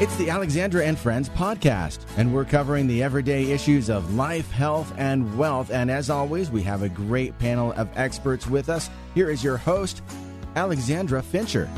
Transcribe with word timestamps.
It's 0.00 0.16
the 0.16 0.28
Alexandra 0.28 0.84
and 0.84 0.98
Friends 0.98 1.28
podcast, 1.28 2.00
and 2.16 2.34
we're 2.34 2.44
covering 2.44 2.88
the 2.88 3.00
everyday 3.00 3.52
issues 3.52 3.88
of 3.88 4.16
life, 4.16 4.50
health, 4.50 4.92
and 4.98 5.38
wealth. 5.38 5.70
And 5.70 5.88
as 5.88 6.10
always, 6.10 6.50
we 6.50 6.64
have 6.64 6.82
a 6.82 6.88
great 6.88 7.38
panel 7.38 7.72
of 7.74 7.88
experts 7.94 8.48
with 8.48 8.68
us. 8.68 8.90
Here 9.14 9.30
is 9.30 9.44
your 9.44 9.56
host, 9.56 10.02
Alexandra 10.56 11.22
Fincher. 11.22 11.70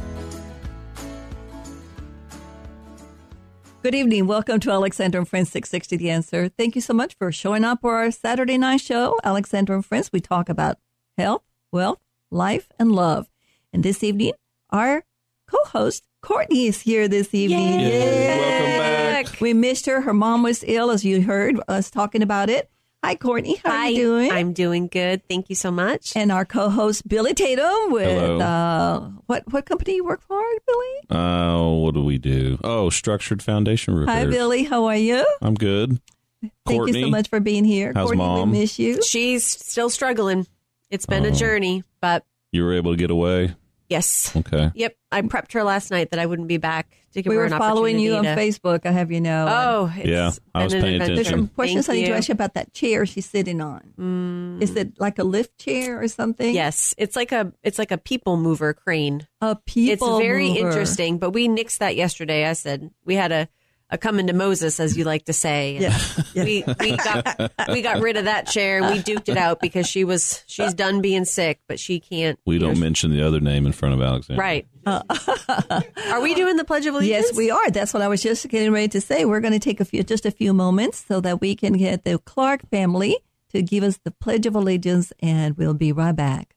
Good 3.82 3.94
evening. 3.94 4.26
Welcome 4.26 4.60
to 4.60 4.70
Alexandra 4.70 5.20
and 5.20 5.28
Friends 5.28 5.50
660 5.50 5.98
The 5.98 6.08
Answer. 6.08 6.48
Thank 6.48 6.74
you 6.74 6.80
so 6.80 6.94
much 6.94 7.18
for 7.18 7.30
showing 7.30 7.64
up 7.64 7.82
for 7.82 7.96
our 7.96 8.10
Saturday 8.10 8.56
night 8.56 8.80
show, 8.80 9.18
Alexandra 9.24 9.76
and 9.76 9.84
Friends. 9.84 10.10
We 10.10 10.20
talk 10.20 10.48
about 10.48 10.78
health, 11.18 11.42
wealth, 11.70 12.00
life, 12.30 12.70
and 12.78 12.92
love. 12.92 13.28
And 13.74 13.82
this 13.82 14.02
evening, 14.02 14.32
our 14.70 15.04
co-host 15.46 16.04
Courtney 16.26 16.66
is 16.66 16.80
here 16.80 17.06
this 17.06 17.32
evening. 17.32 17.78
Yay. 17.78 18.38
Welcome 18.78 19.30
back. 19.32 19.40
We 19.40 19.54
missed 19.54 19.86
her. 19.86 20.00
Her 20.00 20.12
mom 20.12 20.42
was 20.42 20.64
ill, 20.66 20.90
as 20.90 21.04
you 21.04 21.22
heard 21.22 21.60
us 21.68 21.88
talking 21.88 22.20
about 22.20 22.50
it. 22.50 22.68
Hi, 23.04 23.14
Courtney. 23.14 23.60
How 23.64 23.70
Hi, 23.70 23.86
are 23.86 23.90
you 23.90 23.96
doing? 24.02 24.32
I'm 24.32 24.52
doing 24.52 24.88
good. 24.88 25.22
Thank 25.28 25.48
you 25.48 25.54
so 25.54 25.70
much. 25.70 26.16
and 26.16 26.32
our 26.32 26.44
co-host 26.44 27.06
Billy 27.06 27.32
Tatum 27.32 27.92
with 27.92 28.08
Hello. 28.08 28.40
uh, 28.40 29.00
what 29.26 29.44
what 29.52 29.66
company 29.66 29.94
you 29.94 30.04
work 30.04 30.20
for, 30.20 30.42
Billy? 30.66 31.20
Oh, 31.20 31.74
what 31.74 31.94
do 31.94 32.02
we 32.02 32.18
do? 32.18 32.58
Oh, 32.64 32.90
structured 32.90 33.40
foundation 33.40 33.94
repairs. 33.94 34.24
Hi, 34.24 34.28
Billy. 34.28 34.64
How 34.64 34.86
are 34.86 34.96
you? 34.96 35.24
I'm 35.40 35.54
good. 35.54 36.00
Thank 36.40 36.52
Courtney, 36.80 36.98
you 36.98 37.04
so 37.06 37.10
much 37.10 37.28
for 37.28 37.38
being 37.38 37.64
here. 37.64 37.92
how's 37.94 38.06
Courtney, 38.08 38.24
Mom? 38.24 38.50
we 38.50 38.58
miss 38.62 38.80
you. 38.80 39.00
She's 39.04 39.44
still 39.46 39.90
struggling. 39.90 40.44
It's 40.90 41.06
been 41.06 41.24
Oh. 41.24 41.28
a 41.28 41.32
journey, 41.32 41.84
but 42.00 42.24
You 42.50 42.64
were 42.64 42.72
able 42.74 42.90
to 42.92 42.96
get 42.96 43.12
away. 43.12 43.54
Yes. 43.88 44.34
Okay. 44.36 44.70
Yep. 44.74 44.96
I 45.12 45.22
prepped 45.22 45.52
her 45.52 45.64
last 45.64 45.90
night 45.90 46.10
that 46.10 46.18
I 46.18 46.26
wouldn't 46.26 46.48
be 46.48 46.58
back 46.58 46.96
to 47.12 47.22
give 47.22 47.30
We 47.30 47.36
her 47.36 47.42
were 47.42 47.46
an 47.46 47.58
following 47.58 47.98
you 47.98 48.14
on 48.14 48.26
opportunity 48.26 48.52
Facebook. 48.52 48.86
I 48.86 48.90
have 48.90 49.10
you 49.10 49.20
know. 49.20 49.46
Oh, 49.48 49.92
it's 49.96 50.06
Yeah, 50.08 50.30
I 50.54 50.64
was 50.64 50.72
paying 50.74 50.94
adventure. 50.94 51.14
There's 51.14 51.26
some 51.28 51.34
attention. 51.34 51.54
questions 51.54 51.88
I 51.88 51.92
Thank 51.92 52.04
need 52.04 52.10
to 52.10 52.16
ask 52.16 52.28
you 52.28 52.32
about 52.32 52.54
that 52.54 52.72
chair 52.72 53.06
she's 53.06 53.26
sitting 53.26 53.60
on. 53.60 53.92
Mm. 53.98 54.62
Is 54.62 54.76
it 54.76 55.00
like 55.00 55.18
a 55.18 55.24
lift 55.24 55.58
chair 55.58 56.00
or 56.00 56.08
something? 56.08 56.54
Yes, 56.54 56.94
it's 56.98 57.16
like 57.16 57.32
a 57.32 57.52
it's 57.62 57.78
like 57.78 57.90
a 57.90 57.98
people 57.98 58.36
mover 58.36 58.74
crane. 58.74 59.26
A 59.40 59.56
people 59.56 60.16
it's 60.16 60.24
very 60.24 60.48
mover. 60.50 60.68
interesting, 60.68 61.18
but 61.18 61.30
we 61.30 61.48
nixed 61.48 61.78
that 61.78 61.96
yesterday. 61.96 62.46
I 62.46 62.52
said 62.52 62.90
we 63.04 63.14
had 63.14 63.32
a 63.32 63.48
a 63.90 63.98
coming 63.98 64.26
to 64.26 64.32
Moses, 64.32 64.80
as 64.80 64.96
you 64.96 65.04
like 65.04 65.26
to 65.26 65.32
say. 65.32 65.78
Yeah. 65.78 65.98
we 66.34 66.64
we 66.80 66.96
got 66.96 67.52
we 67.68 67.82
got 67.82 68.00
rid 68.00 68.16
of 68.16 68.24
that 68.24 68.46
chair. 68.46 68.82
We 68.82 68.98
duked 68.98 69.28
it 69.28 69.36
out 69.36 69.60
because 69.60 69.86
she 69.86 70.04
was 70.04 70.42
she's 70.46 70.74
done 70.74 71.00
being 71.00 71.24
sick, 71.24 71.60
but 71.68 71.78
she 71.78 72.00
can't. 72.00 72.38
We 72.46 72.58
don't 72.58 72.80
mention 72.80 73.10
the 73.10 73.22
other 73.22 73.40
name 73.40 73.66
in 73.66 73.72
front 73.72 73.94
of 73.94 74.02
Alexander. 74.02 74.40
Right. 74.40 74.66
Are 74.86 76.20
we 76.20 76.34
doing 76.34 76.56
the 76.56 76.64
Pledge 76.64 76.86
of 76.86 76.94
Allegiance? 76.94 77.26
Yes, 77.28 77.36
we 77.36 77.50
are. 77.50 77.70
That's 77.70 77.92
what 77.92 78.02
I 78.02 78.08
was 78.08 78.22
just 78.22 78.48
getting 78.48 78.72
ready 78.72 78.88
to 78.88 79.00
say. 79.00 79.24
We're 79.24 79.40
going 79.40 79.52
to 79.52 79.58
take 79.58 79.80
a 79.80 79.84
few, 79.84 80.02
just 80.04 80.24
a 80.26 80.30
few 80.30 80.54
moments 80.54 81.04
so 81.04 81.20
that 81.22 81.40
we 81.40 81.56
can 81.56 81.72
get 81.72 82.04
the 82.04 82.18
Clark 82.18 82.68
family 82.70 83.18
to 83.50 83.62
give 83.62 83.82
us 83.82 83.98
the 84.04 84.12
Pledge 84.12 84.46
of 84.46 84.54
Allegiance, 84.54 85.12
and 85.20 85.56
we'll 85.56 85.74
be 85.74 85.90
right 85.92 86.14
back. 86.14 86.54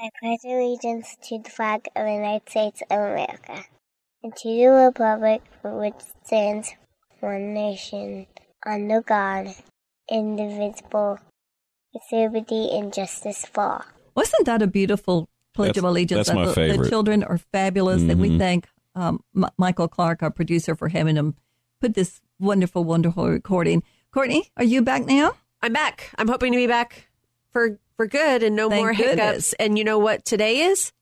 I 0.00 0.10
pledge 0.20 0.40
allegiance 0.44 1.16
to 1.24 1.38
the 1.40 1.50
flag 1.50 1.88
of 1.96 2.04
the 2.04 2.12
United 2.12 2.48
States 2.48 2.82
of 2.88 2.98
America 2.98 3.64
and 4.22 4.34
to 4.36 4.48
the 4.48 4.66
republic 4.66 5.42
for 5.62 5.78
which 5.78 5.94
it 5.94 6.04
stands 6.26 6.72
one 7.20 7.54
nation, 7.54 8.26
under 8.66 9.00
God, 9.02 9.48
indivisible, 10.10 11.18
with 11.92 12.02
liberty 12.12 12.70
and 12.72 12.92
justice 12.92 13.44
for 13.46 13.62
all. 13.64 13.84
Wasn't 14.14 14.46
that 14.46 14.62
a 14.62 14.66
beautiful 14.66 15.28
Pledge 15.54 15.68
That's- 15.68 15.78
of 15.78 15.84
Allegiance? 15.84 16.26
that's 16.28 16.34
my 16.36 16.46
the, 16.46 16.78
The 16.78 16.88
children 16.88 17.24
are 17.24 17.38
fabulous, 17.38 18.02
and 18.02 18.20
we 18.20 18.38
thank 18.38 18.68
um, 18.94 19.22
M- 19.36 19.46
Michael 19.56 19.88
Clark, 19.88 20.22
our 20.22 20.30
producer, 20.30 20.74
for 20.74 20.88
having 20.88 21.16
him 21.16 21.34
put 21.80 21.94
this 21.94 22.20
wonderful, 22.38 22.84
wonderful 22.84 23.28
recording. 23.28 23.82
Courtney, 24.12 24.48
are 24.56 24.64
you 24.64 24.82
back 24.82 25.04
now? 25.06 25.32
I'm 25.62 25.72
back. 25.72 26.10
I'm 26.18 26.28
hoping 26.28 26.52
to 26.52 26.56
be 26.56 26.66
back 26.66 27.08
for 27.52 27.78
for 27.96 28.06
good 28.06 28.44
and 28.44 28.54
no 28.54 28.68
Thank 28.70 28.80
more 28.80 28.92
goodness. 28.94 29.10
hiccups. 29.16 29.52
And 29.54 29.76
you 29.76 29.82
know 29.84 29.98
what 29.98 30.24
today 30.24 30.60
is? 30.60 30.92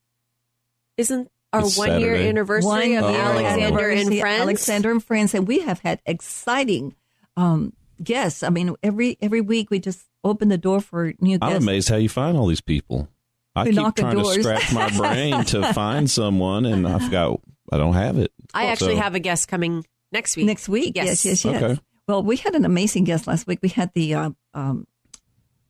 Isn't 0.97 1.29
our 1.53 1.61
It's 1.61 1.77
one 1.77 1.99
year 1.99 2.15
anniversary 2.15 2.67
One 2.67 2.81
of 2.81 2.87
year 2.89 2.99
Alexander 3.21 3.65
anniversary, 3.65 4.01
and 4.01 4.19
Friends? 4.19 4.41
Alexander 4.41 4.91
and 4.91 5.03
Friends, 5.03 5.33
and 5.33 5.47
we 5.47 5.59
have 5.61 5.79
had 5.79 6.01
exciting 6.05 6.95
um, 7.35 7.73
guests. 8.03 8.43
I 8.43 8.49
mean, 8.49 8.75
every 8.83 9.17
every 9.21 9.41
week 9.41 9.69
we 9.71 9.79
just 9.79 10.05
open 10.23 10.49
the 10.49 10.57
door 10.57 10.81
for 10.81 11.13
new 11.19 11.37
Guests. 11.39 11.55
I'm 11.55 11.61
amazed 11.63 11.89
how 11.89 11.95
you 11.97 12.09
find 12.09 12.37
all 12.37 12.47
these 12.47 12.61
people. 12.61 13.07
I 13.55 13.63
We 13.63 13.69
keep 13.69 13.75
knock 13.77 13.99
at 13.99 14.01
trying 14.01 14.17
to 14.17 14.41
scratch 14.41 14.73
my 14.73 14.89
brain 14.95 15.43
to 15.45 15.73
find 15.73 16.09
someone, 16.09 16.65
and 16.65 16.87
I've 16.87 17.09
got 17.09 17.39
I 17.71 17.77
don't 17.77 17.93
have 17.93 18.17
it. 18.17 18.31
I 18.53 18.65
actually 18.67 18.95
So- 18.95 19.01
have 19.01 19.15
a 19.15 19.19
guest 19.19 19.47
coming 19.47 19.85
next 20.11 20.35
week. 20.37 20.45
next 20.45 20.69
week. 20.69 20.93
Yes. 20.95 21.25
Yes, 21.25 21.25
yes, 21.25 21.45
yes. 21.45 21.63
Okay. 21.63 21.81
Well, 22.07 22.23
we 22.23 22.37
had 22.37 22.55
an 22.55 22.65
amazing 22.65 23.03
guest 23.03 23.27
last 23.27 23.47
week. 23.47 23.59
We 23.61 23.69
had 23.69 23.91
the 23.93 24.13
uh, 24.13 24.29
um, 24.53 24.87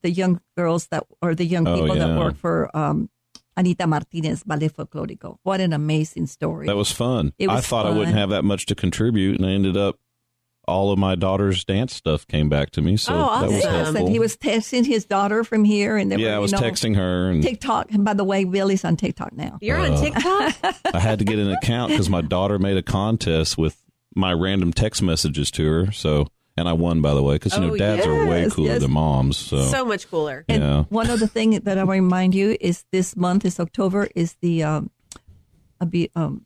the 0.04 0.12
young 0.12 0.40
girls 0.56 0.88
that 0.88 1.06
or 1.22 1.34
the 1.34 1.46
young 1.46 1.68
Oh, 1.68 1.80
people 1.82 1.96
that 1.96 2.18
work 2.20 2.36
for 2.38 2.70
um, 2.78 3.10
Anita 3.58 3.86
Martinez 3.88 4.44
Ballet 4.44 4.70
Folklorico. 4.70 5.38
What 5.44 5.60
an 5.60 5.74
amazing 5.74 6.28
story! 6.28 6.68
That 6.68 6.78
was 6.78 6.92
fun. 6.92 7.34
It 7.38 7.50
I 7.50 7.56
was 7.56 7.68
thought 7.68 7.86
I 7.86 7.90
wouldn't 7.90 8.16
have 8.16 8.30
that 8.30 8.44
much 8.44 8.66
to 8.68 8.76
contribute, 8.76 9.36
and 9.38 9.46
I 9.46 9.52
ended 9.52 9.76
up 9.76 9.98
all 10.70 10.92
of 10.92 11.00
my 11.00 11.16
daughter's 11.16 11.64
dance 11.64 11.94
stuff 11.96 12.28
came 12.28 12.50
back 12.50 12.72
to 12.72 12.82
me. 12.82 12.98
So 12.98 13.14
Oh, 13.14 13.40
that 13.42 13.50
was 13.50 13.64
awesome. 13.66 13.72
Helpful. 13.74 13.98
and 14.06 14.10
he 14.10 14.20
was 14.20 14.36
texting 14.36 14.86
his 14.86 15.06
daughter 15.06 15.44
from 15.46 15.64
here, 15.64 15.96
and 15.98 16.12
they 16.12 16.18
yeah, 16.18 16.32
were, 16.32 16.36
I 16.36 16.40
was 16.40 16.52
you 16.52 16.60
know, 16.60 16.64
texting 16.68 16.96
her, 16.98 17.30
and 17.32 17.42
TikTok. 17.42 17.92
And 17.94 18.04
by 18.06 18.14
the 18.14 18.26
way, 18.26 18.44
Billy's 18.44 18.84
on 18.86 18.96
TikTok 18.98 19.32
now. 19.34 19.58
You're 19.62 19.78
on 19.80 19.94
Uh, 19.94 20.02
TikTok? 20.02 20.80
I 20.94 21.00
had 21.00 21.20
to 21.20 21.26
get 21.26 21.40
an 21.40 21.50
account 21.52 21.92
because 21.92 22.10
my 22.10 22.22
daughter 22.22 22.60
made 22.60 22.78
a 22.78 22.84
contest 22.84 23.58
with 23.58 23.82
my 24.16 24.34
random 24.34 24.74
text 24.74 25.02
messages 25.02 25.52
to 25.52 25.66
her. 25.66 25.92
So, 25.94 26.28
and 26.58 26.68
I 26.68 26.74
won, 26.74 27.02
by 27.02 27.14
the 27.14 27.22
way, 27.24 27.36
because 27.36 27.54
you 27.56 27.62
know 27.62 27.74
Oh, 27.74 27.78
dads 27.78 28.06
are 28.06 28.26
way 28.28 28.50
cooler 28.50 28.72
yes. 28.74 28.82
than 28.82 28.92
moms. 28.92 29.38
So, 29.38 29.62
so 29.64 29.86
much 29.86 30.10
cooler. 30.10 30.44
And 30.50 30.64
Yeah. 30.64 30.84
one 30.90 31.10
other 31.10 31.28
thing 31.28 31.52
that 31.52 31.78
I 31.78 31.84
want 31.84 31.98
to 31.98 32.02
remind 32.04 32.34
you 32.36 32.58
is 32.60 32.84
this 32.92 33.16
month 33.16 33.46
is 33.46 33.60
October 33.60 34.08
is 34.16 34.34
the 34.42 34.64
um, 34.64 34.90
a 35.80 35.86
be, 35.86 36.10
um, 36.16 36.46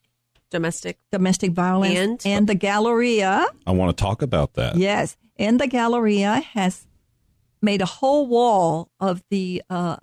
Domestic. 0.51 0.97
domestic 1.11 1.51
violence 1.53 1.95
And? 1.95 2.21
and 2.25 2.47
the 2.47 2.55
Galleria. 2.55 3.45
I 3.65 3.71
want 3.71 3.95
to 3.97 4.03
talk 4.03 4.21
about 4.21 4.53
that. 4.55 4.75
Yes, 4.75 5.15
and 5.37 5.59
the 5.59 5.67
Galleria 5.67 6.41
has 6.53 6.85
made 7.61 7.81
a 7.81 7.85
whole 7.85 8.27
wall 8.27 8.89
of 8.99 9.23
the 9.29 9.61
uh, 9.69 9.95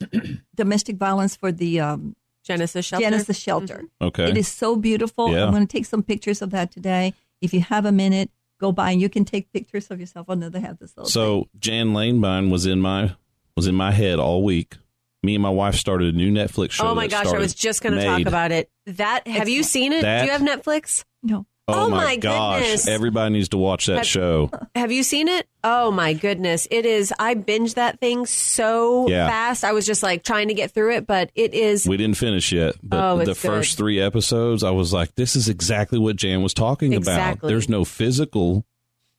domestic 0.54 0.96
violence 0.96 1.36
for 1.36 1.50
the 1.52 1.80
um, 1.80 2.16
Genesis 2.44 2.84
Shelter. 2.84 3.04
Mm-hmm. 3.04 3.12
Genesis 3.12 3.38
shelter. 3.38 3.84
Okay. 4.02 4.28
It 4.30 4.36
is 4.36 4.48
so 4.48 4.76
beautiful. 4.76 5.30
Yeah. 5.32 5.44
I'm 5.46 5.52
going 5.52 5.66
to 5.66 5.72
take 5.72 5.86
some 5.86 6.02
pictures 6.02 6.42
of 6.42 6.50
that 6.50 6.70
today. 6.70 7.14
If 7.40 7.54
you 7.54 7.60
have 7.60 7.86
a 7.86 7.92
minute, 7.92 8.30
go 8.60 8.72
by 8.72 8.90
and 8.92 9.00
you 9.00 9.08
can 9.08 9.24
take 9.24 9.52
pictures 9.52 9.90
of 9.90 10.00
yourself. 10.00 10.28
I 10.30 10.34
know 10.34 10.48
they 10.48 10.60
have 10.60 10.78
this 10.78 10.96
little 10.96 11.04
thing. 11.06 11.10
So 11.12 11.48
Jan 11.58 11.88
Lanebine 11.92 12.50
was 12.50 12.66
in 12.66 12.80
my 12.80 13.14
was 13.56 13.66
in 13.66 13.74
my 13.74 13.90
head 13.92 14.18
all 14.18 14.42
week. 14.42 14.76
Me 15.22 15.34
and 15.34 15.42
my 15.42 15.50
wife 15.50 15.74
started 15.76 16.14
a 16.14 16.16
new 16.16 16.30
Netflix 16.30 16.72
show. 16.72 16.88
Oh 16.88 16.94
my 16.94 17.06
that 17.06 17.24
gosh, 17.24 17.32
I 17.34 17.38
was 17.38 17.54
just 17.54 17.82
going 17.82 17.94
to 17.94 18.04
talk 18.04 18.26
about 18.26 18.52
it. 18.52 18.70
That 18.86 19.26
have 19.26 19.48
you 19.48 19.62
seen 19.62 19.92
it? 19.92 20.02
That- 20.02 20.20
Do 20.20 20.26
you 20.26 20.32
have 20.32 20.42
Netflix? 20.42 21.04
no. 21.22 21.46
Oh, 21.66 21.86
Oh 21.86 21.88
my, 21.88 22.04
my 22.04 22.16
gosh! 22.16 22.60
goodness. 22.62 22.86
Everybody 22.88 23.32
needs 23.32 23.48
to 23.50 23.56
watch 23.56 23.86
that 23.86 23.98
Have- 23.98 24.06
show. 24.06 24.50
Have 24.74 24.92
you 24.92 25.02
seen 25.02 25.28
it? 25.28 25.46
Oh 25.62 25.90
my 25.90 26.12
goodness. 26.12 26.68
It 26.70 26.84
is 26.84 27.10
I 27.18 27.34
binged 27.34 27.74
that 27.76 28.00
thing 28.00 28.26
so 28.26 29.08
Yeah. 29.08 29.28
fast. 29.28 29.64
I 29.64 29.72
was 29.72 29.86
just 29.86 30.02
like 30.02 30.22
trying 30.24 30.48
to 30.48 30.54
get 30.54 30.72
through 30.72 30.94
it, 30.96 31.06
but 31.06 31.30
it 31.34 31.54
is 31.54 31.86
We 31.88 31.96
didn't 31.96 32.18
finish 32.18 32.52
yet, 32.52 32.74
but 32.82 33.02
Oh, 33.02 33.16
the 33.24 33.30
it's 33.30 33.40
first 33.40 33.76
good. 33.76 33.82
three 33.82 34.00
episodes, 34.00 34.62
I 34.62 34.72
was 34.72 34.92
like, 34.92 35.14
"This 35.14 35.36
is 35.36 35.48
exactly 35.48 35.98
what 35.98 36.16
Jan 36.16 36.42
was 36.42 36.52
talking 36.52 36.94
about." 36.94 37.40
There's 37.40 37.68
no 37.70 37.84
physical 37.84 38.66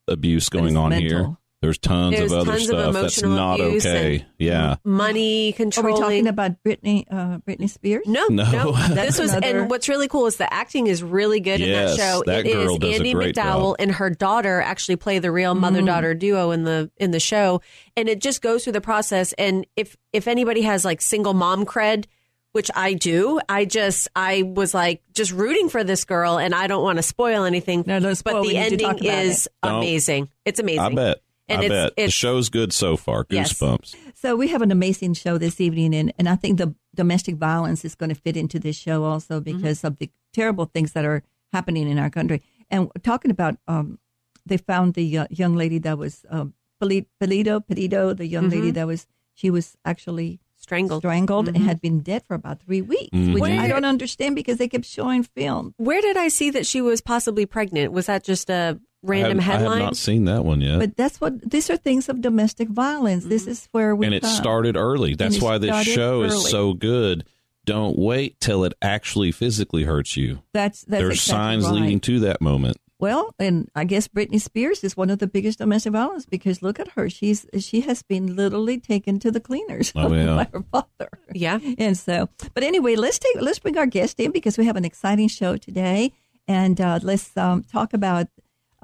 abuse 0.07 0.47
going 0.49 0.77
on 0.77 0.89
mental. 0.91 1.09
here. 1.09 1.37
There's 1.65 1.77
tons 1.77 2.15
There's 2.17 2.31
of 2.31 2.39
other 2.39 2.51
tons 2.51 2.61
of 2.61 2.67
stuff 2.67 2.93
that's 2.93 3.17
emotional 3.17 3.35
not 3.35 3.59
abuse 3.59 3.85
okay. 3.85 4.15
and- 4.15 4.25
Yeah. 4.37 4.75
money 4.85 5.51
control. 5.53 5.85
Are 5.87 5.91
we 5.93 5.99
talking 5.99 6.27
about 6.27 6.63
Britney, 6.63 7.05
uh, 7.11 7.39
Britney 7.39 7.69
Spears? 7.69 8.03
no, 8.07 8.25
No. 8.29 8.49
no, 8.51 8.71
This 8.93 9.19
was, 9.19 9.31
another- 9.33 9.61
and 9.61 9.69
what's 9.69 9.89
really 9.89 10.07
cool 10.07 10.27
is 10.27 10.37
the 10.37 10.51
acting 10.53 10.87
is 10.87 11.01
really 11.03 11.39
good 11.39 11.61
in 11.61 11.71
that 11.71 11.97
show. 11.97 12.23
that 12.25 12.45
It 12.45 12.47
is 12.47 12.53
girl 12.65 12.77
does 12.77 12.91
a 12.91 12.93
Andie 12.95 13.13
great 13.13 13.35
MacDowell 13.35 13.71
job. 13.71 13.75
and 13.79 13.91
her 13.93 14.09
daughter 14.09 14.61
actually 14.61 14.95
play 14.97 15.19
the 15.19 15.31
real 15.31 15.55
mother 15.55 15.81
daughter 15.81 16.13
duo 16.13 16.51
in 16.51 16.63
the 16.63 16.89
in 16.97 17.11
the 17.11 17.19
show, 17.19 17.61
and 17.97 18.07
it 18.07 18.21
just 18.21 18.41
goes 18.41 18.63
through 18.63 18.73
the 18.73 18.81
process. 18.81 19.33
And 19.33 19.65
if 19.75 19.95
if 20.13 20.27
anybody 20.27 20.61
has 20.61 20.85
like 20.85 21.01
single 21.01 21.33
mom 21.33 21.65
cred, 21.65 22.05
which 22.51 22.71
I 22.75 22.93
do, 22.93 23.39
I 23.49 23.65
just 23.65 24.07
I 24.15 24.43
was 24.43 24.73
like 24.73 25.01
just 25.13 25.31
rooting 25.31 25.67
for 25.69 25.83
this 25.83 26.05
girl, 26.05 26.37
and 26.37 26.53
I 26.55 26.67
don't 26.67 26.83
want 26.83 26.97
to 26.97 27.03
spoil 27.03 27.43
anything. 27.43 27.83
No, 27.85 27.99
don't 27.99 28.15
spoil. 28.15 28.43
But 28.43 28.47
the 28.47 28.53
need 28.53 28.69
to 28.69 28.77
talk 28.77 28.97
ending 28.97 29.11
is 29.11 29.49
Don't. 29.63 29.75
amazing. 29.77 30.29
It's 30.45 30.59
amazing. 30.59 30.79
I 30.79 30.89
bet. 30.93 31.17
And 31.47 31.61
I 31.61 31.65
it's- 31.65 31.83
bet 31.85 31.95
the 31.95 32.01
it's- 32.03 32.13
show's 32.13 32.49
good 32.49 32.73
so 32.73 32.97
far. 32.97 33.25
Yes. 33.29 33.53
Goosebumps. 33.53 33.95
So 34.15 34.35
we 34.35 34.47
have 34.47 34.61
an 34.61 34.71
amazing 34.71 35.13
show 35.13 35.37
this 35.37 35.61
evening, 35.61 35.93
and, 35.93 36.11
and 36.17 36.27
I 36.27 36.35
think 36.35 36.57
the 36.57 36.73
domestic 36.95 37.35
violence 37.35 37.85
is 37.85 37.93
going 37.95 38.09
to 38.09 38.15
fit 38.15 38.35
into 38.35 38.57
this 38.59 38.75
show 38.75 39.03
also 39.03 39.39
because 39.39 39.83
of 39.83 39.97
the 39.97 40.09
terrible 40.33 40.65
things 40.65 40.93
that 40.93 41.05
are 41.05 41.21
happening 41.53 41.87
in 41.89 41.99
our 41.99 42.09
country. 42.09 42.41
And 42.71 42.89
talking 43.03 43.29
about, 43.31 43.57
um, 43.67 43.99
they 44.45 44.57
found 44.57 44.95
the 44.95 45.17
uh, 45.19 45.27
young 45.29 45.55
lady 45.55 45.77
that 45.79 45.97
was 45.97 46.25
um, 46.29 46.53
Peli- 46.79 47.07
Petito, 47.19 47.59
Petito, 47.59 48.13
the 48.13 48.25
young 48.25 48.49
lady 48.49 48.71
that 48.71 48.87
was 48.87 49.05
she 49.33 49.49
was 49.51 49.77
actually 49.85 50.39
Strangled. 50.57 51.01
strangled 51.01 51.45
Mhm. 51.47 51.55
and 51.55 51.63
had 51.65 51.79
been 51.81 51.99
dead 51.99 52.23
for 52.25 52.33
about 52.33 52.61
three 52.63 52.81
weeks, 52.81 53.09
Mhm. 53.15 53.33
which 53.33 53.41
Where- 53.41 53.59
I 53.59 53.67
don't 53.67 53.85
understand 53.85 54.35
because 54.35 54.57
they 54.57 54.67
kept 54.67 54.85
showing 54.85 55.23
film. 55.23 55.73
Where 55.77 56.01
did 56.01 56.17
I 56.17 56.29
see 56.29 56.49
that 56.51 56.65
she 56.65 56.81
was 56.81 57.01
possibly 57.01 57.45
pregnant? 57.45 57.91
Was 57.91 58.07
that 58.07 58.23
just 58.23 58.49
a 58.49 58.79
random 59.05 59.39
I 59.39 59.43
have, 59.43 59.61
I 59.61 59.63
have 59.63 59.79
not 59.79 59.97
seen 59.97 60.25
that 60.25 60.43
one 60.45 60.61
yet. 60.61 60.79
But 60.79 60.97
that's 60.97 61.21
what 61.21 61.49
these 61.49 61.69
are 61.69 61.77
things 61.77 62.09
of 62.09 62.21
domestic 62.21 62.69
violence. 62.69 63.25
This 63.25 63.47
is 63.47 63.67
where 63.71 63.95
we 63.95 64.05
and 64.05 64.15
it 64.15 64.21
come. 64.23 64.31
started 64.35 64.75
early. 64.77 65.15
That's 65.15 65.41
why 65.41 65.57
this 65.57 65.85
show 65.85 66.23
early. 66.23 66.27
is 66.27 66.49
so 66.49 66.73
good. 66.73 67.25
Don't 67.65 67.97
wait 67.97 68.39
till 68.39 68.63
it 68.63 68.73
actually 68.81 69.31
physically 69.31 69.83
hurts 69.83 70.15
you. 70.15 70.39
That's 70.53 70.81
that's 70.83 71.01
There's 71.01 71.13
exactly 71.15 71.33
signs 71.33 71.65
right. 71.65 71.73
leading 71.73 71.99
to 72.01 72.19
that 72.21 72.41
moment. 72.41 72.77
Well, 72.97 73.35
and 73.39 73.69
I 73.75 73.83
guess 73.83 74.07
Britney 74.07 74.39
Spears 74.39 74.81
is 74.83 74.95
one 74.95 75.09
of 75.09 75.19
the 75.19 75.27
biggest 75.27 75.57
domestic 75.59 75.91
violence 75.91 76.25
because 76.25 76.61
look 76.61 76.79
at 76.79 76.87
her. 76.89 77.09
She's 77.09 77.45
she 77.59 77.81
has 77.81 78.03
been 78.03 78.35
literally 78.35 78.79
taken 78.79 79.19
to 79.19 79.31
the 79.31 79.39
cleaners 79.41 79.91
Oh, 79.95 80.13
yeah. 80.13 80.25
by 80.35 80.47
her 80.53 80.63
father. 80.71 81.09
yeah. 81.33 81.59
And 81.77 81.97
so, 81.97 82.29
but 82.53 82.63
anyway, 82.63 82.95
let's 82.95 83.19
take 83.19 83.41
let's 83.41 83.59
bring 83.59 83.77
our 83.77 83.85
guest 83.85 84.19
in 84.19 84.31
because 84.31 84.57
we 84.57 84.65
have 84.65 84.77
an 84.77 84.85
exciting 84.85 85.27
show 85.27 85.57
today, 85.57 86.13
and 86.47 86.79
uh, 86.79 86.99
let's 87.03 87.35
um, 87.35 87.63
talk 87.63 87.93
about 87.93 88.27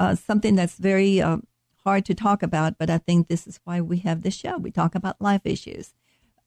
uh, 0.01 0.15
something 0.15 0.55
that's 0.55 0.75
very 0.75 1.21
um, 1.21 1.45
hard 1.85 2.03
to 2.05 2.13
talk 2.13 2.41
about. 2.43 2.77
But 2.79 2.89
I 2.89 2.97
think 2.97 3.27
this 3.27 3.45
is 3.47 3.59
why 3.63 3.81
we 3.81 3.97
have 3.99 4.21
this 4.21 4.35
show. 4.35 4.57
We 4.57 4.71
talk 4.71 4.95
about 4.95 5.21
life 5.21 5.41
issues. 5.45 5.93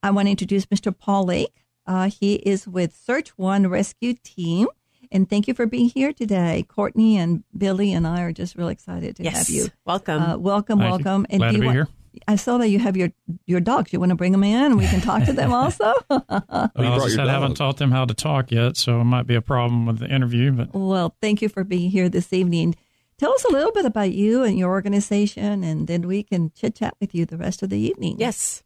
I 0.03 0.11
want 0.11 0.27
to 0.27 0.31
introduce 0.31 0.67
Mr. 0.67 0.97
Paul 0.97 1.25
Lake. 1.27 1.55
Uh, 1.87 2.11
he 2.21 2.35
is 2.37 2.67
with 2.67 2.95
Search 2.97 3.31
One 3.39 3.67
Rescue 3.69 4.15
Team. 4.23 4.67
And 5.13 5.29
thank 5.31 5.47
you 5.49 5.55
for 5.55 5.67
being 5.67 5.91
here 5.91 6.13
today. 6.13 6.65
Courtney 6.69 7.17
and 7.19 7.45
Billy 7.57 7.93
and 7.93 8.07
I 8.07 8.23
are 8.23 8.33
just 8.33 8.57
really 8.57 8.73
excited 8.73 9.17
to 9.17 9.23
Yes. 9.23 9.37
have 9.47 9.49
you. 9.51 9.67
Welcome. 9.85 10.21
Uh, 10.23 10.37
welcome, 10.39 10.79
Thank 10.81 10.99
you. 11.01 11.05
welcome. 11.05 11.27
Glad 11.31 11.39
do 11.39 11.47
to 11.47 11.53
you 11.55 11.61
be 11.61 11.67
want- 11.67 11.77
here. 11.77 11.89
I 12.29 12.37
saw 12.37 12.59
that 12.59 12.69
you 12.69 12.79
have 12.79 12.97
your 12.97 13.11
your 13.45 13.59
dogs. 13.61 13.93
You 13.93 13.99
want 13.99 14.11
to 14.11 14.15
bring 14.17 14.31
them 14.31 14.45
in 14.45 14.65
and 14.67 14.79
we 14.79 14.87
can 14.87 15.01
talk 15.01 15.25
to 15.25 15.33
them 15.33 15.53
also? 15.61 15.85
You 16.11 16.23
Well, 16.31 16.71
I 16.77 16.97
your 16.97 17.09
said, 17.11 17.27
I 17.29 17.33
haven't 17.33 17.57
taught 17.57 17.77
them 17.79 17.91
how 17.91 18.05
to 18.05 18.15
talk 18.15 18.53
yet, 18.53 18.77
so 18.77 19.01
it 19.01 19.05
might 19.15 19.27
be 19.27 19.35
a 19.35 19.41
problem 19.43 19.85
with 19.85 19.99
the 19.99 20.09
interview. 20.09 20.53
But 20.53 20.69
Well, 20.75 21.17
thank 21.21 21.43
you 21.43 21.49
for 21.49 21.65
being 21.65 21.91
here 21.91 22.09
this 22.09 22.33
evening. 22.33 22.77
Tell 23.19 23.33
us 23.33 23.45
a 23.45 23.53
little 23.53 23.73
bit 23.73 23.85
about 23.85 24.13
you 24.13 24.43
and 24.43 24.59
your 24.59 24.71
organization, 24.71 25.63
and 25.63 25.87
then 25.87 26.03
we 26.09 26.23
can 26.23 26.51
chit 26.55 26.77
chat 26.77 26.97
with 27.01 27.15
you 27.15 27.25
the 27.25 27.37
rest 27.37 27.63
of 27.63 27.71
the 27.71 27.79
evening. 27.79 28.17
yes. 28.19 28.63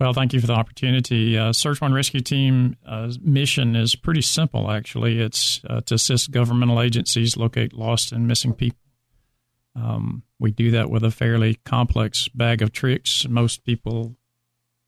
well, 0.00 0.12
thank 0.12 0.32
you 0.32 0.40
for 0.40 0.46
the 0.46 0.54
opportunity. 0.54 1.36
Uh, 1.36 1.52
Search 1.52 1.80
One 1.80 1.92
Rescue 1.92 2.20
Team 2.20 2.76
uh, 2.86 3.12
mission 3.20 3.76
is 3.76 3.94
pretty 3.94 4.22
simple. 4.22 4.70
Actually, 4.70 5.20
it's 5.20 5.60
uh, 5.68 5.82
to 5.82 5.94
assist 5.94 6.30
governmental 6.30 6.80
agencies 6.80 7.36
locate 7.36 7.74
lost 7.74 8.12
and 8.12 8.26
missing 8.26 8.54
people. 8.54 8.78
Um, 9.76 10.22
we 10.38 10.50
do 10.50 10.70
that 10.72 10.90
with 10.90 11.04
a 11.04 11.10
fairly 11.10 11.56
complex 11.64 12.28
bag 12.28 12.62
of 12.62 12.72
tricks. 12.72 13.26
Most 13.28 13.64
people 13.64 14.16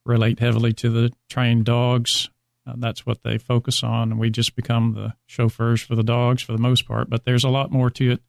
relate 0.06 0.40
heavily 0.40 0.72
to 0.74 0.90
the 0.90 1.12
trained 1.28 1.66
dogs. 1.66 2.30
Uh, 2.66 2.74
that's 2.76 3.04
what 3.04 3.22
they 3.22 3.38
focus 3.38 3.82
on, 3.82 4.12
and 4.12 4.20
we 4.20 4.30
just 4.30 4.54
become 4.54 4.94
the 4.94 5.14
chauffeurs 5.26 5.82
for 5.82 5.96
the 5.96 6.02
dogs 6.02 6.42
for 6.42 6.52
the 6.52 6.58
most 6.58 6.86
part. 6.86 7.10
But 7.10 7.24
there's 7.24 7.44
a 7.44 7.48
lot 7.48 7.70
more 7.70 7.90
to 7.90 8.12
it 8.12 8.22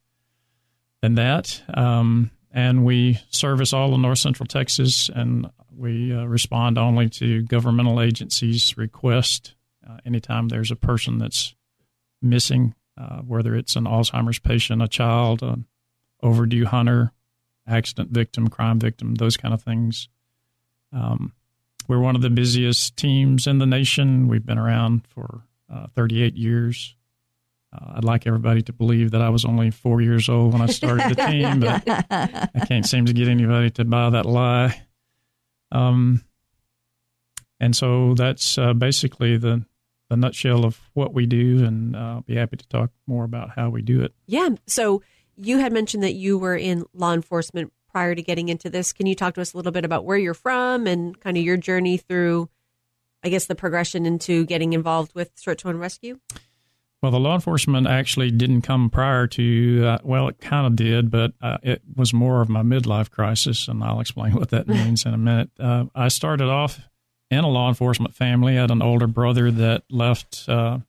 than 1.01 1.15
that. 1.15 1.61
Um, 1.73 2.31
and 2.51 2.85
we 2.85 3.19
service 3.29 3.73
all 3.73 3.93
of 3.93 3.99
North 3.99 4.19
Central 4.19 4.45
Texas, 4.45 5.09
and 5.13 5.49
we 5.75 6.13
uh, 6.13 6.25
respond 6.25 6.77
only 6.77 7.09
to 7.09 7.43
governmental 7.43 8.01
agencies' 8.01 8.77
request 8.77 9.55
uh, 9.87 9.97
anytime 10.05 10.47
there's 10.47 10.71
a 10.71 10.75
person 10.75 11.17
that's 11.17 11.55
missing, 12.21 12.75
uh, 12.97 13.19
whether 13.19 13.55
it's 13.55 13.75
an 13.75 13.85
Alzheimer's 13.85 14.39
patient, 14.39 14.81
a 14.81 14.87
child, 14.87 15.41
an 15.41 15.65
overdue 16.21 16.65
hunter, 16.65 17.11
accident 17.67 18.11
victim, 18.11 18.47
crime 18.47 18.79
victim, 18.79 19.15
those 19.15 19.37
kind 19.37 19.53
of 19.53 19.63
things. 19.63 20.07
Um, 20.93 21.33
we're 21.87 21.99
one 21.99 22.15
of 22.15 22.21
the 22.21 22.29
busiest 22.29 22.95
teams 22.95 23.47
in 23.47 23.57
the 23.57 23.65
nation. 23.65 24.27
We've 24.27 24.45
been 24.45 24.57
around 24.57 25.07
for 25.07 25.41
uh, 25.71 25.87
38 25.95 26.35
years. 26.35 26.95
Uh, 27.73 27.93
I'd 27.95 28.03
like 28.03 28.27
everybody 28.27 28.61
to 28.63 28.73
believe 28.73 29.11
that 29.11 29.21
I 29.21 29.29
was 29.29 29.45
only 29.45 29.71
four 29.71 30.01
years 30.01 30.27
old 30.27 30.53
when 30.53 30.61
I 30.61 30.65
started 30.67 31.15
the 31.15 31.15
team, 31.15 31.59
but 31.61 31.83
I 32.55 32.65
can't 32.67 32.85
seem 32.85 33.05
to 33.05 33.13
get 33.13 33.27
anybody 33.27 33.69
to 33.71 33.85
buy 33.85 34.09
that 34.09 34.25
lie. 34.25 34.81
Um, 35.71 36.23
and 37.59 37.75
so 37.75 38.13
that's 38.15 38.57
uh, 38.57 38.73
basically 38.73 39.37
the 39.37 39.65
the 40.09 40.17
nutshell 40.17 40.65
of 40.65 40.77
what 40.93 41.13
we 41.13 41.25
do, 41.25 41.63
and 41.63 41.95
uh, 41.95 41.99
I'll 41.99 42.21
be 42.21 42.35
happy 42.35 42.57
to 42.57 42.67
talk 42.67 42.91
more 43.07 43.23
about 43.23 43.51
how 43.55 43.69
we 43.69 43.81
do 43.81 44.01
it. 44.01 44.13
Yeah. 44.27 44.49
So 44.67 45.01
you 45.37 45.59
had 45.59 45.71
mentioned 45.71 46.03
that 46.03 46.15
you 46.15 46.37
were 46.37 46.57
in 46.57 46.83
law 46.93 47.13
enforcement 47.13 47.71
prior 47.89 48.13
to 48.13 48.21
getting 48.21 48.49
into 48.49 48.69
this. 48.69 48.91
Can 48.91 49.07
you 49.07 49.15
talk 49.15 49.35
to 49.35 49.41
us 49.41 49.53
a 49.53 49.57
little 49.57 49.71
bit 49.71 49.85
about 49.85 50.03
where 50.03 50.17
you're 50.17 50.33
from 50.33 50.85
and 50.85 51.17
kind 51.21 51.37
of 51.37 51.43
your 51.43 51.55
journey 51.55 51.95
through, 51.95 52.49
I 53.23 53.29
guess, 53.29 53.45
the 53.45 53.55
progression 53.55 54.05
into 54.05 54.45
getting 54.45 54.73
involved 54.73 55.15
with 55.15 55.31
Search 55.35 55.63
One 55.63 55.77
Rescue? 55.77 56.19
Well, 57.01 57.11
the 57.11 57.19
law 57.19 57.33
enforcement 57.33 57.87
actually 57.87 58.29
didn't 58.29 58.61
come 58.61 58.91
prior 58.91 59.25
to, 59.27 59.85
uh, 59.85 59.97
well, 60.03 60.27
it 60.27 60.39
kind 60.39 60.67
of 60.67 60.75
did, 60.75 61.09
but 61.09 61.33
uh, 61.41 61.57
it 61.63 61.81
was 61.95 62.13
more 62.13 62.41
of 62.41 62.49
my 62.49 62.61
midlife 62.61 63.09
crisis, 63.09 63.67
and 63.67 63.83
I'll 63.83 63.99
explain 63.99 64.33
what 64.35 64.51
that 64.51 64.67
means 64.67 65.05
in 65.05 65.13
a 65.13 65.17
minute. 65.17 65.49
Uh, 65.59 65.85
I 65.95 66.09
started 66.09 66.47
off 66.47 66.79
in 67.31 67.43
a 67.43 67.49
law 67.49 67.69
enforcement 67.69 68.13
family. 68.13 68.57
I 68.57 68.61
had 68.61 68.71
an 68.71 68.83
older 68.83 69.07
brother 69.07 69.49
that 69.49 69.83
left 69.89 70.45
uh, 70.47 70.79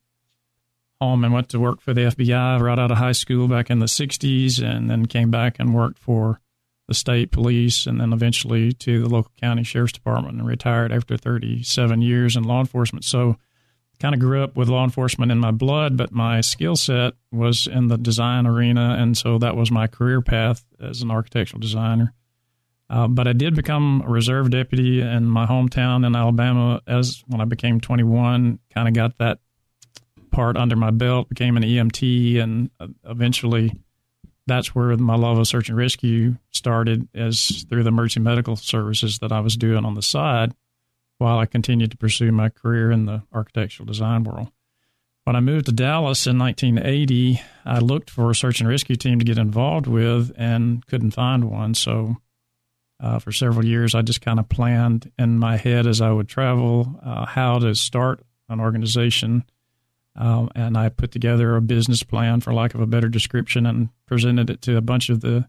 home 1.01 1.23
and 1.23 1.33
went 1.33 1.49
to 1.49 1.59
work 1.59 1.81
for 1.81 1.95
the 1.95 2.01
FBI 2.01 2.61
right 2.61 2.77
out 2.77 2.91
of 2.91 2.97
high 2.97 3.11
school 3.11 3.47
back 3.47 3.71
in 3.71 3.79
the 3.79 3.87
60s, 3.87 4.63
and 4.63 4.91
then 4.91 5.07
came 5.07 5.31
back 5.31 5.55
and 5.57 5.73
worked 5.73 5.97
for 5.97 6.39
the 6.87 6.93
state 6.93 7.31
police 7.31 7.85
and 7.85 7.99
then 8.01 8.11
eventually 8.11 8.73
to 8.73 9.01
the 9.01 9.09
local 9.09 9.31
county 9.39 9.63
sheriff's 9.63 9.93
department 9.93 10.37
and 10.37 10.45
retired 10.45 10.91
after 10.91 11.15
37 11.15 12.01
years 12.01 12.35
in 12.35 12.43
law 12.43 12.59
enforcement. 12.59 13.05
So, 13.05 13.37
kind 14.03 14.13
of 14.13 14.19
grew 14.19 14.43
up 14.43 14.57
with 14.57 14.67
law 14.67 14.83
enforcement 14.83 15.31
in 15.31 15.39
my 15.39 15.51
blood, 15.51 15.95
but 15.95 16.11
my 16.11 16.41
skill 16.41 16.75
set 16.75 17.13
was 17.31 17.67
in 17.67 17.87
the 17.87 17.97
design 17.97 18.45
arena, 18.45 18.97
and 18.99 19.17
so 19.17 19.37
that 19.37 19.55
was 19.55 19.71
my 19.71 19.87
career 19.87 20.21
path 20.21 20.65
as 20.77 21.01
an 21.01 21.09
architectural 21.09 21.61
designer. 21.61 22.13
Uh, 22.89 23.07
but 23.07 23.29
I 23.29 23.33
did 23.33 23.55
become 23.55 24.03
a 24.05 24.09
reserve 24.09 24.51
deputy 24.51 24.99
in 24.99 25.23
my 25.23 25.45
hometown 25.45 26.05
in 26.05 26.17
Alabama 26.17 26.81
as 26.85 27.23
when 27.27 27.39
I 27.39 27.45
became 27.45 27.79
21. 27.79 28.59
Kind 28.73 28.87
of 28.89 28.93
got 28.93 29.17
that 29.19 29.39
part 30.31 30.57
under 30.57 30.75
my 30.75 30.91
belt, 30.91 31.29
became 31.29 31.55
an 31.55 31.63
EMT, 31.63 32.41
and 32.41 32.71
uh, 32.81 32.87
eventually 33.05 33.71
that's 34.47 34.75
where 34.75 34.97
my 34.97 35.15
love 35.15 35.37
of 35.37 35.47
search 35.47 35.69
and 35.69 35.77
rescue 35.77 36.35
started, 36.51 37.07
as 37.15 37.65
through 37.69 37.83
the 37.83 37.87
emergency 37.87 38.19
medical 38.19 38.57
services 38.57 39.19
that 39.19 39.31
I 39.31 39.39
was 39.39 39.55
doing 39.55 39.85
on 39.85 39.93
the 39.93 40.01
side 40.01 40.53
while 41.23 41.39
I 41.39 41.45
continued 41.45 41.89
to 41.91 41.97
pursue 41.97 42.33
my 42.33 42.49
career 42.49 42.91
in 42.91 43.05
the 43.05 43.23
architectural 43.31 43.85
design 43.85 44.25
world. 44.25 44.51
When 45.23 45.37
I 45.37 45.39
moved 45.39 45.67
to 45.67 45.71
Dallas 45.71 46.27
in 46.27 46.37
1980, 46.37 47.39
I 47.63 47.79
looked 47.79 48.09
for 48.09 48.29
a 48.29 48.35
search 48.35 48.59
and 48.59 48.67
rescue 48.67 48.97
team 48.97 49.19
to 49.19 49.25
get 49.25 49.37
involved 49.37 49.87
with 49.87 50.33
and 50.35 50.85
couldn't 50.85 51.11
find 51.11 51.49
one. 51.49 51.75
So, 51.75 52.17
uh, 52.99 53.19
for 53.19 53.31
several 53.31 53.65
years, 53.65 53.95
I 53.95 54.01
just 54.01 54.19
kind 54.19 54.37
of 54.37 54.49
planned 54.49 55.13
in 55.17 55.39
my 55.39 55.55
head 55.55 55.87
as 55.87 56.01
I 56.01 56.11
would 56.11 56.27
travel 56.27 56.99
uh, 57.01 57.25
how 57.25 57.57
to 57.59 57.73
start 57.73 58.21
an 58.49 58.59
organization. 58.59 59.45
Um, 60.17 60.51
and 60.55 60.77
I 60.77 60.89
put 60.89 61.11
together 61.11 61.55
a 61.55 61.61
business 61.61 62.03
plan, 62.03 62.41
for 62.41 62.53
lack 62.53 62.75
of 62.75 62.81
a 62.81 62.85
better 62.85 63.07
description, 63.07 63.65
and 63.65 63.87
presented 64.07 64.49
it 64.49 64.61
to 64.63 64.75
a 64.75 64.81
bunch 64.81 65.07
of 65.07 65.21
the 65.21 65.47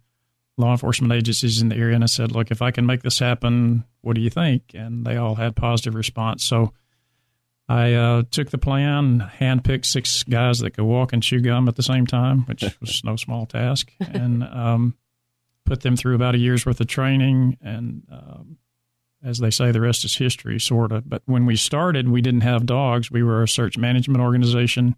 law 0.56 0.72
enforcement 0.72 1.12
agencies 1.12 1.60
in 1.60 1.68
the 1.68 1.76
area. 1.76 1.94
And 1.94 2.04
I 2.04 2.06
said, 2.06 2.32
look, 2.32 2.50
if 2.50 2.62
I 2.62 2.70
can 2.70 2.86
make 2.86 3.02
this 3.02 3.18
happen, 3.18 3.84
what 4.02 4.14
do 4.14 4.20
you 4.20 4.30
think? 4.30 4.72
And 4.74 5.04
they 5.04 5.16
all 5.16 5.34
had 5.34 5.56
positive 5.56 5.94
response. 5.94 6.44
So 6.44 6.72
I 7.68 7.94
uh, 7.94 8.22
took 8.30 8.50
the 8.50 8.58
plan, 8.58 9.30
handpicked 9.38 9.86
six 9.86 10.22
guys 10.22 10.58
that 10.60 10.72
could 10.72 10.84
walk 10.84 11.12
and 11.12 11.22
chew 11.22 11.40
gum 11.40 11.68
at 11.68 11.76
the 11.76 11.82
same 11.82 12.06
time, 12.06 12.42
which 12.42 12.62
was 12.80 13.02
no 13.04 13.16
small 13.16 13.46
task, 13.46 13.92
and 14.00 14.44
um, 14.44 14.96
put 15.64 15.80
them 15.80 15.96
through 15.96 16.14
about 16.14 16.34
a 16.34 16.38
year's 16.38 16.66
worth 16.66 16.80
of 16.80 16.86
training. 16.86 17.56
And 17.62 18.02
um, 18.10 18.58
as 19.24 19.38
they 19.38 19.50
say, 19.50 19.72
the 19.72 19.80
rest 19.80 20.04
is 20.04 20.16
history, 20.16 20.60
sort 20.60 20.92
of. 20.92 21.08
But 21.08 21.22
when 21.24 21.46
we 21.46 21.56
started, 21.56 22.08
we 22.08 22.20
didn't 22.20 22.42
have 22.42 22.66
dogs. 22.66 23.10
We 23.10 23.22
were 23.22 23.42
a 23.42 23.48
search 23.48 23.78
management 23.78 24.20
organization 24.20 24.96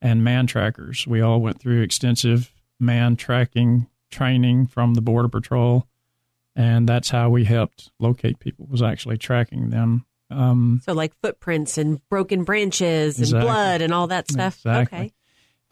and 0.00 0.24
man 0.24 0.46
trackers. 0.46 1.06
We 1.06 1.20
all 1.20 1.40
went 1.40 1.60
through 1.60 1.82
extensive 1.82 2.50
man 2.78 3.16
tracking 3.16 3.86
training 4.10 4.66
from 4.66 4.94
the 4.94 5.00
Border 5.00 5.28
Patrol, 5.28 5.86
and 6.56 6.88
that's 6.88 7.10
how 7.10 7.30
we 7.30 7.44
helped 7.44 7.90
locate 7.98 8.38
people. 8.38 8.66
Was 8.70 8.82
actually 8.82 9.18
tracking 9.18 9.70
them. 9.70 10.04
Um, 10.30 10.80
So, 10.84 10.92
like 10.92 11.12
footprints 11.22 11.78
and 11.78 12.00
broken 12.08 12.44
branches 12.44 13.16
and 13.16 13.24
Exactly. 13.24 13.46
blood 13.46 13.80
and 13.82 13.92
all 13.92 14.06
that 14.08 14.30
stuff. 14.30 14.56
Exactly. 14.56 14.98
Okay. 14.98 15.12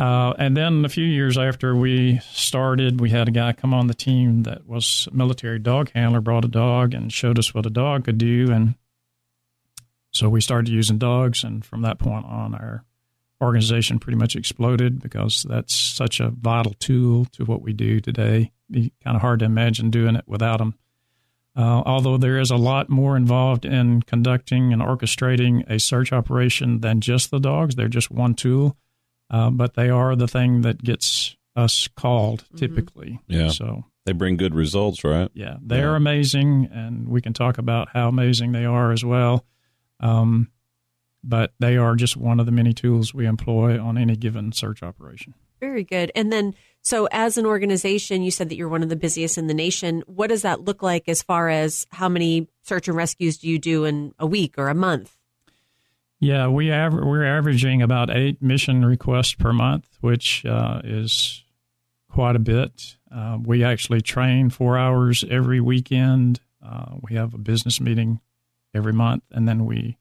Uh, 0.00 0.33
and 0.38 0.57
then 0.57 0.85
a 0.85 0.88
few 0.88 1.04
years 1.04 1.37
after 1.37 1.75
we 1.75 2.18
started, 2.30 3.00
we 3.00 3.11
had 3.11 3.26
a 3.26 3.33
guy 3.33 3.52
come 3.52 3.75
on 3.75 3.88
the 3.88 3.95
team 3.95 4.45
that 4.45 4.64
was 4.64 5.09
a 5.11 5.14
military 5.14 5.59
dog 5.59 5.90
handler, 5.92 6.21
brought 6.21 6.45
a 6.45 6.49
dog 6.49 6.95
and 6.95 7.12
showed 7.12 7.37
us 7.38 7.52
what 7.52 7.66
a 7.66 7.71
dog 7.71 8.04
could 8.04 8.16
do. 8.18 8.50
And 8.52 8.76
so 10.12 10.28
we 10.28 10.40
started 10.40 10.68
using 10.71 10.99
dogs. 10.99 11.42
And 11.42 11.64
from 11.64 11.83
that 11.83 11.99
point 11.99 12.26
on, 12.26 12.54
our 12.54 12.85
organization 13.40 13.99
pretty 13.99 14.18
much 14.18 14.35
exploded 14.37 15.00
because 15.00 15.45
that's 15.49 15.75
such 15.75 16.21
a 16.21 16.28
vital 16.30 16.75
tool 16.75 17.25
to 17.33 17.45
what 17.45 17.62
we 17.62 17.73
do 17.73 18.00
today. 18.00 18.52
Be 18.71 18.92
kind 19.04 19.16
of 19.16 19.23
hard 19.23 19.38
to 19.40 19.47
imagine 19.47 19.90
doing 19.90 20.16
it 20.16 20.25
without 20.26 20.59
them. 20.59 20.75
Uh, 21.57 21.83
although 21.87 22.16
there 22.16 22.38
is 22.38 22.50
a 22.50 22.57
lot 22.57 22.88
more 22.88 23.16
involved 23.16 23.64
in 23.64 24.02
conducting 24.02 24.73
and 24.73 24.80
orchestrating 24.83 25.68
a 25.68 25.78
search 25.80 26.12
operation 26.12 26.80
than 26.80 27.00
just 27.00 27.30
the 27.30 27.40
dogs, 27.40 27.75
they're 27.75 27.88
just 27.88 28.11
one 28.11 28.35
tool, 28.35 28.76
uh, 29.30 29.50
but 29.50 29.75
they 29.75 29.88
are 29.90 30.14
the 30.14 30.28
thing 30.28 30.61
that 30.62 30.83
gets 30.83 31.37
us 31.57 31.88
called 31.97 32.45
typically. 32.57 33.18
Yeah. 33.26 33.49
So 33.49 33.85
They 34.07 34.12
bring 34.12 34.37
good 34.37 34.54
results, 34.54 35.02
right? 35.02 35.30
yeah, 35.35 35.57
they 35.61 35.78
Yeah. 35.78 35.87
are 35.87 35.97
amazing, 35.97 36.68
and 36.71 37.09
we 37.09 37.21
can 37.21 37.33
talk 37.33 37.59
about 37.59 37.88
how 37.92 38.09
amazing 38.09 38.52
they 38.52 38.64
are 38.64 38.92
as 38.92 39.04
well. 39.04 39.45
Um, 40.00 40.50
but 41.23 41.53
they 41.59 41.77
are 41.77 41.95
just 41.95 42.17
one 42.17 42.41
of 42.41 42.47
the 42.47 42.53
many 42.53 42.73
tools 42.73 43.13
we 43.13 43.27
employ 43.27 43.81
on 43.81 43.99
any 43.99 44.17
given 44.17 44.53
search 44.53 44.83
operation. 44.83 45.35
Very 45.61 45.83
good. 45.85 46.13
And 46.15 46.33
then, 46.33 46.55
so 46.83 47.09
as 47.11 47.37
an 47.37 47.45
organization, 47.45 48.23
you 48.23 48.31
said 48.31 48.49
that 48.49 48.57
you're 48.57 48.69
one 48.69 48.83
of 48.83 48.89
the 48.89 48.97
busiest 48.97 49.39
in 49.39 49.49
the 49.49 49.55
nation. 49.55 50.05
What 50.07 50.29
does 50.29 50.43
that 50.43 50.61
look 50.61 50.83
like 50.83 51.09
as 51.09 51.23
far 51.23 51.49
as 51.49 51.87
how 51.91 52.09
many 52.09 52.49
search 52.63 52.87
and 52.89 52.97
rescues 52.97 53.39
do 53.39 53.49
you 53.49 53.59
do 53.59 53.85
in 53.85 54.15
a 54.19 54.27
week 54.27 54.55
or 54.57 54.69
a 54.69 54.75
month? 54.75 55.17
Yeah, 56.21 56.49
we 56.49 56.71
aver- 56.71 57.07
we're 57.07 57.25
averaging 57.25 57.83
about 57.83 58.11
eight 58.11 58.43
mission 58.43 58.85
requests 58.85 59.35
per 59.35 59.53
month, 59.53 59.99
which 60.01 60.45
uh, 60.45 60.81
is 60.85 61.45
quite 62.11 62.37
a 62.37 62.41
bit. 62.41 62.97
Uh, 63.13 63.39
we 63.43 63.63
actually 63.63 64.01
train 64.01 64.51
four 64.51 64.77
hours 64.77 65.25
every 65.29 65.61
weekend. 65.61 66.41
Uh, 66.65 66.97
we 67.03 67.15
have 67.15 67.35
a 67.35 67.39
business 67.39 67.81
meeting 67.81 68.21
every 68.75 68.93
month, 68.93 69.23
and 69.31 69.47
then 69.49 69.65
we 69.65 69.98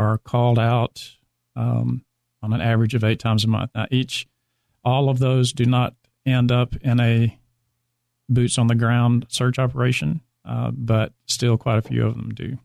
are 0.00 0.16
called 0.18 0.58
out 0.58 1.16
um, 1.54 2.04
on 2.42 2.52
an 2.54 2.60
average 2.62 2.94
of 2.94 3.04
eight 3.04 3.18
times 3.18 3.44
a 3.44 3.48
month. 3.48 3.70
Now, 3.74 3.86
each, 3.90 4.26
all 4.82 5.10
of 5.10 5.18
those 5.18 5.52
do 5.52 5.66
not 5.66 5.94
end 6.24 6.50
up 6.50 6.74
in 6.76 6.98
a 7.00 7.38
boots 8.28 8.56
on 8.56 8.68
the 8.68 8.74
ground 8.74 9.26
search 9.28 9.58
operation, 9.58 10.22
uh, 10.44 10.70
but 10.70 11.12
still 11.26 11.58
quite 11.58 11.78
a 11.78 11.82
few 11.82 12.06
of 12.06 12.16
them 12.16 12.30
do. 12.30 12.58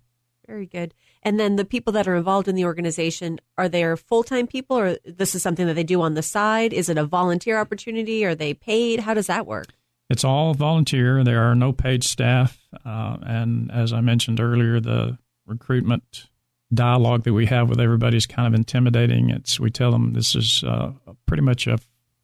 Very 0.47 0.65
good. 0.65 0.93
And 1.23 1.39
then 1.39 1.55
the 1.55 1.65
people 1.65 1.91
that 1.93 2.07
are 2.07 2.15
involved 2.15 2.47
in 2.47 2.55
the 2.55 2.65
organization, 2.65 3.41
are 3.57 3.67
they 3.67 3.95
full 3.95 4.23
time 4.23 4.47
people 4.47 4.77
or 4.77 4.97
this 5.03 5.35
is 5.35 5.43
something 5.43 5.65
that 5.67 5.73
they 5.73 5.83
do 5.83 6.01
on 6.01 6.13
the 6.13 6.21
side? 6.21 6.71
Is 6.71 6.87
it 6.87 6.97
a 6.97 7.05
volunteer 7.05 7.59
opportunity? 7.59 8.23
Are 8.23 8.35
they 8.35 8.53
paid? 8.53 9.01
How 9.01 9.13
does 9.13 9.27
that 9.27 9.45
work? 9.45 9.73
It's 10.09 10.23
all 10.23 10.53
volunteer. 10.53 11.23
There 11.23 11.41
are 11.41 11.55
no 11.55 11.73
paid 11.73 12.03
staff. 12.03 12.59
Uh, 12.85 13.17
and 13.23 13.71
as 13.71 13.91
I 13.91 14.01
mentioned 14.01 14.39
earlier, 14.39 14.79
the 14.79 15.17
recruitment 15.47 16.27
dialogue 16.73 17.23
that 17.23 17.33
we 17.33 17.45
have 17.45 17.69
with 17.69 17.79
everybody 17.79 18.17
is 18.17 18.25
kind 18.25 18.47
of 18.47 18.53
intimidating. 18.53 19.29
It's 19.29 19.59
we 19.59 19.69
tell 19.69 19.91
them 19.91 20.13
this 20.13 20.35
is 20.35 20.63
uh, 20.63 20.91
pretty 21.25 21.43
much 21.43 21.67
a 21.67 21.77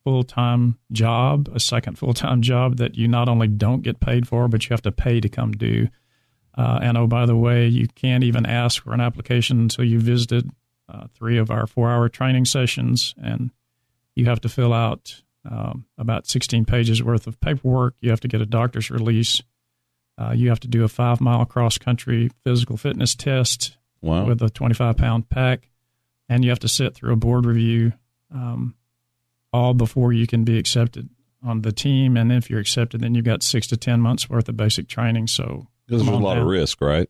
full 0.03 0.23
time 0.23 0.77
job, 0.91 1.49
a 1.53 1.59
second 1.59 1.97
full 1.97 2.13
time 2.13 2.41
job 2.51 2.77
that 2.77 2.95
you 2.95 3.07
not 3.07 3.29
only 3.29 3.47
don't 3.47 3.81
get 3.81 3.99
paid 3.99 4.27
for, 4.27 4.47
but 4.47 4.63
you 4.65 4.73
have 4.73 4.81
to 4.83 4.91
pay 4.91 5.19
to 5.19 5.29
come 5.29 5.51
do. 5.51 5.87
Uh, 6.57 6.79
and 6.81 6.97
oh, 6.97 7.07
by 7.07 7.25
the 7.25 7.35
way, 7.35 7.67
you 7.67 7.87
can't 7.87 8.23
even 8.23 8.45
ask 8.45 8.83
for 8.83 8.93
an 8.93 8.99
application 8.99 9.59
until 9.61 9.85
you 9.85 9.99
visited 9.99 10.49
uh, 10.89 11.07
three 11.15 11.37
of 11.37 11.49
our 11.49 11.65
four 11.65 11.89
hour 11.89 12.09
training 12.09 12.45
sessions, 12.45 13.15
and 13.21 13.51
you 14.15 14.25
have 14.25 14.41
to 14.41 14.49
fill 14.49 14.73
out 14.73 15.21
um, 15.49 15.85
about 15.97 16.27
16 16.27 16.65
pages 16.65 17.01
worth 17.01 17.25
of 17.25 17.39
paperwork. 17.39 17.95
You 18.01 18.09
have 18.09 18.19
to 18.21 18.27
get 18.27 18.41
a 18.41 18.45
doctor's 18.45 18.91
release. 18.91 19.41
Uh, 20.17 20.33
you 20.35 20.49
have 20.49 20.59
to 20.59 20.67
do 20.67 20.83
a 20.83 20.89
five 20.89 21.21
mile 21.21 21.45
cross 21.45 21.77
country 21.77 22.29
physical 22.43 22.75
fitness 22.75 23.15
test 23.15 23.77
Wow. 24.01 24.25
with 24.25 24.41
a 24.41 24.49
25 24.49 24.97
pound 24.97 25.29
pack, 25.29 25.69
and 26.27 26.43
you 26.43 26.49
have 26.49 26.59
to 26.59 26.67
sit 26.67 26.95
through 26.95 27.13
a 27.13 27.17
board 27.17 27.45
review, 27.45 27.93
um, 28.33 28.75
all 29.53 29.73
before 29.73 30.13
you 30.13 30.27
can 30.27 30.43
be 30.43 30.57
accepted 30.57 31.09
on 31.43 31.61
the 31.61 31.71
team. 31.71 32.17
And 32.17 32.31
if 32.31 32.49
you're 32.49 32.59
accepted, 32.59 33.01
then 33.01 33.15
you've 33.15 33.25
got 33.25 33.43
six 33.43 33.67
to 33.67 33.77
10 33.77 33.99
months 33.99 34.29
worth 34.29 34.47
of 34.49 34.57
basic 34.57 34.87
training. 34.87 35.27
So 35.27 35.67
Because 35.87 36.03
there's 36.05 36.17
a 36.17 36.19
lot 36.19 36.37
of 36.37 36.47
risk, 36.47 36.81
right? 36.81 37.09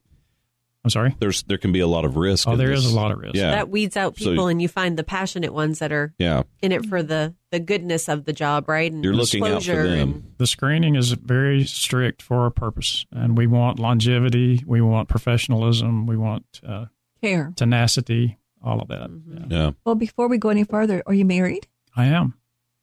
I'm 0.83 0.89
sorry. 0.89 1.15
There's 1.19 1.43
there 1.43 1.59
can 1.59 1.71
be 1.71 1.79
a 1.79 1.87
lot 1.87 2.05
of 2.05 2.15
risk. 2.17 2.47
Oh, 2.47 2.53
in 2.53 2.57
there 2.57 2.71
is 2.71 2.83
this. 2.85 2.91
a 2.91 2.95
lot 2.95 3.11
of 3.11 3.19
risk. 3.19 3.35
Yeah. 3.35 3.51
That 3.51 3.69
weeds 3.69 3.95
out 3.95 4.17
So- 4.17 4.31
people 4.31 4.47
and 4.47 4.59
you 4.61 4.67
find 4.67 4.97
the 4.97 5.03
passionate 5.03 5.53
ones 5.53 5.77
that 5.79 5.91
are 5.91 6.13
Yeah. 6.17 6.43
in 6.61 6.71
it 6.71 6.85
for 6.87 7.03
the, 7.03 7.35
the 7.51 7.59
goodness 7.59 8.09
of 8.09 8.25
the 8.25 8.33
job, 8.33 8.67
right? 8.67 8.91
And 8.91 9.03
You're 9.03 9.13
looking 9.13 9.43
out 9.45 9.63
for 9.63 9.83
them. 9.87 10.33
The 10.37 10.47
screening 10.47 10.95
is 10.95 11.11
very 11.11 11.65
strict 11.65 12.21
for 12.23 12.47
a 12.47 12.51
purpose, 12.51 13.05
and 13.11 13.37
we 13.37 13.45
want 13.45 13.77
longevity, 13.77 14.63
we 14.65 14.81
want 14.81 15.07
professionalism, 15.07 16.07
we 16.07 16.17
want 16.17 16.45
uh, 16.67 16.85
Care. 17.21 17.53
tenacity, 17.55 18.39
all 18.63 18.81
of 18.81 18.87
that. 18.87 19.09
Mm-hmm. 19.09 19.51
Yeah. 19.51 19.57
Yeah. 19.65 19.71
Well, 19.85 19.95
before 19.95 20.27
we 20.27 20.37
go 20.39 20.49
any 20.49 20.63
further, 20.63 21.03
are 21.05 21.13
you 21.13 21.25
married? 21.25 21.67
I 21.95 22.05
am. 22.05 22.33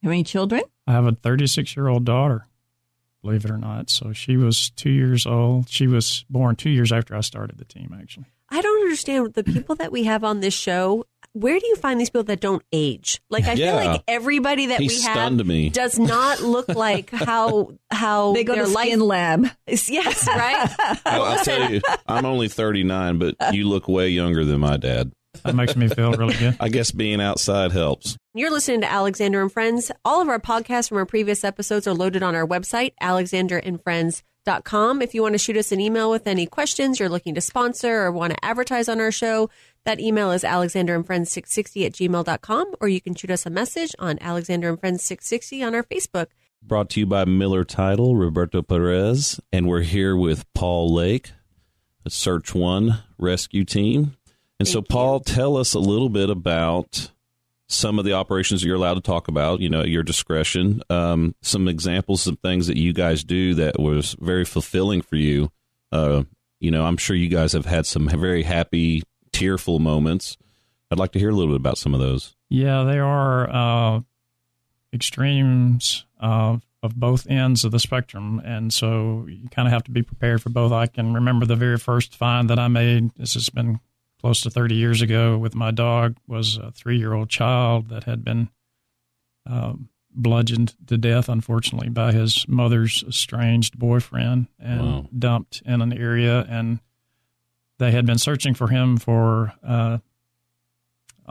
You 0.03 0.09
have 0.09 0.13
any 0.13 0.23
children? 0.25 0.63
I 0.87 0.93
have 0.93 1.05
a 1.07 1.13
36 1.13 1.77
year 1.77 1.89
old 1.89 2.05
daughter, 2.05 2.47
believe 3.23 3.45
it 3.45 3.51
or 3.51 3.59
not. 3.59 3.91
So 3.91 4.13
she 4.13 4.37
was 4.37 4.71
two 4.71 4.91
years 4.91 5.27
old. 5.27 5.69
She 5.69 5.87
was 5.87 6.25
born 6.31 6.57
two 6.57 6.71
years 6.71 6.93
after 6.93 7.15
I 7.17 7.21
started 7.21 7.59
the 7.59 7.65
team, 7.65 7.95
actually. 7.99 8.27
I 8.51 8.63
don't 8.63 8.81
understand 8.83 9.35
the 9.35 9.45
people 9.45 9.75
that 9.77 9.93
we 9.93 10.05
have 10.05 10.25
on 10.25 10.41
this 10.41 10.55
show. 10.55 11.05
Where 11.35 11.61
do 11.61 11.67
you 11.67 11.77
find 11.77 12.01
these 12.01 12.09
people 12.09 12.25
that 12.25 12.41
don't 12.41 12.63
age? 12.73 13.21
Like 13.29 13.45
I 13.47 13.53
Yeah. 13.53 13.77
feel 13.79 13.87
like 13.93 14.03
everybody 14.09 14.67
that 14.67 14.81
He 14.81 14.89
we 14.89 14.95
have 15.03 15.13
stunned 15.13 15.45
me. 15.47 15.69
does 15.69 15.99
not 15.99 16.41
look 16.41 16.67
like 16.69 17.11
how 17.11 17.73
how 17.91 18.33
They 18.33 18.45
go 18.45 18.55
their 18.55 18.65
to 18.65 18.71
life 18.71 18.87
Skin 18.89 19.01
Lab. 19.01 19.47
Yes, 19.67 20.27
right. 20.27 20.71
Well, 21.05 21.23
I'll 21.25 21.45
tell 21.45 21.71
you, 21.71 21.83
I'm 22.07 22.25
only 22.25 22.49
39, 22.49 23.19
but 23.19 23.35
you 23.53 23.69
look 23.69 23.87
way 23.87 24.09
younger 24.09 24.45
than 24.47 24.61
my 24.61 24.79
dad. 24.79 25.13
That 25.45 25.55
makes 25.55 25.77
me 25.77 25.89
feel 25.89 26.13
really 26.13 26.35
good. 26.35 26.57
I 26.61 26.69
guess 26.69 26.91
being 26.91 27.21
outside 27.21 27.73
helps. 27.73 28.17
You're 28.35 28.51
listening 28.51 28.81
to 28.83 28.91
Alexander 28.91 29.43
and 29.43 29.53
Friends. 29.53 29.91
All 30.05 30.21
of 30.21 30.29
our 30.29 30.39
podcasts 30.39 30.89
from 30.89 30.99
our 30.99 31.07
previous 31.07 31.45
episodes 31.45 31.87
are 31.87 31.95
loaded 31.95 32.23
on 32.23 32.35
our 32.35 32.47
website, 32.47 32.93
alexanderandfriends.com. 33.03 35.03
If 35.03 35.15
you 35.15 35.23
want 35.23 35.35
to 35.35 35.39
shoot 35.39 35.57
us 35.57 35.73
an 35.73 35.81
email 35.81 36.11
with 36.11 36.27
any 36.27 36.47
questions 36.47 36.99
you're 36.99 37.09
looking 37.09 37.35
to 37.35 37.41
sponsor 37.41 38.03
or 38.03 38.13
want 38.13 38.33
to 38.33 38.45
advertise 38.45 38.89
on 38.89 39.01
our 39.01 39.13
show, 39.13 39.51
that 39.85 40.01
email 40.01 40.31
is 40.33 40.43
alexanderandfriends660 40.43 41.87
at 41.87 41.93
gmail.com, 41.93 42.75
or 42.81 42.89
you 42.89 43.01
can 43.01 43.15
shoot 43.15 43.31
us 43.31 43.47
a 43.47 43.51
message 43.51 43.95
on 43.99 44.19
Alexander 44.21 44.69
and 44.69 44.81
Friends 44.81 45.03
660 45.03 45.63
on 45.63 45.75
our 45.75 45.83
Facebook. 45.83 46.27
Brought 46.63 46.91
to 46.91 47.01
you 47.01 47.07
by 47.07 47.25
Miller 47.25 47.65
Title, 47.65 48.17
Roberto 48.17 48.63
Perez, 48.63 49.41
and 49.53 49.69
we're 49.69 49.83
here 49.83 50.17
with 50.17 50.45
Paul 50.55 50.93
Lake, 50.93 51.31
the 52.05 52.11
Search 52.11 52.55
One 52.55 53.03
rescue 53.17 53.65
team. 53.65 54.17
And 54.59 54.67
so, 54.67 54.81
Thank 54.81 54.91
you. 54.91 54.95
Paul, 54.95 55.21
tell 55.21 55.57
us 55.57 55.75
a 55.75 55.79
little 55.79 56.09
bit 56.09 56.31
about 56.31 57.11
some 57.69 57.99
of 57.99 58.05
the 58.05 58.15
operations 58.15 58.65
you're 58.65 58.77
allowed 58.77 58.95
to 58.95 59.01
talk 59.01 59.29
about, 59.29 59.61
you 59.61 59.69
know, 59.69 59.81
at 59.81 59.89
your 59.89 60.03
discretion. 60.03 60.83
Um, 60.89 61.35
some 61.43 61.69
examples 61.69 62.27
of 62.27 62.39
things 62.41 62.67
that 62.67 62.79
you 62.79 62.93
guys 62.93 63.25
do 63.25 63.55
that 63.55 63.79
was 63.79 64.17
very 64.19 64.45
fulfilling 64.45 65.03
for 65.03 65.17
you. 65.17 65.53
Uh, 65.93 66.25
you 66.61 66.71
know, 66.71 66.85
I'm 66.85 66.97
sure 66.97 67.15
you 67.15 67.29
guys 67.29 67.53
have 67.53 67.67
had 67.67 67.87
some 67.87 68.09
very 68.09 68.43
happy, 68.43 69.03
tearful 69.33 69.79
moments. 69.79 70.39
I'd 70.91 70.99
like 70.99 71.13
to 71.13 71.19
hear 71.19 71.31
a 71.31 71.35
little 71.35 71.53
bit 71.53 71.61
about 71.61 71.79
some 71.79 71.93
of 71.93 72.01
those. 72.01 72.35
Yeah, 72.49 72.85
they 72.85 72.99
are 72.99 73.51
uh, 73.51 74.01
extremes 74.93 76.07
of, 76.19 76.63
of 76.83 76.97
both 76.97 77.27
ends 77.29 77.65
of 77.65 77.73
the 77.73 77.79
spectrum. 77.79 78.41
And 78.45 78.73
so 78.73 79.27
you 79.29 79.49
kind 79.51 79.69
of 79.69 79.73
have 79.73 79.85
to 79.85 79.91
be 79.91 80.03
prepared 80.03 80.43
for 80.43 80.49
both. 80.49 80.73
I 80.73 80.87
can 80.87 81.13
remember 81.13 81.45
the 81.45 81.57
very 81.57 81.77
first 81.77 82.17
find 82.17 82.49
that 82.49 82.59
I 82.59 82.69
made. 82.69 83.11
This 83.17 83.35
has 83.35 83.51
been 83.51 83.81
close 84.21 84.41
to 84.43 84.51
30 84.51 84.75
years 84.75 85.01
ago 85.03 85.39
with 85.39 85.55
my 85.55 85.71
dog 85.71 86.17
was 86.27 86.57
a 86.57 86.71
three 86.73 86.99
year 86.99 87.13
old 87.15 87.29
child 87.29 87.89
that 87.89 88.05
had 88.05 88.25
been 88.25 88.49
um, 89.47 89.89
bludgeoned 90.11 90.75
to 90.87 90.99
death, 90.99 91.29
unfortunately, 91.29 91.89
by 91.89 92.13
his 92.13 92.45
mother's 92.49 93.05
estranged 93.07 93.79
boyfriend 93.79 94.49
and 94.59 94.81
Wow. 94.81 95.09
dumped 95.17 95.63
in 95.65 95.81
an 95.81 95.93
area. 95.93 96.45
And 96.49 96.81
they 97.79 97.93
had 97.93 98.05
been 98.07 98.19
searching 98.19 98.55
for 98.55 98.69
him 98.69 98.97
for 98.97 99.55
uh, 99.63 99.99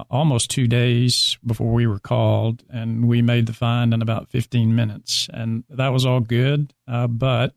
almost 0.09 0.49
two 0.49 0.67
days 0.67 1.37
before 1.45 1.73
we 1.73 1.87
were 1.87 1.99
called, 1.99 2.63
and 2.69 3.07
we 3.07 3.21
made 3.21 3.47
the 3.47 3.53
find 3.53 3.93
in 3.93 4.01
about 4.01 4.29
15 4.29 4.73
minutes. 4.75 5.27
And 5.33 5.63
that 5.69 5.89
was 5.89 6.05
all 6.05 6.19
good, 6.21 6.73
uh, 6.87 7.07
but 7.07 7.53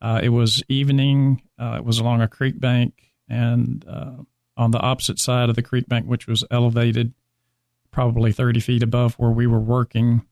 uh, 0.00 0.20
it 0.22 0.30
was 0.30 0.62
evening. 0.68 1.42
Uh, 1.58 1.74
it 1.78 1.84
was 1.84 1.98
along 1.98 2.22
a 2.22 2.28
creek 2.28 2.58
bank, 2.58 3.12
and 3.28 3.84
uh, 3.86 4.12
on 4.60 4.70
the 4.70 4.80
opposite 4.80 5.18
side 5.18 5.48
of 5.48 5.56
the 5.56 5.62
creek 5.62 5.88
bank, 5.88 6.06
which 6.06 6.26
was 6.26 6.44
elevated 6.50 7.14
probably 7.90 8.30
30 8.30 8.60
feet 8.60 8.82
above 8.82 9.14
where 9.14 9.30
we 9.30 9.46
were 9.46 9.58
working, 9.58 10.22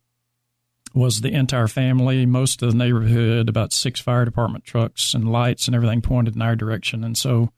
was 0.95 1.21
the 1.21 1.33
entire 1.33 1.67
family, 1.67 2.27
most 2.27 2.63
of 2.63 2.71
the 2.71 2.77
neighborhood, 2.77 3.49
about 3.49 3.73
six 3.73 4.01
fire 4.01 4.25
department 4.25 4.65
trucks 4.65 5.15
and 5.15 5.31
lights 5.31 5.67
and 5.67 5.75
everything 5.75 6.03
pointed 6.03 6.35
in 6.37 6.43
our 6.43 6.57
direction. 6.57 7.05
And 7.05 7.17
so 7.17 7.51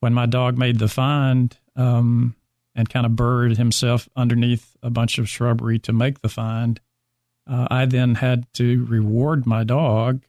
when 0.00 0.12
my 0.12 0.26
dog 0.26 0.58
made 0.58 0.78
the 0.78 0.88
find, 0.88 1.56
um, 1.76 2.34
and 2.76 2.90
kind 2.90 3.06
of 3.06 3.16
buried 3.16 3.56
himself 3.56 4.08
underneath 4.14 4.76
a 4.82 4.90
bunch 4.90 5.18
of 5.18 5.28
shrubbery 5.28 5.78
to 5.80 5.92
make 5.92 6.20
the 6.20 6.28
find. 6.28 6.78
Uh, 7.50 7.66
I 7.70 7.86
then 7.86 8.16
had 8.16 8.52
to 8.54 8.84
reward 8.84 9.46
my 9.46 9.64
dog 9.64 10.22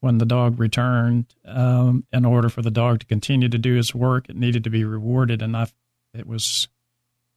when 0.00 0.18
the 0.18 0.26
dog 0.26 0.58
returned. 0.58 1.26
Um, 1.44 2.04
in 2.12 2.24
order 2.24 2.48
for 2.48 2.62
the 2.62 2.70
dog 2.70 3.00
to 3.00 3.06
continue 3.06 3.48
to 3.48 3.58
do 3.58 3.74
his 3.74 3.94
work, 3.94 4.28
it 4.28 4.36
needed 4.36 4.64
to 4.64 4.70
be 4.70 4.84
rewarded, 4.84 5.42
and 5.42 5.56
I, 5.56 5.66
it 6.14 6.26
was 6.26 6.68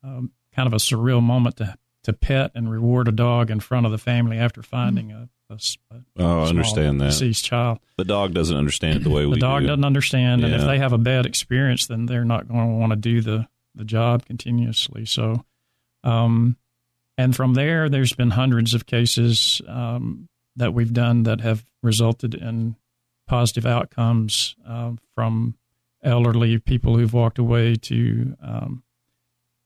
um, 0.03 0.31
kind 0.55 0.67
of 0.67 0.73
a 0.73 0.77
surreal 0.77 1.21
moment 1.21 1.57
to 1.57 1.77
to 2.03 2.11
pet 2.11 2.51
and 2.53 2.69
reward 2.69 3.07
a 3.07 3.13
dog 3.13 3.49
in 3.49 3.61
front 3.61 3.85
of 3.85 3.91
the 3.93 3.97
family 3.97 4.37
after 4.37 4.61
finding 4.61 5.13
a, 5.13 5.29
a, 5.49 5.53
a 5.91 6.01
Oh, 6.19 6.43
I 6.43 6.47
understand 6.49 6.99
that. 6.99 7.11
deceased 7.11 7.45
child. 7.45 7.79
The 7.97 8.03
dog 8.03 8.33
doesn't 8.33 8.57
understand 8.57 8.97
it 8.97 9.03
the 9.05 9.09
way 9.09 9.25
we 9.25 9.35
The 9.35 9.39
dog 9.39 9.61
do. 9.61 9.67
doesn't 9.67 9.85
understand, 9.85 10.43
and 10.43 10.53
if 10.53 10.65
they 10.65 10.79
have 10.79 10.91
a 10.91 10.97
bad 10.97 11.25
experience, 11.25 11.87
then 11.87 12.05
they're 12.05 12.25
not 12.25 12.49
going 12.49 12.59
to 12.67 12.75
want 12.75 12.89
to 12.91 12.97
do 12.97 13.21
the 13.21 13.47
the 13.75 13.85
job 13.85 14.25
continuously. 14.25 15.05
So, 15.05 15.45
um, 16.03 16.57
and 17.17 17.33
from 17.35 17.53
there, 17.53 17.87
there's 17.89 18.13
been 18.13 18.31
hundreds 18.31 18.73
of 18.73 18.85
cases 18.85 19.61
um, 19.67 20.27
that 20.55 20.73
we've 20.73 20.93
done 20.93 21.23
that 21.23 21.41
have 21.41 21.65
resulted 21.81 22.33
in 22.33 22.75
positive 23.27 23.65
outcomes 23.65 24.55
uh, 24.67 24.91
from 25.15 25.55
elderly 26.03 26.57
people 26.59 26.97
who've 26.97 27.13
walked 27.13 27.39
away 27.39 27.75
to 27.75 28.35
um, 28.41 28.83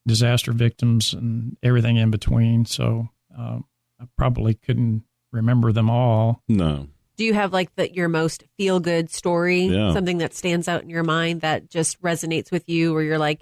disaster 0.06 0.52
victims 0.52 1.14
and 1.14 1.58
everything 1.64 1.98
in 1.98 2.12
between. 2.12 2.66
So, 2.66 3.10
um, 3.38 3.66
I 4.00 4.06
probably 4.16 4.54
couldn't 4.54 5.04
remember 5.32 5.72
them 5.72 5.90
all. 5.90 6.44
No. 6.48 6.88
Do 7.18 7.26
you 7.26 7.34
have 7.34 7.52
like 7.52 7.76
the, 7.76 7.92
your 7.92 8.10
most 8.10 8.44
feel 8.58 8.80
good 8.80 9.10
story? 9.10 9.64
Yeah. 9.64 9.92
Something 9.92 10.20
that 10.20 10.36
stands 10.36 10.68
out 10.68 10.84
in 10.84 10.90
your 10.90 11.04
mind 11.04 11.42
that 11.42 11.70
just 11.70 12.00
resonates 12.02 12.52
with 12.52 12.70
you, 12.70 12.94
where 12.94 13.02
you're 13.02 13.18
like, 13.18 13.42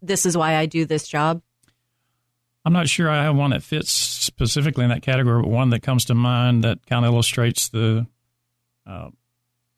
this 0.00 0.26
is 0.26 0.36
why 0.36 0.56
I 0.56 0.66
do 0.66 0.84
this 0.84 1.06
job? 1.06 1.40
I'm 2.64 2.72
not 2.72 2.88
sure 2.88 3.08
I 3.08 3.22
have 3.22 3.36
one 3.36 3.50
that 3.50 3.62
fits 3.62 3.90
specifically 4.22 4.84
in 4.84 4.90
that 4.90 5.02
category, 5.02 5.42
but 5.42 5.48
one 5.48 5.70
that 5.70 5.82
comes 5.82 6.04
to 6.06 6.14
mind 6.14 6.64
that 6.64 6.86
kind 6.86 7.04
of 7.04 7.12
illustrates 7.12 7.68
the 7.68 8.06
uh, 8.86 9.10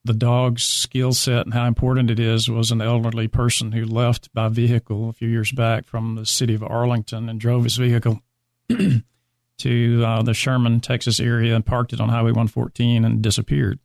the 0.04 0.12
dog's 0.12 0.62
skill 0.62 1.12
set 1.12 1.46
and 1.46 1.54
how 1.54 1.66
important 1.66 2.10
it 2.10 2.20
is 2.20 2.48
was 2.48 2.70
an 2.70 2.82
elderly 2.82 3.26
person 3.26 3.72
who 3.72 3.84
left 3.86 4.32
by 4.34 4.48
vehicle 4.48 5.08
a 5.08 5.12
few 5.14 5.28
years 5.28 5.50
back 5.50 5.86
from 5.86 6.14
the 6.14 6.26
city 6.26 6.54
of 6.54 6.62
Arlington 6.62 7.28
and 7.28 7.40
drove 7.40 7.64
his 7.64 7.76
vehicle 7.76 8.20
to 8.68 10.04
uh, 10.04 10.22
the 10.22 10.34
Sherman, 10.34 10.80
Texas 10.80 11.20
area 11.20 11.54
and 11.54 11.64
parked 11.64 11.94
it 11.94 12.00
on 12.00 12.10
Highway 12.10 12.32
114 12.32 13.04
and 13.04 13.22
disappeared. 13.22 13.78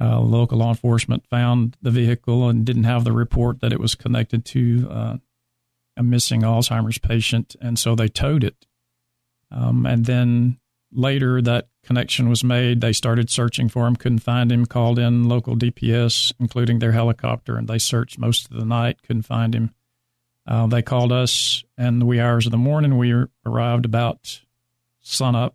Uh, 0.00 0.18
local 0.18 0.58
law 0.58 0.70
enforcement 0.70 1.24
found 1.28 1.76
the 1.82 1.90
vehicle 1.90 2.48
and 2.48 2.64
didn't 2.64 2.84
have 2.84 3.04
the 3.04 3.12
report 3.12 3.60
that 3.60 3.72
it 3.72 3.78
was 3.78 3.94
connected 3.94 4.44
to 4.44 4.88
uh, 4.90 5.16
a 5.96 6.02
missing 6.02 6.40
Alzheimer's 6.40 6.98
patient, 6.98 7.54
and 7.60 7.78
so 7.78 7.94
they 7.94 8.08
towed 8.08 8.42
it. 8.42 8.66
Um, 9.54 9.86
and 9.86 10.04
then 10.04 10.58
later, 10.92 11.40
that 11.42 11.68
connection 11.84 12.28
was 12.28 12.42
made. 12.42 12.80
They 12.80 12.92
started 12.92 13.30
searching 13.30 13.68
for 13.68 13.86
him, 13.86 13.96
couldn't 13.96 14.18
find 14.18 14.50
him, 14.50 14.66
called 14.66 14.98
in 14.98 15.28
local 15.28 15.56
DPS, 15.56 16.32
including 16.40 16.80
their 16.80 16.92
helicopter, 16.92 17.56
and 17.56 17.68
they 17.68 17.78
searched 17.78 18.18
most 18.18 18.50
of 18.50 18.56
the 18.56 18.64
night, 18.64 19.02
couldn't 19.02 19.22
find 19.22 19.54
him. 19.54 19.74
Uh, 20.46 20.66
they 20.66 20.82
called 20.82 21.12
us, 21.12 21.64
and 21.78 22.00
the 22.00 22.06
wee 22.06 22.20
hours 22.20 22.46
of 22.46 22.52
the 22.52 22.58
morning, 22.58 22.98
we 22.98 23.14
arrived 23.46 23.84
about 23.84 24.40
sunup 25.00 25.54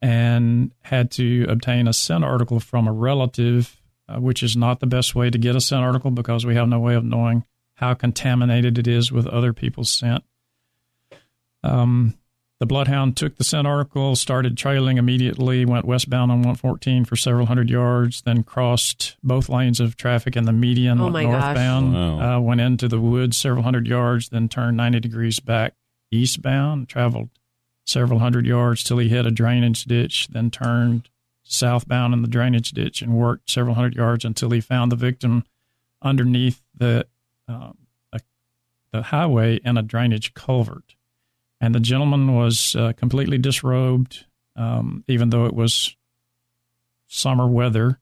and 0.00 0.70
had 0.82 1.10
to 1.10 1.46
obtain 1.48 1.88
a 1.88 1.92
scent 1.92 2.24
article 2.24 2.60
from 2.60 2.86
a 2.86 2.92
relative, 2.92 3.80
uh, 4.08 4.20
which 4.20 4.42
is 4.42 4.56
not 4.56 4.80
the 4.80 4.86
best 4.86 5.14
way 5.14 5.30
to 5.30 5.38
get 5.38 5.56
a 5.56 5.60
scent 5.60 5.82
article 5.82 6.10
because 6.10 6.46
we 6.46 6.54
have 6.54 6.68
no 6.68 6.78
way 6.78 6.94
of 6.94 7.04
knowing 7.04 7.44
how 7.74 7.94
contaminated 7.94 8.78
it 8.78 8.86
is 8.86 9.10
with 9.10 9.26
other 9.26 9.52
people's 9.52 9.90
scent. 9.90 10.22
Um, 11.64 12.14
the 12.60 12.66
bloodhound 12.66 13.16
took 13.16 13.36
the 13.36 13.44
scent 13.44 13.66
article, 13.68 14.16
started 14.16 14.56
trailing 14.56 14.98
immediately, 14.98 15.64
went 15.64 15.84
westbound 15.84 16.32
on 16.32 16.38
114 16.38 17.04
for 17.04 17.14
several 17.14 17.46
hundred 17.46 17.70
yards, 17.70 18.22
then 18.22 18.42
crossed 18.42 19.16
both 19.22 19.48
lanes 19.48 19.78
of 19.78 19.96
traffic 19.96 20.36
in 20.36 20.44
the 20.44 20.52
median, 20.52 21.00
Oh 21.00 21.04
went 21.04 21.14
northbound, 21.30 21.94
Wow. 21.94 22.36
uh, 22.36 22.40
went 22.40 22.60
into 22.60 22.88
the 22.88 23.00
woods 23.00 23.36
several 23.36 23.62
hundred 23.62 23.86
yards, 23.86 24.28
then 24.30 24.48
turned 24.48 24.76
90 24.76 24.98
degrees 25.00 25.38
back 25.38 25.74
eastbound, 26.10 26.88
traveled 26.88 27.28
several 27.84 28.18
hundred 28.18 28.44
yards 28.44 28.82
till 28.82 28.98
he 28.98 29.08
hit 29.08 29.24
a 29.24 29.30
drainage 29.30 29.84
ditch, 29.84 30.26
then 30.28 30.50
turned 30.50 31.08
southbound 31.44 32.12
in 32.12 32.22
the 32.22 32.28
drainage 32.28 32.72
ditch 32.72 33.00
and 33.02 33.14
worked 33.14 33.48
several 33.50 33.74
hundred 33.76 33.94
yards 33.94 34.24
until 34.24 34.50
he 34.50 34.60
found 34.60 34.90
the 34.92 34.96
victim 34.96 35.44
underneath 36.02 36.60
the 36.76 37.06
uh, 37.48 37.70
a, 38.12 38.20
the 38.92 39.02
highway 39.04 39.58
in 39.64 39.78
a 39.78 39.82
drainage 39.82 40.34
culvert. 40.34 40.96
And 41.60 41.74
the 41.74 41.80
gentleman 41.80 42.34
was 42.34 42.76
uh, 42.76 42.92
completely 42.96 43.38
disrobed, 43.38 44.24
um, 44.56 45.04
even 45.08 45.30
though 45.30 45.46
it 45.46 45.54
was 45.54 45.96
summer 47.08 47.48
weather, 47.48 48.00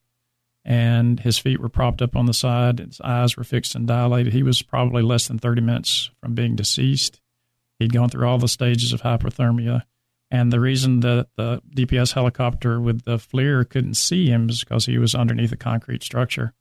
and 0.65 1.21
his 1.21 1.39
feet 1.39 1.61
were 1.61 1.69
propped 1.69 2.03
up 2.03 2.17
on 2.17 2.27
the 2.27 2.35
side. 2.35 2.81
His 2.81 3.01
eyes 3.01 3.37
were 3.37 3.45
fixed 3.45 3.75
and 3.75 3.87
dilated. 3.87 4.33
He 4.33 4.43
was 4.43 4.63
probably 4.63 5.03
less 5.03 5.29
than 5.29 5.39
30 5.39 5.63
minutes 5.63 6.11
from 6.21 6.35
being 6.35 6.57
deceased. 6.57 7.21
He'd 7.79 7.93
gone 7.93 8.09
through 8.09 8.27
all 8.27 8.39
the 8.39 8.49
stages 8.49 8.93
of 8.93 9.03
hypothermia. 9.03 9.83
And 10.31 10.53
the 10.53 10.61
reason 10.61 11.01
that 11.01 11.29
the 11.37 11.63
DPS 11.75 12.15
helicopter 12.15 12.81
with 12.81 13.05
the 13.05 13.17
FLIR 13.17 13.69
couldn't 13.69 13.95
see 13.95 14.29
him 14.29 14.49
is 14.51 14.65
because 14.65 14.87
he 14.87 14.99
was 14.99 15.15
underneath 15.15 15.53
a 15.53 15.57
concrete 15.57 16.03
structure. 16.03 16.53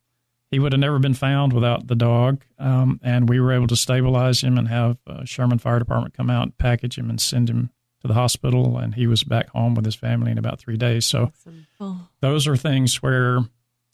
He 0.56 0.60
would 0.60 0.72
have 0.72 0.80
never 0.80 1.00
been 1.00 1.14
found 1.14 1.52
without 1.52 1.88
the 1.88 1.96
dog. 1.96 2.46
Um, 2.58 3.02
and 3.04 3.28
we 3.28 3.42
were 3.42 3.52
able 3.52 3.68
to 3.68 3.76
stabilize 3.76 4.40
him 4.40 4.58
and 4.58 4.70
have 4.70 4.98
uh, 5.06 5.26
Sherman 5.26 5.58
Fire 5.60 5.80
Department 5.80 6.14
come 6.14 6.30
out 6.30 6.44
and 6.44 6.58
package 6.58 6.98
him 6.98 7.10
and 7.10 7.20
send 7.20 7.50
him 7.50 7.72
to 8.00 8.08
the 8.08 8.14
hospital. 8.14 8.78
And 8.78 8.96
he 8.96 9.06
was 9.06 9.26
back 9.26 9.50
home 9.50 9.76
with 9.76 9.84
his 9.84 9.96
family 9.96 10.32
in 10.32 10.38
about 10.38 10.60
three 10.60 10.78
days. 10.78 11.06
So 11.06 11.34
Oh, 11.82 12.08
those 12.22 12.48
are 12.48 12.56
things 12.56 13.04
where 13.04 13.40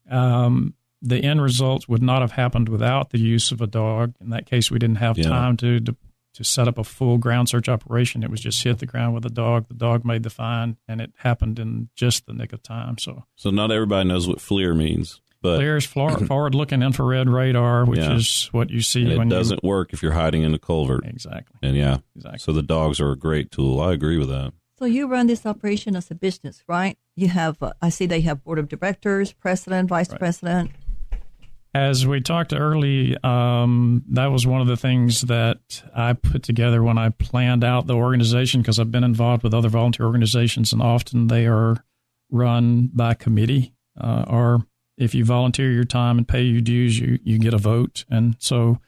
um, 0.08 0.76
the 1.02 1.18
end 1.24 1.42
result 1.42 1.90
would 1.90 2.04
not 2.04 2.22
have 2.22 2.34
happened 2.34 2.70
without 2.70 3.10
the 3.10 3.18
use 3.20 3.52
of 3.52 3.60
a 3.60 3.66
dog. 3.66 4.14
In 4.22 4.30
that 4.30 4.46
case, 4.46 4.70
we 4.70 4.78
didn't 4.78 4.98
have 4.98 5.18
Yeah. 5.18 5.30
time 5.30 5.58
to, 5.58 5.80
to 5.80 5.96
to 6.36 6.44
set 6.46 6.66
up 6.68 6.78
a 6.78 6.84
full 6.84 7.18
ground 7.18 7.50
search 7.50 7.68
operation. 7.68 8.24
It 8.24 8.30
was 8.30 8.40
just 8.40 8.64
hit 8.64 8.78
the 8.80 8.86
ground 8.86 9.16
with 9.16 9.26
a 9.26 9.30
dog. 9.30 9.68
The 9.68 9.74
dog 9.74 10.06
made 10.06 10.24
the 10.24 10.30
find, 10.30 10.78
and 10.88 11.02
it 11.02 11.12
happened 11.18 11.60
in 11.60 11.90
just 11.96 12.26
the 12.28 12.34
nick 12.34 12.54
of 12.54 12.62
time. 12.64 12.98
So 13.00 13.26
So 13.36 13.50
not 13.50 13.70
everybody 13.72 14.08
knows 14.08 14.28
what 14.30 14.38
FLIR 14.38 14.74
means, 14.78 15.20
but 15.42 15.58
there's 15.58 15.86
forward-looking 16.28 16.82
infrared 16.82 17.30
radar, 17.30 17.86
which 17.86 18.00
Yeah. 18.00 18.14
is 18.16 18.50
what 18.52 18.70
you 18.70 18.82
see 18.82 19.04
and 19.04 19.12
it 19.14 19.18
when 19.18 19.30
doesn't 19.30 19.64
work 19.64 19.94
if 19.94 20.02
you're 20.04 20.12
hiding 20.14 20.44
in 20.44 20.54
a 20.54 20.60
culvert. 20.60 21.06
exactly 21.06 21.58
And 21.64 21.76
yeah, 21.76 21.98
exactly. 22.16 22.40
so 22.40 22.52
the 22.54 22.62
dogs 22.64 23.00
are 23.00 23.12
a 23.12 23.18
great 23.18 23.52
tool. 23.52 23.80
I 23.82 23.94
agree 23.94 24.18
with 24.18 24.30
that. 24.30 24.54
so 24.78 24.86
you 24.86 25.08
run 25.08 25.28
this 25.28 25.46
operation 25.46 25.96
as 25.96 26.10
a 26.10 26.16
business, 26.16 26.64
right? 26.68 26.98
You 27.16 27.28
have, 27.30 27.62
uh, 27.62 27.72
I 27.82 27.90
see 27.90 28.06
they 28.08 28.22
have 28.22 28.44
board 28.44 28.58
of 28.60 28.68
directors, 28.68 29.32
president, 29.34 29.90
vice 29.90 30.10
Right. 30.10 30.20
president. 30.20 30.72
As 31.74 32.06
we 32.06 32.20
talked 32.20 32.52
early, 32.54 33.16
um, 33.24 34.04
that 34.10 34.26
was 34.28 34.46
one 34.46 34.60
of 34.60 34.68
the 34.68 34.76
things 34.76 35.22
that 35.22 35.84
I 35.96 36.12
put 36.14 36.44
together 36.44 36.84
when 36.84 36.98
I 36.98 37.10
planned 37.10 37.64
out 37.64 37.88
the 37.88 37.94
organization 37.96 38.62
because 38.62 38.78
I've 38.78 38.92
been 38.92 39.06
involved 39.06 39.44
with 39.44 39.54
other 39.54 39.70
volunteer 39.70 40.06
organizations, 40.06 40.74
and 40.74 40.82
often 40.82 41.28
they 41.28 41.46
are 41.48 41.78
run 42.30 42.90
by 42.94 43.14
committee. 43.14 43.74
Uh, 44.00 44.24
or 44.28 44.66
if 45.02 45.16
you 45.16 45.26
volunteer 45.26 45.72
your 45.72 45.84
time 45.84 46.20
and 46.20 46.28
pay 46.28 46.44
your 46.44 46.62
dues, 46.62 47.00
you, 47.00 47.18
you 47.24 47.40
get 47.40 47.56
a 47.56 47.58
vote. 47.58 48.06
And 48.10 48.36
so 48.38 48.80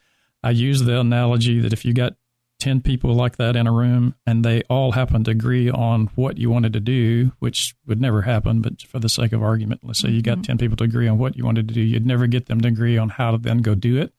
I 0.43 0.51
use 0.51 0.83
the 0.83 0.99
analogy 0.99 1.59
that 1.59 1.73
if 1.73 1.83
you 1.83 1.93
got 1.93 2.13
10 2.59 2.81
people 2.81 3.15
like 3.15 3.37
that 3.37 3.55
in 3.55 3.65
a 3.65 3.71
room 3.71 4.13
and 4.27 4.45
they 4.45 4.61
all 4.69 4.91
happen 4.91 5.23
to 5.23 5.31
agree 5.31 5.71
on 5.71 6.11
what 6.15 6.37
you 6.37 6.51
wanted 6.51 6.71
to 6.73 6.79
do, 6.79 7.31
which 7.39 7.75
would 7.87 7.99
never 7.99 8.21
happen, 8.21 8.61
but 8.61 8.83
for 8.83 8.99
the 8.99 9.09
sake 9.09 9.33
of 9.33 9.41
argument, 9.41 9.81
let's 9.83 9.99
say 9.99 10.09
you 10.09 10.21
got 10.21 10.37
mm-hmm. 10.37 10.43
10 10.43 10.57
people 10.59 10.77
to 10.77 10.83
agree 10.83 11.07
on 11.07 11.17
what 11.17 11.35
you 11.35 11.43
wanted 11.43 11.67
to 11.67 11.73
do, 11.73 11.81
you'd 11.81 12.05
never 12.05 12.27
get 12.27 12.45
them 12.45 12.61
to 12.61 12.67
agree 12.67 12.97
on 12.97 13.09
how 13.09 13.31
to 13.31 13.39
then 13.39 13.57
go 13.57 13.73
do 13.73 13.99
it. 13.99 14.13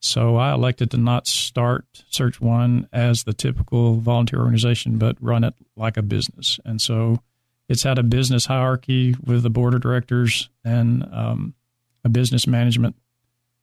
So 0.00 0.36
I 0.36 0.52
elected 0.52 0.90
to 0.92 0.98
not 0.98 1.26
start 1.26 2.04
Search 2.10 2.40
One 2.40 2.86
as 2.92 3.24
the 3.24 3.32
typical 3.32 3.96
volunteer 3.96 4.40
organization, 4.40 4.98
but 4.98 5.16
run 5.20 5.42
it 5.42 5.54
like 5.74 5.96
a 5.96 6.02
business. 6.02 6.60
And 6.64 6.80
so 6.80 7.18
it's 7.68 7.82
had 7.82 7.98
a 7.98 8.02
business 8.02 8.46
hierarchy 8.46 9.14
with 9.24 9.42
the 9.42 9.50
board 9.50 9.74
of 9.74 9.80
directors 9.80 10.48
and 10.64 11.06
um, 11.12 11.54
a 12.04 12.08
business 12.08 12.46
management 12.46 12.96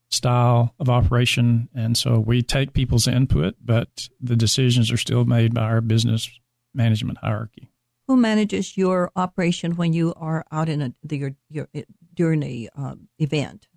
style 0.09 0.73
of 0.79 0.89
operation. 0.89 1.67
And 1.75 1.97
so 1.97 2.19
we 2.19 2.41
take 2.41 2.73
people's 2.73 3.07
input, 3.07 3.55
but 3.63 4.09
the 4.21 4.35
decisions 4.35 4.91
are 4.91 4.97
still 4.97 5.25
made 5.25 5.53
by 5.53 5.63
our 5.63 5.81
business 5.81 6.29
management 6.73 7.17
hierarchy. 7.19 7.69
Who 8.07 8.15
manages 8.15 8.77
your 8.77 9.11
operation 9.15 9.75
when 9.75 9.93
you 9.93 10.13
are 10.15 10.45
out 10.51 10.69
in 10.69 10.81
a 10.81 10.93
the, 11.03 11.17
your, 11.17 11.35
your 11.49 11.67
during 12.13 12.43
a 12.43 12.69
uh, 12.77 12.95
event? 13.17 13.67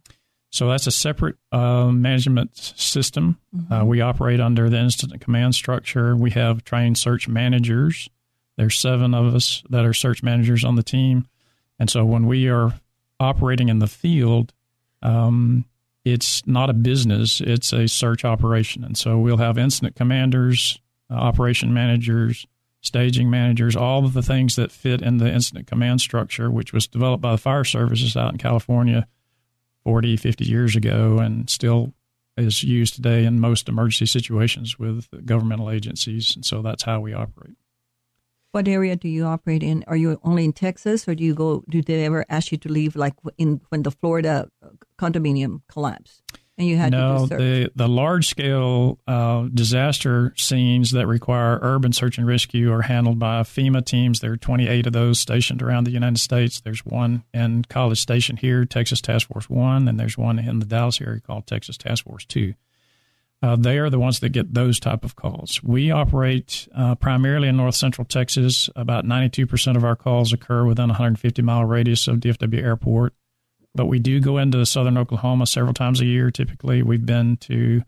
So 0.51 0.69
that's 0.69 0.87
a 0.87 0.91
separate 0.91 1.37
uh, 1.53 1.87
management 1.87 2.57
system. 2.57 3.38
Uh, 3.71 3.85
we 3.85 4.01
operate 4.01 4.41
under 4.41 4.71
the 4.71 4.79
incident 4.79 5.21
command 5.21 5.55
structure. 5.55 6.17
We 6.17 6.31
have 6.31 6.64
trained 6.64 6.97
search 6.99 7.29
managers. 7.29 8.09
There's 8.59 8.77
seven 8.77 9.14
of 9.14 9.35
us 9.35 9.62
that 9.71 9.85
are 9.85 9.94
search 9.94 10.23
managers 10.23 10.64
on 10.64 10.75
the 10.75 10.83
team. 10.83 11.27
And 11.79 11.88
so 11.88 12.05
when 12.05 12.27
we 12.27 12.49
are 12.49 12.75
operating 13.21 13.68
in 13.68 13.79
the 13.79 13.87
field, 13.87 14.53
um, 15.01 15.64
it's 16.05 16.44
not 16.44 16.68
a 16.68 16.75
business, 16.75 17.40
it's 17.40 17.73
a 17.73 17.87
search 17.87 18.25
operation. 18.25 18.83
And 18.83 18.99
so 18.99 19.16
we'll 19.16 19.37
have 19.37 19.59
incident 19.59 19.94
commanders, 19.94 20.81
uh, 21.09 21.14
operation 21.14 21.73
managers, 21.73 22.47
staging 22.81 23.31
managers, 23.31 23.77
all 23.77 24.05
of 24.05 24.12
the 24.12 24.23
things 24.23 24.57
that 24.57 24.73
fit 24.73 25.03
in 25.03 25.18
the 25.18 25.33
incident 25.33 25.68
command 25.68 26.01
structure, 26.01 26.51
which 26.51 26.73
was 26.73 26.88
developed 26.88 27.23
by 27.23 27.33
the 27.33 27.38
fire 27.38 27.64
services 27.64 28.16
out 28.16 28.33
in 28.33 28.38
California 28.38 29.07
40, 29.85 30.16
50 30.16 30.44
years 30.44 30.75
ago 30.75 31.18
and 31.18 31.49
still 31.49 31.92
is 32.37 32.64
used 32.64 32.94
today 32.97 33.25
in 33.25 33.40
most 33.40 33.68
emergency 33.68 34.07
situations 34.07 34.79
with 34.79 35.09
governmental 35.25 35.71
agencies, 35.71 36.35
and 36.35 36.44
so 36.44 36.62
that's 36.62 36.85
how 36.85 37.01
we 37.01 37.12
operate. 37.12 37.57
What 38.53 38.67
area 38.67 38.97
do 38.97 39.09
you 39.09 39.25
operate 39.25 39.63
in? 39.63 39.85
Are 39.87 39.97
you 39.97 40.19
only 40.25 40.45
in 40.45 40.53
Texas, 40.53 41.07
or 41.07 41.15
do 41.15 41.23
you 41.23 41.35
go? 41.35 41.65
Do 41.69 41.83
they 41.83 42.05
ever 42.05 42.25
ask 42.29 42.51
you 42.51 42.59
to 42.59 42.69
leave, 42.69 42.97
like 42.97 43.15
in 43.37 43.61
when 43.69 43.83
the 43.83 43.91
Florida 43.91 44.49
uh, 44.63 44.69
condominium 44.99 45.63
collapsed? 45.69 46.23
and 46.59 46.67
you 46.67 46.77
had 46.77 46.93
to? 46.93 46.99
no, 46.99 47.27
the 47.27 47.71
the 47.75 47.89
large 47.89 48.27
scale 48.27 48.99
uh, 49.07 49.47
disaster 49.55 50.35
scenes 50.37 50.91
that 50.91 51.07
require 51.07 51.59
urban 51.63 51.93
search 51.93 52.19
and 52.19 52.27
rescue 52.27 52.73
are 52.73 52.83
handled 52.83 53.19
by 53.19 53.43
FEMA 53.43 53.85
teams. 53.85 54.21
There 54.21 54.33
are 54.33 54.37
28 54.37 54.89
of 54.89 54.93
those 54.93 55.21
stationed 55.21 55.63
around 55.63 55.85
the 55.85 55.93
United 55.93 56.19
States. 56.19 56.61
There's 56.61 56.85
one 56.85 57.23
in 57.33 57.65
College 57.69 58.01
Station 58.01 58.37
here, 58.37 58.65
Texas 58.65 59.01
Task 59.01 59.29
Force 59.29 59.49
One, 59.49 59.87
and 59.87 59.99
there's 59.99 60.19
one 60.19 60.39
in 60.39 60.59
the 60.59 60.67
Dallas 60.67 61.01
area 61.01 61.21
called 61.21 61.47
Texas 61.47 61.79
Task 61.79 62.05
Force 62.05 62.25
Two. 62.25 62.55
Uh, 63.40 63.55
they 63.55 63.79
are 63.79 63.88
the 63.88 64.01
ones 64.01 64.18
that 64.20 64.31
get 64.31 64.53
those 64.53 64.81
type 64.81 65.05
of 65.05 65.14
calls. 65.14 65.62
We 65.62 65.92
operate 65.92 66.66
uh, 66.74 66.96
primarily 66.96 67.48
in 67.48 67.57
north 67.57 67.77
central 67.77 68.05
Texas. 68.05 68.68
About 68.74 69.05
92% 69.05 69.77
of 69.77 69.85
our 69.85 69.94
calls 69.94 70.33
occur 70.33 70.64
within 70.64 70.88
150 70.88 71.42
mile 71.42 71.64
radius 71.64 72.09
of 72.09 72.16
DFW 72.16 72.62
Airport 72.62 73.14
but 73.79 73.87
we 73.87 74.01
do 74.01 74.20
go 74.20 74.38
into 74.38 74.66
southern 74.66 74.98
Oklahoma 74.98 75.46
several 75.46 75.72
times 75.72 76.01
a 76.01 76.05
year. 76.05 76.33
Typically, 76.33 76.83
we've 76.83 77.07
been 77.07 77.37
to 77.37 77.83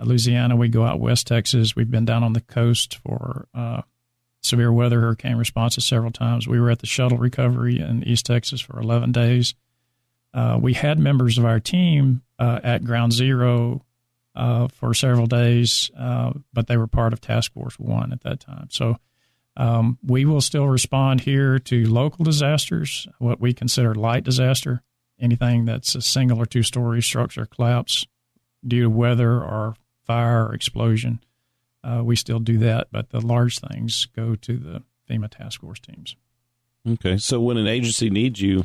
Louisiana. 0.00 0.56
We 0.56 0.68
go 0.68 0.84
out 0.84 1.00
west 1.00 1.26
Texas. 1.26 1.76
We've 1.76 1.90
been 1.90 2.06
down 2.06 2.24
on 2.24 2.32
the 2.32 2.40
coast 2.40 2.96
for 2.98 3.46
uh, 3.54 3.82
severe 4.42 4.72
weather 4.72 5.00
hurricane 5.00 5.36
responses 5.36 5.84
several 5.84 6.12
times. 6.12 6.48
We 6.48 6.58
were 6.58 6.70
at 6.70 6.78
the 6.78 6.86
shuttle 6.86 7.18
recovery 7.18 7.78
in 7.78 8.04
East 8.04 8.24
Texas 8.24 8.62
for 8.62 8.80
11 8.80 9.12
days. 9.12 9.54
Uh, 10.32 10.58
we 10.60 10.72
had 10.72 10.98
members 10.98 11.36
of 11.36 11.44
our 11.44 11.60
team 11.60 12.22
uh, 12.38 12.60
at 12.64 12.84
Ground 12.84 13.12
Zero 13.12 13.84
uh, 14.34 14.68
for 14.68 14.94
several 14.94 15.26
days, 15.26 15.90
uh, 15.98 16.32
but 16.52 16.66
they 16.66 16.76
were 16.76 16.86
part 16.86 17.12
of 17.12 17.20
Task 17.20 17.52
Force 17.52 17.78
One 17.78 18.12
at 18.12 18.22
that 18.22 18.40
time. 18.40 18.68
So 18.70 18.98
um, 19.56 19.98
we 20.04 20.24
will 20.24 20.40
still 20.40 20.66
respond 20.66 21.20
here 21.20 21.58
to 21.60 21.88
local 21.88 22.24
disasters, 22.24 23.06
what 23.18 23.40
we 23.40 23.52
consider 23.52 23.94
light 23.94 24.24
disaster 24.24 24.82
anything 25.20 25.64
that's 25.64 25.94
a 25.94 26.02
single 26.02 26.40
or 26.40 26.46
two 26.46 26.62
story 26.62 27.02
structure 27.02 27.46
collapse 27.46 28.06
due 28.66 28.82
to 28.82 28.90
weather 28.90 29.42
or 29.42 29.74
fire 30.04 30.46
or 30.46 30.54
explosion, 30.54 31.20
uh, 31.82 32.02
we 32.04 32.16
still 32.16 32.38
do 32.38 32.58
that. 32.58 32.88
But 32.90 33.10
the 33.10 33.20
large 33.20 33.58
things 33.58 34.06
go 34.14 34.34
to 34.36 34.56
the 34.56 34.82
FEMA 35.08 35.30
task 35.30 35.60
force 35.60 35.80
teams. 35.80 36.16
Okay. 36.86 37.16
So 37.16 37.40
when 37.40 37.56
an 37.56 37.66
agency 37.66 38.10
needs 38.10 38.40
you, 38.40 38.64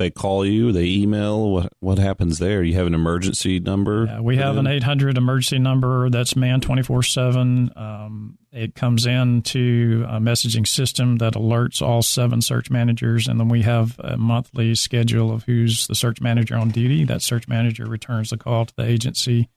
they 0.00 0.10
call 0.10 0.46
you, 0.46 0.72
they 0.72 0.86
email. 0.86 1.50
What 1.50 1.72
what 1.80 1.98
happens 1.98 2.38
there? 2.38 2.62
You 2.62 2.74
have 2.74 2.86
an 2.86 2.94
emergency 2.94 3.60
number. 3.60 4.06
Yeah, 4.06 4.20
we 4.20 4.38
have 4.38 4.56
an 4.56 4.66
eight 4.66 4.82
hundred 4.82 5.18
emergency 5.18 5.58
number 5.58 6.08
that's 6.08 6.34
manned 6.34 6.62
twenty 6.62 6.82
four 6.82 7.02
seven. 7.02 7.70
Um, 7.76 8.38
it 8.50 8.74
comes 8.74 9.04
into 9.04 10.06
a 10.08 10.18
messaging 10.18 10.66
system 10.66 11.18
that 11.18 11.34
alerts 11.34 11.82
all 11.82 12.00
seven 12.00 12.40
search 12.40 12.70
managers, 12.70 13.28
and 13.28 13.38
then 13.38 13.48
we 13.48 13.60
have 13.62 13.98
a 13.98 14.16
monthly 14.16 14.74
schedule 14.74 15.30
of 15.30 15.44
who's 15.44 15.86
the 15.86 15.94
search 15.94 16.20
manager 16.22 16.56
on 16.56 16.70
duty. 16.70 17.04
That 17.04 17.20
search 17.20 17.46
manager 17.46 17.84
returns 17.84 18.30
the 18.30 18.38
call 18.38 18.64
to 18.64 18.74
the 18.74 18.86
agency 18.86 19.50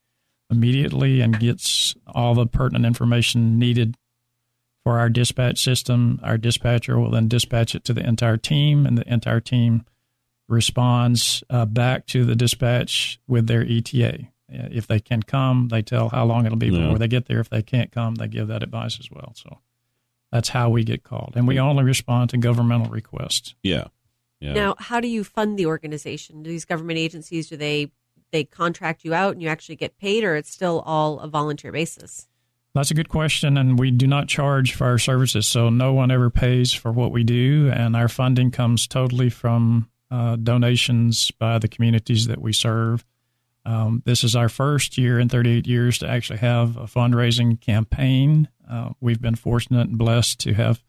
immediately 0.50 1.22
and 1.22 1.40
gets 1.40 1.96
all 2.06 2.36
the 2.36 2.46
pertinent 2.46 2.86
information 2.86 3.58
needed 3.58 3.96
for 4.84 5.00
our 5.00 5.08
dispatch 5.08 5.64
system. 5.64 6.20
Our 6.22 6.38
dispatcher 6.38 7.00
will 7.00 7.12
then 7.12 7.30
dispatch 7.30 7.76
it 7.76 7.86
to 7.86 7.94
the 7.94 8.06
entire 8.06 8.36
team, 8.36 8.86
and 8.86 8.98
the 8.98 9.12
entire 9.12 9.40
team 9.40 9.86
responds 10.48 11.44
uh, 11.50 11.66
back 11.66 12.06
to 12.08 12.26
the 12.26 12.36
dispatch 12.36 13.20
with 13.28 13.48
their 13.48 13.62
ETA. 13.62 14.28
If 14.50 14.86
they 14.86 15.00
can 15.00 15.24
come, 15.24 15.70
they 15.70 15.82
tell 15.82 16.10
how 16.10 16.26
long 16.26 16.46
it'll 16.46 16.58
be 16.58 16.68
yeah. 16.68 16.82
before 16.82 17.00
they 17.00 17.08
get 17.08 17.26
there. 17.26 17.40
If 17.40 17.50
they 17.50 17.64
can't 17.64 17.92
come, 17.92 18.16
they 18.16 18.28
give 18.28 18.50
that 18.50 18.62
advice 18.62 19.00
as 19.00 19.10
well. 19.10 19.34
So 19.36 19.58
that's 20.32 20.50
how 20.50 20.70
we 20.70 20.84
get 20.84 21.04
called, 21.04 21.34
and 21.36 21.48
we 21.48 21.60
only 21.60 21.84
respond 21.84 22.32
to 22.32 22.38
governmental 22.38 22.92
requests. 22.92 23.56
Yeah. 23.64 23.86
yeah. 24.40 24.54
Now, 24.54 24.76
how 24.78 25.00
do 25.00 25.08
you 25.08 25.24
fund 25.24 25.58
the 25.58 25.66
organization? 25.66 26.44
Do 26.44 26.50
these 26.50 26.66
government 26.66 27.00
agencies 27.00 27.50
do 27.50 27.58
they 27.58 27.92
they 28.32 28.44
contract 28.44 29.06
you 29.06 29.14
out 29.14 29.34
and 29.34 29.42
you 29.42 29.48
actually 29.48 29.76
get 29.76 29.98
paid, 29.98 30.24
or 30.24 30.36
it's 30.36 30.52
still 30.52 30.82
all 30.86 31.20
a 31.20 31.28
volunteer 31.28 31.72
basis? 31.72 32.28
That's 32.76 32.90
a 32.90 32.96
good 32.96 33.10
question, 33.10 33.58
and 33.58 33.78
we 33.78 33.92
do 33.92 34.08
not 34.08 34.28
charge 34.28 34.74
for 34.74 34.86
our 34.88 34.98
services, 34.98 35.48
so 35.48 35.70
no 35.70 35.94
one 35.94 36.10
ever 36.10 36.32
pays 36.32 36.74
for 36.74 36.92
what 36.92 37.12
we 37.12 37.24
do, 37.24 37.72
and 37.72 37.96
our 37.96 38.08
funding 38.08 38.50
comes 38.50 38.88
totally 38.88 39.30
from 39.30 39.88
uh, 40.14 40.36
donations 40.36 41.32
by 41.32 41.58
the 41.58 41.68
communities 41.68 42.28
that 42.28 42.40
we 42.40 42.54
serve. 42.54 43.04
Um, 43.66 44.04
this 44.06 44.24
is 44.24 44.36
our 44.36 44.48
first 44.48 44.96
year 44.96 45.20
in 45.20 45.28
38 45.28 45.66
years 45.66 45.98
to 45.98 46.08
actually 46.08 46.38
have 46.38 46.78
a 46.78 46.84
fundraising 46.84 47.60
campaign. 47.60 48.48
Uh, 48.70 48.90
we've 49.02 49.22
been 49.22 49.34
fortunate 49.34 49.88
and 49.88 49.98
blessed 49.98 50.40
to 50.42 50.54
have 50.54 50.84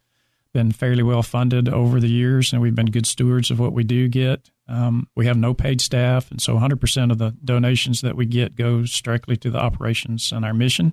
been 0.53 0.73
fairly 0.73 1.03
well 1.03 1.23
funded 1.23 1.71
over 1.71 2.01
the 2.01 2.09
years, 2.09 2.53
and 2.53 2.61
we've 2.61 2.75
been 2.75 2.91
good 2.91 3.07
stewards 3.07 3.51
of 3.51 3.59
what 3.59 3.73
we 3.73 3.83
do 3.83 4.09
get. 4.09 4.51
Um, 4.69 5.09
we 5.17 5.25
have 5.25 5.39
no 5.39 5.55
paid 5.55 5.81
staff, 5.81 6.31
and 6.31 6.41
so 6.41 6.57
100% 6.57 7.11
of 7.11 7.17
the 7.17 7.35
donations 7.43 8.03
that 8.03 8.17
we 8.17 8.27
get 8.27 8.57
goes 8.57 9.01
directly 9.01 9.39
to 9.39 9.51
the 9.51 9.59
operations 9.59 10.33
and 10.33 10.45
our 10.45 10.55
mission. 10.55 10.93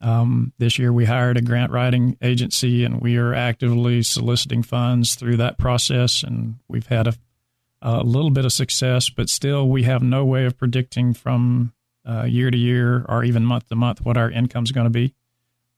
Um, 0.00 0.52
this 0.58 0.78
year, 0.78 0.92
we 0.92 1.04
hired 1.04 1.36
a 1.36 1.42
grant 1.42 1.72
writing 1.72 2.16
agency, 2.22 2.84
and 2.84 3.00
we 3.00 3.16
are 3.16 3.34
actively 3.34 4.04
soliciting 4.04 4.62
funds 4.62 5.16
through 5.16 5.38
that 5.38 5.58
process. 5.58 6.22
And 6.22 6.56
we've 6.68 6.86
had 6.86 7.06
a 7.08 7.14
a 7.82 8.02
little 8.02 8.30
bit 8.30 8.44
of 8.44 8.52
success, 8.52 9.08
but 9.08 9.28
still 9.28 9.68
we 9.68 9.84
have 9.84 10.02
no 10.02 10.24
way 10.24 10.44
of 10.44 10.58
predicting 10.58 11.14
from 11.14 11.72
uh, 12.08 12.24
year 12.24 12.50
to 12.50 12.58
year 12.58 13.04
or 13.08 13.24
even 13.24 13.44
month 13.44 13.68
to 13.68 13.76
month 13.76 14.04
what 14.04 14.16
our 14.16 14.30
income 14.30 14.64
is 14.64 14.72
going 14.72 14.84
to 14.84 14.90
be. 14.90 15.14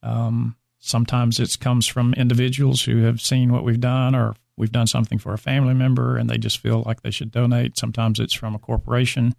Um, 0.01 0.55
sometimes 0.79 1.39
it 1.39 1.57
comes 1.59 1.87
from 1.87 2.13
individuals 2.13 2.81
who 2.83 3.03
have 3.03 3.21
seen 3.21 3.51
what 3.53 3.63
we've 3.63 3.79
done 3.79 4.15
or 4.15 4.35
we've 4.57 4.71
done 4.71 4.87
something 4.87 5.17
for 5.17 5.33
a 5.33 5.37
family 5.37 5.73
member 5.73 6.17
and 6.17 6.29
they 6.29 6.37
just 6.37 6.59
feel 6.59 6.83
like 6.85 7.01
they 7.01 7.11
should 7.11 7.31
donate. 7.31 7.77
Sometimes 7.77 8.19
it's 8.19 8.33
from 8.33 8.53
a 8.53 8.59
corporation. 8.59 9.35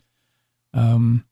Um, 0.72 1.24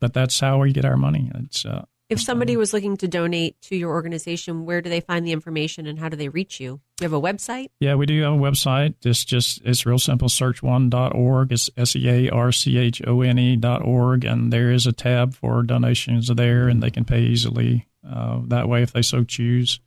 but 0.00 0.12
that's 0.12 0.38
how 0.40 0.58
we 0.58 0.72
get 0.72 0.84
our 0.84 0.96
money. 0.96 1.30
It's 1.34 1.64
uh, 1.64 1.84
if 2.14 2.22
somebody 2.22 2.56
was 2.56 2.72
looking 2.72 2.96
to 2.98 3.08
donate 3.08 3.60
to 3.62 3.76
your 3.76 3.90
organization, 3.90 4.64
where 4.64 4.80
do 4.80 4.88
they 4.88 5.00
find 5.00 5.26
the 5.26 5.32
information 5.32 5.86
and 5.86 5.98
how 5.98 6.08
do 6.08 6.16
they 6.16 6.28
reach 6.28 6.60
you? 6.60 6.80
Do 6.96 7.04
you 7.04 7.10
have 7.10 7.12
a 7.12 7.20
website? 7.20 7.70
Yeah, 7.80 7.96
we 7.96 8.06
do 8.06 8.22
have 8.22 8.32
a 8.32 8.36
website. 8.36 8.94
It's 9.02 9.24
just, 9.24 9.60
it's 9.64 9.84
real 9.84 9.98
simple, 9.98 10.28
searchone.org. 10.28 11.52
It's 11.52 11.68
S 11.76 11.96
E 11.96 12.08
A 12.08 12.30
R 12.30 12.52
C 12.52 12.78
H 12.78 13.02
O 13.06 13.20
N 13.20 13.38
E.org. 13.38 14.24
And 14.24 14.52
there 14.52 14.70
is 14.70 14.86
a 14.86 14.92
tab 14.92 15.34
for 15.34 15.62
donations 15.62 16.28
there, 16.28 16.68
and 16.68 16.82
they 16.82 16.90
can 16.90 17.04
pay 17.04 17.22
easily 17.22 17.88
uh, 18.08 18.40
that 18.46 18.68
way 18.68 18.82
if 18.82 18.92
they 18.92 19.02
so 19.02 19.24
choose. 19.24 19.80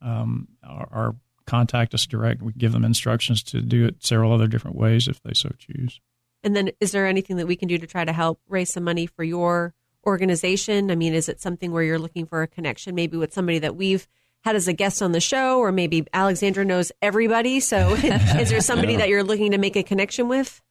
Um, 0.00 0.48
or, 0.62 0.88
or 0.92 1.16
contact 1.46 1.94
us 1.94 2.06
direct. 2.06 2.42
We 2.42 2.52
give 2.52 2.72
them 2.72 2.84
instructions 2.84 3.42
to 3.44 3.60
do 3.60 3.86
it 3.86 4.04
several 4.04 4.32
other 4.32 4.46
different 4.46 4.76
ways 4.76 5.08
if 5.08 5.22
they 5.22 5.32
so 5.32 5.50
choose. 5.58 6.00
And 6.42 6.54
then, 6.54 6.70
is 6.80 6.92
there 6.92 7.06
anything 7.06 7.36
that 7.36 7.46
we 7.46 7.56
can 7.56 7.68
do 7.68 7.78
to 7.78 7.86
try 7.86 8.04
to 8.04 8.12
help 8.12 8.40
raise 8.48 8.72
some 8.72 8.84
money 8.84 9.06
for 9.06 9.24
your 9.24 9.74
organization? 10.06 10.90
I 10.90 10.94
mean, 10.94 11.14
is 11.14 11.28
it 11.28 11.40
something 11.40 11.72
where 11.72 11.82
you're 11.82 11.98
looking 11.98 12.26
for 12.26 12.42
a 12.42 12.46
connection 12.46 12.94
maybe 12.94 13.16
with 13.16 13.32
somebody 13.32 13.58
that 13.58 13.76
we've 13.76 14.06
had 14.44 14.56
as 14.56 14.68
a 14.68 14.72
guest 14.72 15.02
on 15.02 15.12
the 15.12 15.20
show, 15.20 15.58
or 15.58 15.72
maybe 15.72 16.06
Alexandra 16.12 16.64
knows 16.64 16.92
everybody? 17.02 17.60
So 17.60 17.90
is 17.94 18.50
there 18.50 18.60
somebody 18.60 18.92
yeah. 18.92 18.98
that 18.98 19.08
you're 19.08 19.24
looking 19.24 19.50
to 19.52 19.58
make 19.58 19.76
a 19.76 19.82
connection 19.82 20.28
with? 20.28 20.62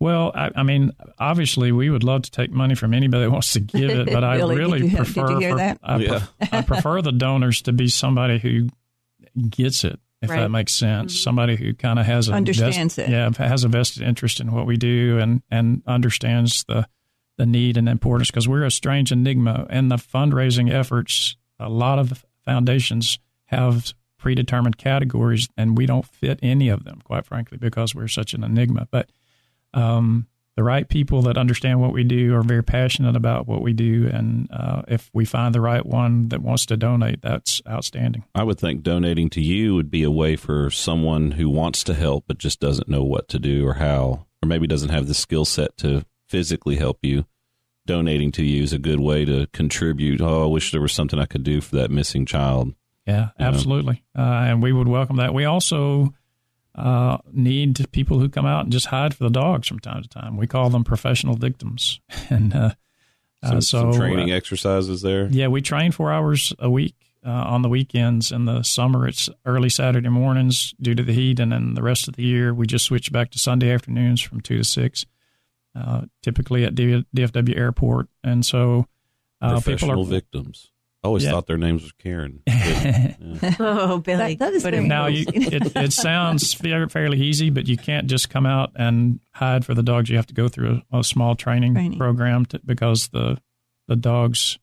Well, 0.00 0.32
I, 0.34 0.50
I, 0.56 0.62
mean, 0.62 0.92
obviously, 1.18 1.72
we 1.72 1.90
would 1.90 2.02
love 2.02 2.22
to 2.22 2.30
take 2.30 2.50
money 2.50 2.74
from 2.74 2.94
anybody 2.94 3.24
that 3.24 3.30
wants 3.30 3.52
to 3.52 3.60
give 3.60 3.90
it, 3.90 4.06
but 4.06 4.24
I 4.24 4.36
really 4.36 4.80
did 4.80 4.92
you, 4.92 4.96
prefer. 4.96 5.26
Did 5.26 5.32
you 5.32 5.38
hear 5.40 5.50
for, 5.50 5.56
that? 5.58 5.78
I, 5.82 5.96
yeah. 5.98 6.26
I, 6.40 6.62
prefer 6.62 7.02
the 7.02 7.12
donors 7.12 7.60
to 7.62 7.72
be 7.72 7.88
somebody 7.88 8.38
who 8.38 8.70
gets 9.50 9.84
it, 9.84 10.00
if 10.22 10.30
right. 10.30 10.40
that 10.40 10.48
makes 10.48 10.72
sense. 10.72 11.12
Mm-hmm. 11.12 11.22
Somebody 11.22 11.56
who 11.56 11.74
kind 11.74 11.98
of 11.98 12.06
has 12.06 12.30
a 12.30 12.32
understands 12.32 12.96
vest, 12.96 13.10
it. 13.10 13.12
Yeah, 13.12 13.30
has 13.46 13.64
a 13.64 13.68
vested 13.68 14.02
interest 14.02 14.40
in 14.40 14.52
what 14.52 14.64
we 14.64 14.78
do 14.78 15.18
and 15.18 15.42
and 15.50 15.82
understands 15.86 16.64
the 16.64 16.88
the 17.40 17.46
need 17.46 17.78
and 17.78 17.88
importance 17.88 18.30
because 18.30 18.46
we're 18.46 18.64
a 18.64 18.70
strange 18.70 19.10
enigma. 19.10 19.66
And 19.70 19.90
the 19.90 19.96
fundraising 19.96 20.70
efforts, 20.70 21.36
a 21.58 21.70
lot 21.70 21.98
of 21.98 22.22
foundations 22.44 23.18
have 23.46 23.94
predetermined 24.18 24.76
categories, 24.76 25.48
and 25.56 25.78
we 25.78 25.86
don't 25.86 26.04
fit 26.04 26.38
any 26.42 26.68
of 26.68 26.84
them, 26.84 27.00
quite 27.02 27.24
frankly, 27.24 27.56
because 27.56 27.94
we're 27.94 28.08
such 28.08 28.34
an 28.34 28.44
enigma. 28.44 28.88
But 28.90 29.08
um, 29.72 30.26
the 30.54 30.62
right 30.62 30.86
people 30.86 31.22
that 31.22 31.38
understand 31.38 31.80
what 31.80 31.94
we 31.94 32.04
do 32.04 32.34
are 32.34 32.42
very 32.42 32.62
passionate 32.62 33.16
about 33.16 33.48
what 33.48 33.62
we 33.62 33.72
do, 33.72 34.10
and 34.12 34.46
uh, 34.52 34.82
if 34.86 35.08
we 35.14 35.24
find 35.24 35.54
the 35.54 35.62
right 35.62 35.86
one 35.86 36.28
that 36.28 36.42
wants 36.42 36.66
to 36.66 36.76
donate, 36.76 37.22
that's 37.22 37.62
outstanding. 37.66 38.22
I 38.34 38.42
would 38.42 38.58
think 38.58 38.82
donating 38.82 39.30
to 39.30 39.40
you 39.40 39.74
would 39.76 39.90
be 39.90 40.02
a 40.02 40.10
way 40.10 40.36
for 40.36 40.70
someone 40.70 41.30
who 41.30 41.48
wants 41.48 41.84
to 41.84 41.94
help 41.94 42.24
but 42.28 42.36
just 42.36 42.60
doesn't 42.60 42.90
know 42.90 43.02
what 43.02 43.28
to 43.28 43.38
do 43.38 43.66
or 43.66 43.74
how, 43.74 44.26
or 44.42 44.46
maybe 44.46 44.66
doesn't 44.66 44.90
have 44.90 45.06
the 45.06 45.14
skill 45.14 45.46
set 45.46 45.74
to 45.78 46.04
physically 46.30 46.76
help 46.76 46.98
you 47.02 47.26
donating 47.86 48.30
to 48.32 48.44
you 48.44 48.62
is 48.62 48.72
a 48.72 48.78
good 48.78 49.00
way 49.00 49.24
to 49.24 49.48
contribute. 49.52 50.20
Oh, 50.20 50.44
I 50.44 50.46
wish 50.46 50.70
there 50.70 50.80
was 50.80 50.92
something 50.92 51.18
I 51.18 51.26
could 51.26 51.42
do 51.42 51.60
for 51.60 51.76
that 51.76 51.90
missing 51.90 52.24
child. 52.24 52.72
Yeah, 53.06 53.30
absolutely. 53.40 54.04
Uh, 54.16 54.20
and 54.20 54.62
we 54.62 54.72
would 54.72 54.86
welcome 54.86 55.16
that. 55.16 55.34
We 55.34 55.44
also 55.44 56.14
uh, 56.76 57.18
need 57.32 57.90
people 57.90 58.20
who 58.20 58.28
come 58.28 58.46
out 58.46 58.62
and 58.64 58.72
just 58.72 58.86
hide 58.86 59.14
for 59.14 59.24
the 59.24 59.30
dogs 59.30 59.66
from 59.66 59.80
time 59.80 60.02
to 60.02 60.08
time. 60.08 60.36
We 60.36 60.46
call 60.46 60.70
them 60.70 60.84
professional 60.84 61.34
victims. 61.34 62.00
And 62.30 62.54
uh, 62.54 62.70
Some, 63.42 63.56
Uh, 63.56 63.60
some 63.60 63.92
so, 63.92 63.98
training 63.98 64.30
uh, 64.30 64.36
exercises 64.36 65.02
there. 65.02 65.26
Yeah, 65.26 65.48
we 65.48 65.60
train 65.62 65.90
four 65.90 66.12
hours 66.12 66.52
a 66.60 66.70
week 66.70 66.94
uh, 67.26 67.30
on 67.30 67.62
the 67.62 67.68
weekends. 67.68 68.30
In 68.30 68.44
the 68.44 68.62
summer, 68.62 69.08
it's 69.08 69.28
early 69.44 69.68
Saturday 69.68 70.10
mornings 70.10 70.74
due 70.80 70.94
to 70.94 71.02
the 71.02 71.12
heat, 71.12 71.40
and 71.40 71.50
then 71.50 71.74
the 71.74 71.82
rest 71.82 72.06
of 72.06 72.14
the 72.14 72.22
year 72.22 72.54
we 72.54 72.66
just 72.68 72.84
switch 72.84 73.10
back 73.10 73.30
to 73.32 73.38
Sunday 73.38 73.72
afternoons 73.72 74.20
from 74.20 74.40
two 74.40 74.58
to 74.58 74.64
six, 74.64 75.06
uh, 75.74 76.02
typically 76.22 76.64
at 76.64 76.74
D- 76.74 77.04
DFW 77.14 77.56
Airport. 77.56 78.08
And 78.24 78.44
so 78.44 78.86
uh, 79.40 79.48
people 79.58 79.62
Professional 79.62 80.02
are 80.02 80.06
victims. 80.06 80.70
I 81.02 81.06
always 81.06 81.24
Yeah. 81.24 81.30
thought 81.30 81.46
their 81.46 81.56
names 81.56 81.82
was 81.82 81.92
Karen. 81.92 82.42
Yeah. 82.46 83.14
Oh, 83.58 83.98
Billy. 83.98 84.34
That- 84.34 84.38
that 84.38 84.52
is 84.54 84.62
Put 84.62 84.74
very 84.74 84.86
now 84.86 85.06
you, 85.06 85.24
it, 85.28 85.74
it 85.76 85.92
sounds 85.94 86.52
fairly 86.54 87.18
easy, 87.20 87.48
but 87.50 87.66
you 87.68 87.76
can't 87.78 88.06
just 88.06 88.28
come 88.28 88.44
out 88.46 88.72
and 88.76 89.20
hide 89.34 89.64
for 89.64 89.72
the 89.74 89.82
dogs. 89.82 90.10
You 90.10 90.16
have 90.16 90.26
to 90.26 90.34
go 90.34 90.48
through 90.48 90.82
a, 90.92 90.98
a 90.98 91.04
small 91.04 91.34
training, 91.36 91.72
Training. 91.74 91.98
program 91.98 92.44
to, 92.46 92.60
because 92.66 93.08
the 93.08 93.38
the 93.88 93.96
dogs 93.96 94.58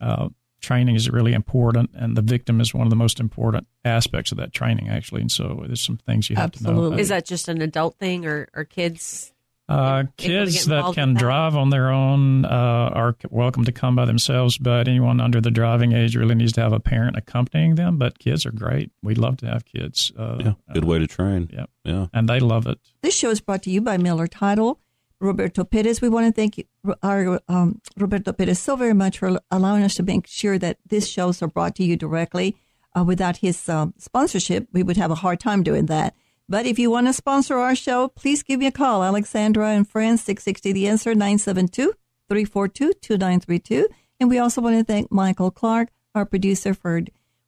uh, 0.00 0.28
training 0.60 0.96
is 0.96 1.08
really 1.08 1.32
important, 1.32 1.90
and 1.94 2.16
the 2.16 2.22
victim 2.22 2.60
is 2.60 2.74
one 2.74 2.86
of 2.86 2.90
the 2.90 2.96
most 2.96 3.20
important 3.20 3.66
aspects 3.84 4.32
of 4.32 4.38
that 4.38 4.52
training, 4.52 4.88
actually. 4.88 5.20
And 5.20 5.30
so 5.30 5.62
there's 5.66 5.80
some 5.80 5.96
things 5.98 6.28
you 6.28 6.36
have 6.36 6.50
to 6.52 6.62
know. 6.64 6.70
Absolutely. 6.70 7.00
Is 7.02 7.08
that 7.08 7.24
just 7.24 7.48
an 7.48 7.62
adult 7.62 7.96
thing 7.98 8.26
or, 8.26 8.48
or 8.52 8.64
kids? 8.64 9.32
Uh, 9.68 10.04
kids 10.16 10.64
that 10.66 10.94
can 10.94 11.12
that? 11.12 11.20
drive 11.20 11.54
on 11.54 11.68
their 11.68 11.90
own 11.90 12.44
uh, 12.46 12.48
are 12.94 13.16
welcome 13.30 13.64
to 13.64 13.72
come 13.72 13.94
by 13.94 14.06
themselves, 14.06 14.56
but 14.56 14.88
anyone 14.88 15.20
under 15.20 15.40
the 15.40 15.50
driving 15.50 15.92
age 15.92 16.16
really 16.16 16.34
needs 16.34 16.52
to 16.52 16.62
have 16.62 16.72
a 16.72 16.80
parent 16.80 17.16
accompanying 17.16 17.74
them. 17.74 17.98
But 17.98 18.18
kids 18.18 18.46
are 18.46 18.50
great. 18.50 18.90
We'd 19.02 19.18
love 19.18 19.36
to 19.38 19.46
have 19.46 19.66
kids. 19.66 20.10
Uh, 20.16 20.38
yeah, 20.40 20.52
good 20.72 20.84
way 20.84 20.98
to 20.98 21.06
train. 21.06 21.50
Yeah. 21.52 21.66
Yeah. 21.84 22.06
and 22.12 22.28
they 22.28 22.40
love 22.40 22.66
it. 22.66 22.78
This 23.02 23.14
show 23.14 23.30
is 23.30 23.40
brought 23.40 23.62
to 23.64 23.70
you 23.70 23.80
by 23.80 23.96
Miller 23.98 24.26
Title. 24.26 24.80
Roberto 25.20 25.64
Perez, 25.64 26.00
we 26.00 26.08
want 26.08 26.26
to 26.26 26.32
thank 26.32 26.58
you, 26.58 26.64
our 27.02 27.40
um, 27.48 27.80
Roberto 27.96 28.32
Perez 28.32 28.58
so 28.58 28.76
very 28.76 28.94
much 28.94 29.18
for 29.18 29.40
allowing 29.50 29.82
us 29.82 29.96
to 29.96 30.02
make 30.02 30.26
sure 30.26 30.58
that 30.58 30.78
these 30.88 31.08
shows 31.08 31.42
are 31.42 31.48
brought 31.48 31.74
to 31.76 31.84
you 31.84 31.96
directly. 31.96 32.56
Uh, 32.96 33.04
without 33.04 33.38
his 33.38 33.68
um, 33.68 33.94
sponsorship, 33.98 34.68
we 34.72 34.82
would 34.82 34.96
have 34.96 35.10
a 35.10 35.16
hard 35.16 35.40
time 35.40 35.62
doing 35.62 35.86
that. 35.86 36.14
But 36.48 36.64
if 36.66 36.78
you 36.78 36.90
want 36.90 37.06
to 37.08 37.12
sponsor 37.12 37.56
our 37.58 37.74
show, 37.74 38.08
please 38.08 38.42
give 38.42 38.58
me 38.60 38.66
a 38.66 38.72
call. 38.72 39.04
Alexandra 39.04 39.68
and 39.70 39.86
Friends, 39.88 40.22
660 40.22 40.72
The 40.72 40.88
Answer, 40.88 41.14
972 41.14 41.92
342 42.28 42.92
2932. 43.00 43.88
And 44.20 44.30
we 44.30 44.38
also 44.38 44.60
want 44.62 44.76
to 44.78 44.84
thank 44.84 45.12
Michael 45.12 45.50
Clark, 45.50 45.90
our 46.14 46.24
producer, 46.24 46.72
for 46.74 47.02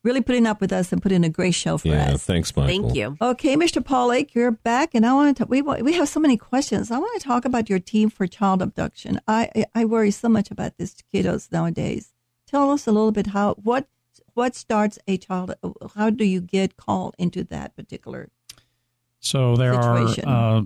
really 0.04 0.20
putting 0.20 0.46
up 0.46 0.60
with 0.60 0.72
us 0.72 0.92
and 0.92 1.02
putting 1.02 1.24
a 1.24 1.28
great 1.30 1.54
show 1.54 1.78
for 1.78 1.88
Yeah, 1.88 2.12
us. 2.12 2.24
thanks, 2.24 2.54
Michael. 2.54 2.68
Thank 2.90 2.94
you. 2.94 3.16
Okay, 3.20 3.56
Mr. 3.56 3.84
Paul 3.84 4.08
Lake, 4.08 4.34
you're 4.34 4.50
back, 4.50 4.94
and 4.94 5.04
I 5.06 5.12
want 5.14 5.36
to. 5.38 5.46
We 5.46 5.62
we 5.62 5.94
have 5.94 6.08
so 6.08 6.20
many 6.20 6.36
questions. 6.36 6.90
I 6.90 6.98
want 6.98 7.18
to 7.20 7.26
talk 7.26 7.44
about 7.46 7.68
your 7.70 7.78
team 7.80 8.10
for 8.10 8.26
child 8.26 8.60
abduction. 8.62 9.18
I 9.26 9.50
I- 9.56 9.66
I 9.74 9.84
worry 9.86 10.10
so 10.10 10.28
much 10.28 10.50
about 10.50 10.76
these 10.76 10.94
kiddos 11.12 11.50
nowadays. 11.50 12.12
Tell 12.46 12.70
us 12.70 12.86
a 12.86 12.92
little 12.92 13.12
bit 13.12 13.28
how 13.28 13.54
what 13.54 13.88
what 14.34 14.54
starts 14.54 14.98
a 15.08 15.16
child. 15.16 15.54
How 15.96 16.10
do 16.10 16.24
you 16.24 16.40
get 16.42 16.76
called 16.76 17.14
into 17.18 17.44
that 17.44 17.74
particular? 17.74 18.28
So 19.20 19.56
there 19.56 19.74
situation. 19.74 20.28
are 20.28 20.56
uh, 20.56 20.62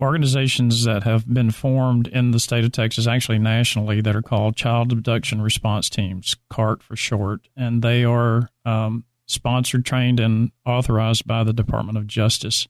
organizations 0.00 0.84
that 0.84 1.04
have 1.04 1.32
been 1.32 1.50
formed 1.50 2.08
in 2.08 2.30
the 2.30 2.40
state 2.40 2.64
of 2.64 2.72
Texas, 2.72 3.06
actually 3.06 3.38
nationally, 3.38 4.00
that 4.00 4.16
are 4.16 4.22
called 4.22 4.56
Child 4.56 4.92
Abduction 4.92 5.40
Response 5.40 5.88
Teams, 5.90 6.36
CART 6.48 6.82
for 6.82 6.96
short, 6.96 7.48
and 7.56 7.82
they 7.82 8.04
are 8.04 8.48
um, 8.64 9.04
sponsored, 9.26 9.84
trained, 9.84 10.20
and 10.20 10.50
authorized 10.66 11.26
by 11.26 11.44
the 11.44 11.52
Department 11.52 11.98
of 11.98 12.06
Justice. 12.06 12.66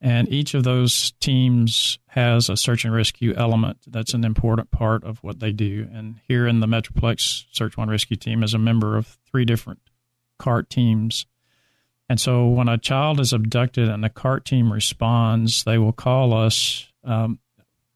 And 0.00 0.28
each 0.28 0.54
of 0.54 0.62
those 0.62 1.12
teams 1.20 1.98
has 2.08 2.50
a 2.50 2.56
search 2.56 2.84
and 2.84 2.94
rescue 2.94 3.32
element 3.34 3.78
that's 3.86 4.12
an 4.12 4.24
important 4.24 4.70
part 4.70 5.04
of 5.04 5.18
what 5.24 5.40
they 5.40 5.52
do. 5.52 5.88
And 5.92 6.20
here 6.28 6.46
in 6.46 6.60
the 6.60 6.66
Metroplex 6.66 7.46
Search 7.50 7.76
One 7.76 7.88
Rescue 7.88 8.16
Team 8.16 8.42
is 8.42 8.52
a 8.52 8.58
member 8.58 8.96
of 8.96 9.18
three 9.30 9.46
different 9.46 9.80
CART 10.38 10.68
teams. 10.68 11.26
And 12.08 12.20
so 12.20 12.46
when 12.46 12.68
a 12.68 12.78
child 12.78 13.20
is 13.20 13.32
abducted 13.32 13.88
and 13.88 14.04
the 14.04 14.08
CART 14.08 14.44
team 14.44 14.72
responds, 14.72 15.64
they 15.64 15.78
will 15.78 15.92
call 15.92 16.32
us 16.32 16.86
um, 17.02 17.40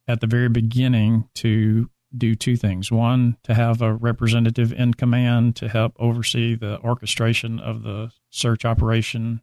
at 0.08 0.20
the 0.20 0.26
very 0.26 0.48
beginning 0.48 1.28
to 1.36 1.88
do 2.16 2.34
two 2.34 2.56
things. 2.56 2.90
One, 2.90 3.36
to 3.44 3.54
have 3.54 3.82
a 3.82 3.94
representative 3.94 4.72
in 4.72 4.94
command 4.94 5.54
to 5.56 5.68
help 5.68 5.94
oversee 5.98 6.56
the 6.56 6.80
orchestration 6.80 7.60
of 7.60 7.84
the 7.84 8.10
search 8.30 8.64
operation 8.64 9.42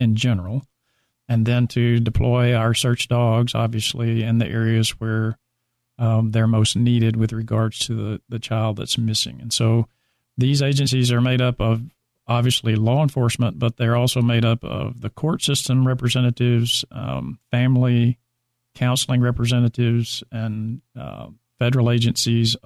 in 0.00 0.16
general, 0.16 0.66
and 1.28 1.46
then 1.46 1.68
to 1.68 2.00
deploy 2.00 2.52
our 2.52 2.74
search 2.74 3.06
dogs, 3.06 3.54
obviously, 3.54 4.24
in 4.24 4.38
the 4.38 4.48
areas 4.48 4.90
where 5.00 5.38
um, 5.96 6.32
they're 6.32 6.48
most 6.48 6.74
needed 6.76 7.16
with 7.16 7.32
regards 7.32 7.78
to 7.86 7.94
the, 7.94 8.20
the 8.28 8.40
child 8.40 8.76
that's 8.76 8.98
missing. 8.98 9.38
And 9.40 9.52
so 9.52 9.86
these 10.36 10.62
agencies 10.62 11.12
are 11.12 11.20
made 11.20 11.40
up 11.40 11.60
of 11.60 11.82
obviously 12.26 12.74
law 12.74 13.02
enforcement, 13.02 13.58
but 13.58 13.76
they're 13.76 13.96
also 13.96 14.22
made 14.22 14.44
up 14.44 14.64
of 14.64 15.00
the 15.00 15.10
court 15.10 15.42
system 15.42 15.86
representatives, 15.86 16.84
um, 16.90 17.38
family 17.50 18.18
counseling 18.74 19.20
representatives, 19.20 20.24
and 20.32 20.80
uh, 20.98 21.28
federal 21.58 21.90
agencies. 21.90 22.56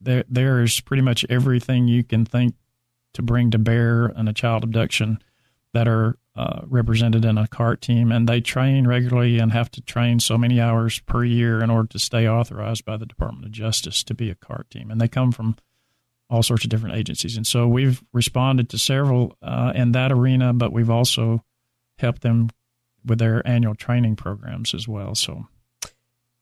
There, 0.00 0.24
there 0.28 0.62
is 0.62 0.80
pretty 0.80 1.02
much 1.02 1.24
everything 1.28 1.88
you 1.88 2.04
can 2.04 2.24
think 2.24 2.54
to 3.14 3.22
bring 3.22 3.50
to 3.52 3.58
bear 3.58 4.08
in 4.08 4.28
a 4.28 4.32
child 4.32 4.62
abduction 4.64 5.18
that 5.72 5.88
are 5.88 6.18
uh, 6.36 6.60
represented 6.66 7.24
in 7.24 7.38
a 7.38 7.48
CART 7.48 7.80
team, 7.80 8.12
and 8.12 8.28
they 8.28 8.40
train 8.40 8.86
regularly 8.86 9.38
and 9.38 9.52
have 9.52 9.70
to 9.70 9.80
train 9.80 10.20
so 10.20 10.36
many 10.36 10.60
hours 10.60 11.00
per 11.00 11.24
year 11.24 11.62
in 11.62 11.70
order 11.70 11.88
to 11.88 11.98
stay 11.98 12.28
authorized 12.28 12.84
by 12.84 12.96
the 12.96 13.06
Department 13.06 13.46
of 13.46 13.52
Justice 13.52 14.04
to 14.04 14.14
be 14.14 14.28
a 14.28 14.34
CART 14.34 14.70
team. 14.70 14.90
And 14.90 15.00
they 15.00 15.08
come 15.08 15.32
from 15.32 15.56
all 16.28 16.42
sorts 16.42 16.64
of 16.64 16.70
different 16.70 16.96
agencies. 16.96 17.36
And 17.36 17.46
so 17.46 17.68
we've 17.68 18.02
responded 18.12 18.68
to 18.70 18.78
several 18.78 19.36
uh, 19.42 19.72
in 19.74 19.92
that 19.92 20.10
arena, 20.10 20.52
but 20.52 20.72
we've 20.72 20.90
also 20.90 21.44
helped 21.98 22.22
them 22.22 22.50
with 23.04 23.18
their 23.18 23.46
annual 23.46 23.74
training 23.74 24.16
programs 24.16 24.74
as 24.74 24.88
well. 24.88 25.14
So 25.14 25.46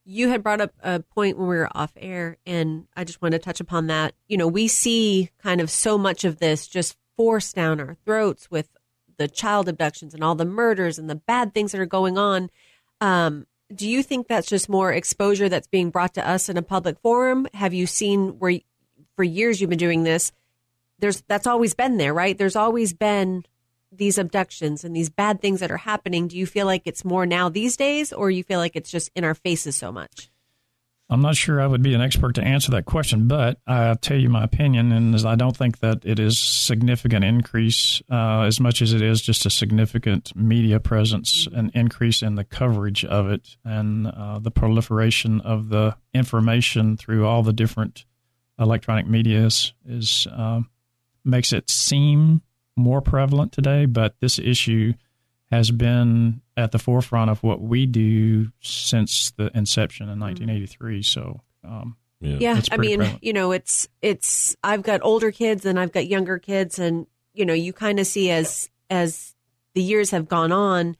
You 0.05 0.29
had 0.29 0.42
brought 0.42 0.61
up 0.61 0.73
a 0.83 1.01
point 1.01 1.38
when 1.38 1.49
we 1.49 1.57
were 1.57 1.68
off 1.75 1.92
air, 1.97 2.38
and 2.47 2.87
I 2.97 3.05
just 3.05 3.23
wanted 3.23 3.38
to 3.38 3.44
touch 3.44 3.61
upon 3.61 3.87
that. 3.88 4.14
You 4.29 4.37
know, 4.37 4.49
we 4.49 4.68
see 4.68 5.31
kind 5.42 5.61
of 5.61 5.70
so 5.70 5.99
much 5.99 6.25
of 6.25 6.38
this 6.38 6.66
just 6.66 6.97
forced 7.16 7.55
down 7.55 7.81
our 7.81 7.97
throats 8.05 8.51
with 8.51 8.68
the 9.16 9.29
child 9.29 9.68
abductions 9.68 10.14
and 10.14 10.25
all 10.25 10.35
the 10.35 10.44
murders 10.44 10.99
and 10.99 11.09
the 11.09 11.14
bad 11.14 11.55
things 11.55 11.73
that 11.73 11.81
are 11.81 11.87
going 11.87 12.18
on. 12.18 12.51
Um, 13.01 13.47
do 13.75 13.88
you 13.88 14.03
think 14.03 14.29
that's 14.29 14.49
just 14.49 14.68
more 14.68 14.92
exposure 14.92 15.49
that's 15.49 15.66
being 15.66 15.90
brought 15.90 16.14
to 16.14 16.29
us 16.29 16.49
in 16.49 16.57
a 16.57 16.62
public 16.62 16.99
forum? 17.01 17.47
Have 17.55 17.73
you 17.73 17.87
seen 17.87 18.38
where 18.38 18.61
for 19.16 19.24
years 19.24 19.61
you've 19.61 19.70
been 19.70 19.79
doing 19.79 20.05
this? 20.05 20.33
There's 20.98 21.22
that's 21.22 21.46
always 21.46 21.74
been 21.74 21.96
there, 21.96 22.14
right? 22.14 22.37
There's 22.37 22.57
always 22.57 22.92
been 22.92 23.44
these 23.92 24.18
abductions 24.18 24.85
and 24.85 24.94
these 24.94 25.11
bad 25.11 25.40
things 25.40 25.61
that 25.61 25.70
are 25.70 25.77
happening. 25.77 26.29
Do 26.29 26.37
you 26.37 26.46
feel 26.46 26.66
like 26.66 26.83
it's 26.85 27.05
more 27.05 27.27
now 27.27 27.48
these 27.48 27.77
days, 27.77 28.12
or 28.12 28.31
you 28.31 28.42
feel 28.42 28.59
like 28.59 28.77
it's 28.77 28.90
just 28.90 29.11
in 29.14 29.24
our 29.24 29.35
faces 29.35 29.77
so 29.77 29.92
much? 29.92 30.31
I'm 31.11 31.20
not 31.20 31.37
sure 31.37 31.61
I 31.61 31.66
would 31.66 31.83
be 31.83 31.92
an 31.92 32.00
expert 32.00 32.35
to 32.37 32.42
answer 32.42 32.70
that 32.72 32.87
question, 32.87 33.29
but 33.29 33.61
I'll 33.66 33.94
tell 33.96 34.16
you 34.16 34.31
my 34.31 34.42
opinion, 34.42 34.90
and 34.90 35.14
I 35.27 35.35
don't 35.35 35.57
think 35.57 35.81
that 35.81 36.00
it 36.03 36.18
is 36.18 36.38
significant 36.38 37.24
increase 37.24 38.03
uh, 38.11 38.40
as 38.40 38.59
much 38.59 38.81
as 38.81 38.94
it 38.94 39.03
is 39.03 39.20
just 39.20 39.44
a 39.44 39.50
significant 39.50 40.35
media 40.35 40.81
presence 40.81 41.46
and 41.55 41.70
increase 41.74 42.22
in 42.22 42.37
the 42.37 42.44
coverage 42.44 43.05
of 43.05 43.29
it 43.29 43.57
and 43.64 44.07
uh, 44.07 44.38
the 44.38 44.50
proliferation 44.50 45.42
of 45.42 45.68
the 45.68 45.96
information 46.14 46.96
through 46.96 47.27
all 47.27 47.42
the 47.42 47.53
different 47.53 48.07
electronic 48.58 49.06
media 49.06 49.46
is 49.46 50.26
uh, 50.30 50.60
makes 51.24 51.52
it 51.52 51.70
seem 51.70 52.42
more 52.76 53.00
prevalent 53.00 53.52
today. 53.52 53.86
But 53.86 54.14
this 54.20 54.38
issue 54.38 54.94
has 55.50 55.70
been 55.70 56.40
at 56.56 56.72
the 56.72 56.78
forefront 56.78 57.30
of 57.30 57.42
what 57.42 57.60
we 57.60 57.86
do 57.86 58.50
since 58.60 59.32
the 59.32 59.50
inception 59.54 60.08
in 60.08 60.18
1983. 60.18 61.02
So, 61.02 61.40
um, 61.64 61.96
Yeah. 62.20 62.36
Yeah, 62.40 62.62
I 62.70 62.76
mean, 62.76 62.98
prevalent. 62.98 63.24
you 63.24 63.32
know, 63.32 63.52
it's 63.52 63.88
it's 64.00 64.56
I've 64.62 64.82
got 64.82 65.00
older 65.02 65.30
kids 65.30 65.64
and 65.66 65.78
I've 65.78 65.92
got 65.92 66.06
younger 66.06 66.38
kids, 66.38 66.78
and 66.78 67.06
you 67.34 67.44
know, 67.44 67.54
you 67.54 67.72
kind 67.72 68.00
of 68.00 68.06
see 68.06 68.30
as 68.30 68.70
as 68.88 69.34
the 69.74 69.82
years 69.82 70.10
have 70.10 70.28
gone 70.28 70.52
on, 70.52 70.96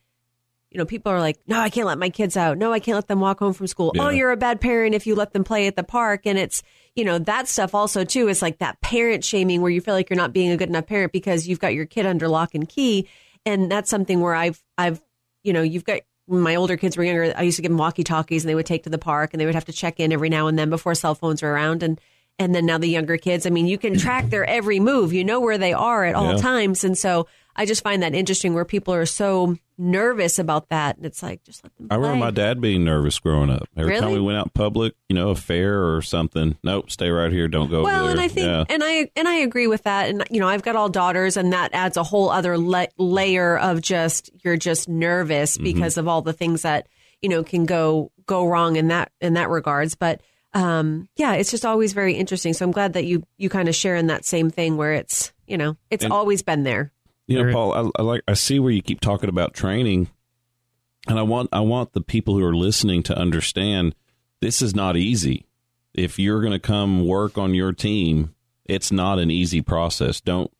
you 0.75 0.79
know, 0.79 0.85
people 0.85 1.13
are 1.13 1.21
like, 1.21 1.39
no, 1.47 1.61
I 1.61 1.71
can't 1.71 1.87
let 1.87 1.99
my 1.99 2.11
kids 2.11 2.37
out. 2.37 2.59
No, 2.59 2.73
I 2.73 2.81
can't 2.81 2.97
let 2.97 3.07
them 3.07 3.21
walk 3.21 3.39
home 3.39 3.53
from 3.53 3.69
school. 3.69 3.95
Oh, 3.97 4.09
you're 4.11 4.33
a 4.33 4.37
bad 4.37 4.61
parent 4.61 4.95
if 4.95 5.07
you 5.07 5.15
let 5.15 5.33
them 5.33 5.45
play 5.45 5.69
at 5.69 5.77
the 5.77 5.85
park, 5.85 6.23
and 6.27 6.37
it's 6.37 6.65
you 6.97 7.05
know 7.05 7.19
that 7.21 7.47
stuff 7.49 7.75
also 7.77 8.05
too 8.05 8.29
is 8.29 8.43
like 8.43 8.59
that 8.59 8.81
parent 8.81 9.25
shaming 9.25 9.61
where 9.63 9.71
you 9.71 9.81
feel 9.81 9.95
like 9.95 10.11
you're 10.11 10.17
not 10.17 10.33
being 10.33 10.51
a 10.51 10.57
good 10.57 10.69
enough 10.69 10.87
parent 10.87 11.13
because 11.13 11.47
you've 11.47 11.61
got 11.61 11.75
your 11.75 11.87
kid 11.87 12.07
under 12.07 12.29
lock 12.29 12.55
and 12.57 12.69
key, 12.69 13.09
and 13.47 13.71
that's 13.71 13.89
something 13.89 14.21
where 14.21 14.35
I've 14.35 14.61
I've 14.77 15.01
you 15.45 15.53
know 15.53 15.63
you've 15.63 15.85
got 15.85 16.01
when 16.27 16.41
my 16.41 16.57
older 16.57 16.77
kids 16.77 16.97
were 16.97 17.05
younger, 17.05 17.33
I 17.37 17.43
used 17.43 17.57
to 17.57 17.63
give 17.63 17.71
them 17.71 17.79
walkie 17.79 18.03
talkies 18.03 18.43
and 18.45 18.49
they 18.51 18.55
would 18.57 18.67
take 18.67 18.83
to 18.85 18.91
the 18.91 18.99
park 18.99 19.33
and 19.33 19.41
they 19.41 19.47
would 19.47 19.55
have 19.55 19.67
to 19.67 19.73
check 19.73 20.01
in 20.01 20.13
every 20.13 20.29
now 20.31 20.47
and 20.49 20.59
then 20.59 20.71
before 20.71 20.95
cell 20.95 21.15
phones 21.15 21.43
were 21.43 21.53
around. 21.53 21.83
And, 21.83 22.01
and 22.39 22.55
then 22.55 22.65
now 22.65 22.79
the 22.79 22.89
younger 22.89 23.19
kids, 23.19 23.45
I 23.45 23.51
mean, 23.51 23.67
you 23.67 23.77
can 23.77 23.99
track 23.99 24.31
their 24.31 24.43
every 24.47 24.81
move. 24.81 25.13
You 25.13 25.23
know 25.23 25.39
where 25.41 25.59
they 25.59 25.75
are 25.75 26.03
at 26.03 26.15
all 26.15 26.31
Yeah. 26.31 26.37
times. 26.39 26.83
And 26.83 26.97
so 26.97 27.27
I 27.55 27.67
just 27.67 27.83
find 27.83 28.03
that 28.03 28.15
interesting 28.15 28.55
where 28.55 28.65
people 28.65 28.95
are 28.95 29.05
so 29.05 29.59
nervous 29.79 30.39
about 30.39 30.69
that. 30.69 30.97
And 30.97 31.05
it's 31.07 31.23
like, 31.23 31.43
just 31.45 31.65
let 31.65 31.75
them 31.77 31.89
I 31.91 31.97
remember 31.97 32.17
my 32.17 32.31
dad 32.31 32.61
being 32.61 32.85
nervous 32.85 33.19
growing 33.19 33.51
up. 33.51 33.69
Every 33.77 33.99
time 33.99 34.13
we 34.13 34.21
went 34.21 34.39
out 34.39 34.47
in 34.47 34.51
public, 34.51 34.95
you 35.09 35.15
know, 35.15 35.31
a 35.31 35.35
fair 35.35 35.95
or 35.95 36.03
something, 36.03 36.57
nope, 36.63 36.91
stay 36.91 37.11
right 37.11 37.33
here, 37.33 37.49
don't 37.49 37.71
go 37.71 37.83
well, 37.83 38.09
and 38.09 38.21
I 38.21 38.29
think, 38.29 38.47
yeah. 38.47 38.65
and 38.69 38.83
I 38.85 39.11
and 39.17 39.27
I 39.29 39.35
agree 39.37 39.67
with 39.67 39.83
that. 39.85 40.09
And 40.09 40.25
you 40.31 40.41
know, 40.41 40.49
I've 40.49 40.63
got 40.63 40.77
all 40.77 40.89
daughters, 40.89 41.37
and 41.37 41.53
that 41.53 41.71
adds 41.73 41.97
a 41.97 42.03
whole 42.03 42.31
other 42.31 42.57
la- 42.59 42.87
layer 42.99 43.59
of 43.59 43.81
just 43.81 44.31
you're 44.45 44.57
just 44.57 44.89
nervous 44.89 45.57
Mm-hmm. 45.57 45.65
because 45.65 45.97
of 45.99 46.09
all 46.09 46.23
the 46.23 46.33
things 46.33 46.63
that 46.63 46.87
you 47.23 47.29
know 47.29 47.43
can 47.45 47.65
go 47.67 48.11
go 48.27 48.47
wrong 48.47 48.77
in 48.77 48.89
that 48.89 49.11
in 49.21 49.35
that 49.35 49.49
regards. 49.51 49.95
But 49.95 50.21
um, 50.55 51.09
yeah, 51.17 51.35
it's 51.35 51.51
just 51.51 51.65
always 51.67 51.93
very 51.93 52.15
interesting. 52.15 52.53
So 52.55 52.65
I'm 52.65 52.71
glad 52.73 52.93
that 52.95 53.05
you 53.05 53.25
you 53.39 53.49
kind 53.49 53.69
of 53.69 53.75
share 53.75 53.97
in 53.97 54.07
that 54.07 54.25
same 54.25 54.51
thing 54.51 54.77
where 54.77 54.93
it's 54.95 55.33
you 55.47 55.59
know 55.59 55.77
it's 55.91 56.05
And- 56.05 56.13
always 56.13 56.43
been 56.43 56.63
there. 56.63 56.93
You 57.27 57.43
know, 57.43 57.53
Paul, 57.53 57.73
I, 57.97 58.01
I 58.01 58.03
like 58.03 58.23
I 58.29 58.35
see 58.35 58.59
where 58.59 58.73
you 58.73 58.83
keep 58.83 59.01
talking 59.01 59.31
about 59.31 59.55
training, 59.55 60.09
and 61.09 61.19
I 61.19 61.23
want 61.23 61.49
I 61.53 61.61
want 61.61 61.93
the 61.93 62.03
people 62.03 62.35
who 62.35 62.45
are 62.45 62.55
listening 62.55 63.03
to 63.05 63.19
understand 63.19 63.95
this 64.41 64.61
is 64.61 64.75
not 64.75 64.97
easy. 64.97 65.47
If 65.95 66.19
you're 66.19 66.41
going 66.41 66.53
to 66.53 66.59
come 66.59 67.07
work 67.07 67.39
on 67.39 67.55
your 67.55 67.73
team, 67.73 68.35
it's 68.65 68.93
not 68.93 69.19
an 69.19 69.31
easy 69.31 69.63
process. 69.63 70.21
Don't 70.21 70.51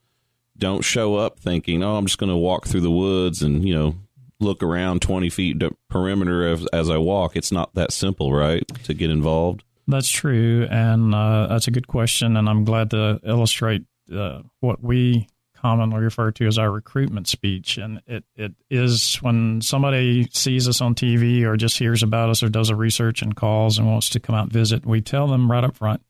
don't 0.57 0.83
show 0.83 1.17
up 1.17 1.39
thinking, 1.39 1.83
"Oh, 1.83 1.97
I'm 1.97 2.07
just 2.07 2.19
going 2.19 2.31
to 2.31 2.37
walk 2.37 2.67
through 2.67 2.83
the 2.83 2.91
woods 2.91 3.43
and 3.43 3.67
you 3.67 3.75
know 3.75 3.97
look 4.41 4.63
around 4.63 5.01
20 5.01 5.31
feet 5.31 5.63
perimeter 5.91 6.49
as, 6.49 6.67
as 6.73 6.89
I 6.89 6.97
walk." 6.97 7.37
It's 7.37 7.53
not 7.53 7.75
that 7.75 7.93
simple, 7.93 8.33
right? 8.33 8.67
To 8.85 8.95
get 8.95 9.11
involved. 9.11 9.65
That's 9.87 10.09
true, 10.09 10.67
and 10.71 11.15
uh, 11.15 11.49
that's 11.49 11.69
a 11.69 11.71
good 11.71 11.89
question, 11.89 12.39
and 12.39 12.49
I'm 12.49 12.65
glad 12.65 12.91
to 12.93 13.21
illustrate 13.23 13.85
uh, 14.11 14.41
what 14.61 14.83
we 14.83 15.29
commonly 15.65 15.99
referred 15.99 16.37
to 16.37 16.47
as 16.47 16.59
our 16.59 16.71
recruitment 16.71 17.27
speech. 17.27 17.79
And 17.79 18.03
it, 18.07 18.23
it 18.37 18.53
is 18.69 19.17
when 19.23 19.63
somebody 19.63 20.29
sees 20.31 20.69
us 20.69 20.83
on 20.83 20.95
TV 20.95 21.43
or 21.45 21.57
just 21.57 21.79
hears 21.79 22.03
about 22.03 22.29
us 22.29 22.43
or 22.43 22.51
does 22.51 22.69
a 22.69 22.77
research 22.77 23.23
and 23.23 23.35
calls 23.35 23.79
and 23.79 23.87
wants 23.87 24.11
to 24.11 24.21
come 24.21 24.37
out 24.37 24.43
and 24.45 24.53
visit, 24.53 24.85
we 24.85 25.01
tell 25.01 25.27
them 25.27 25.51
right 25.51 25.65
up 25.65 25.75
front. 25.75 26.03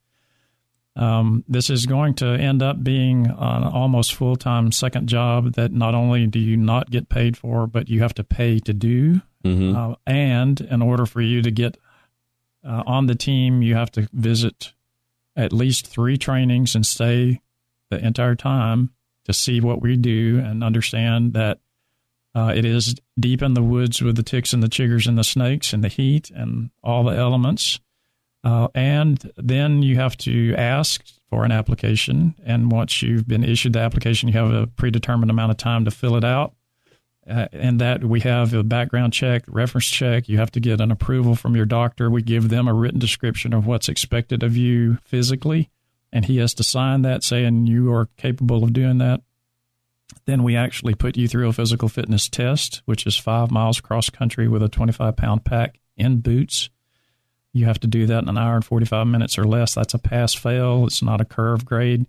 Um, 0.97 1.45
this 1.47 1.69
is 1.69 1.85
going 1.85 2.15
to 2.15 2.25
end 2.27 2.61
up 2.61 2.83
being 2.83 3.27
an 3.27 3.63
almost 3.63 4.13
full 4.15 4.35
time 4.35 4.73
second 4.73 5.07
job 5.07 5.53
that 5.53 5.71
not 5.71 5.95
only 5.95 6.27
do 6.27 6.39
you 6.39 6.57
not 6.57 6.91
get 6.91 7.07
paid 7.07 7.37
for, 7.37 7.65
but 7.65 7.87
you 7.87 8.01
have 8.01 8.13
to 8.15 8.25
pay 8.25 8.59
to 8.59 8.73
do. 8.73 9.21
hmm 9.45 9.73
Uh, 9.73 9.95
and 10.05 10.59
in 10.59 10.81
order 10.81 11.05
for 11.05 11.21
you 11.21 11.41
to 11.41 11.51
get 11.51 11.77
uh, 12.67 12.83
on 12.85 13.05
the 13.05 13.15
team, 13.15 13.61
you 13.61 13.75
have 13.75 13.91
to 13.91 14.09
visit 14.11 14.73
at 15.33 15.53
least 15.53 15.87
three 15.87 16.17
trainings 16.17 16.75
and 16.75 16.85
stay 16.85 17.39
the 17.89 18.05
entire 18.05 18.35
time 18.35 18.89
to 19.25 19.33
see 19.33 19.59
what 19.61 19.81
we 19.81 19.97
do 19.97 20.41
and 20.43 20.63
understand 20.63 21.33
that 21.33 21.59
uh, 22.33 22.51
it 22.55 22.65
is 22.65 22.95
deep 23.19 23.41
in 23.41 23.53
the 23.53 23.63
woods 23.63 24.01
with 24.01 24.15
the 24.15 24.23
ticks 24.23 24.53
and 24.53 24.61
the 24.61 24.69
chiggers 24.69 25.07
and 25.07 25.17
the 25.17 25.23
snakes 25.23 25.73
and 25.73 25.83
the 25.83 25.89
heat 25.89 26.31
and 26.31 26.69
all 26.83 27.03
the 27.03 27.15
elements. 27.15 27.79
Uh, 28.43 28.67
and 28.75 29.31
then 29.37 29.81
you 29.81 29.95
have 29.95 30.15
to 30.17 30.53
ask 30.55 31.03
for 31.29 31.45
an 31.45 31.51
application. 31.51 32.35
And 32.45 32.71
once 32.71 33.01
you've 33.01 33.27
been 33.27 33.43
issued 33.43 33.73
the 33.73 33.79
application, 33.79 34.29
you 34.29 34.37
have 34.37 34.51
a 34.51 34.67
predetermined 34.67 35.31
amount 35.31 35.51
of 35.51 35.57
time 35.57 35.85
to 35.85 35.91
fill 35.91 36.15
it 36.15 36.23
out 36.23 36.53
uh, 37.29 37.47
and 37.51 37.81
that 37.81 38.03
we 38.03 38.19
have 38.21 38.53
a 38.53 38.63
background 38.63 39.13
check, 39.13 39.43
reference 39.47 39.87
check. 39.87 40.29
You 40.29 40.37
have 40.37 40.51
to 40.51 40.59
get 40.59 40.79
an 40.79 40.91
approval 40.91 41.35
from 41.35 41.55
your 41.55 41.65
doctor. 41.65 42.09
We 42.09 42.21
give 42.21 42.49
them 42.49 42.67
a 42.67 42.73
written 42.73 42.99
description 42.99 43.53
of 43.53 43.65
what's 43.65 43.89
expected 43.89 44.43
of 44.43 44.55
you 44.55 44.99
physically, 45.03 45.69
and 46.15 46.23
he 46.23 46.37
has 46.37 46.53
to 46.53 46.63
sign 46.63 47.01
that 47.01 47.25
saying 47.25 47.67
you 47.67 47.93
are 47.93 48.07
capable 48.15 48.63
of 48.63 48.71
doing 48.71 48.99
that. 48.99 49.21
Then 50.25 50.43
we 50.43 50.55
actually 50.55 50.95
put 50.95 51.17
you 51.17 51.27
through 51.27 51.49
a 51.49 51.53
physical 51.53 51.89
fitness 51.89 52.29
test, 52.29 52.81
which 52.85 53.05
is 53.05 53.17
five 53.17 53.51
miles 53.51 53.81
cross 53.81 54.09
country 54.09 54.47
with 54.47 54.63
a 54.63 54.69
25 54.69 55.17
pound 55.17 55.43
pack 55.43 55.77
in 55.97 56.19
boots. 56.19 56.69
You 57.51 57.65
have 57.65 57.81
to 57.81 57.87
do 57.87 58.05
that 58.05 58.23
in 58.23 58.29
an 58.29 58.37
hour 58.37 58.55
and 58.55 58.63
45 58.63 59.07
minutes 59.07 59.37
or 59.37 59.43
less. 59.43 59.75
That's 59.75 59.93
a 59.93 59.99
pass 59.99 60.33
fail. 60.33 60.85
It's 60.85 61.01
not 61.01 61.19
a 61.19 61.25
curve 61.25 61.65
grade. 61.65 62.05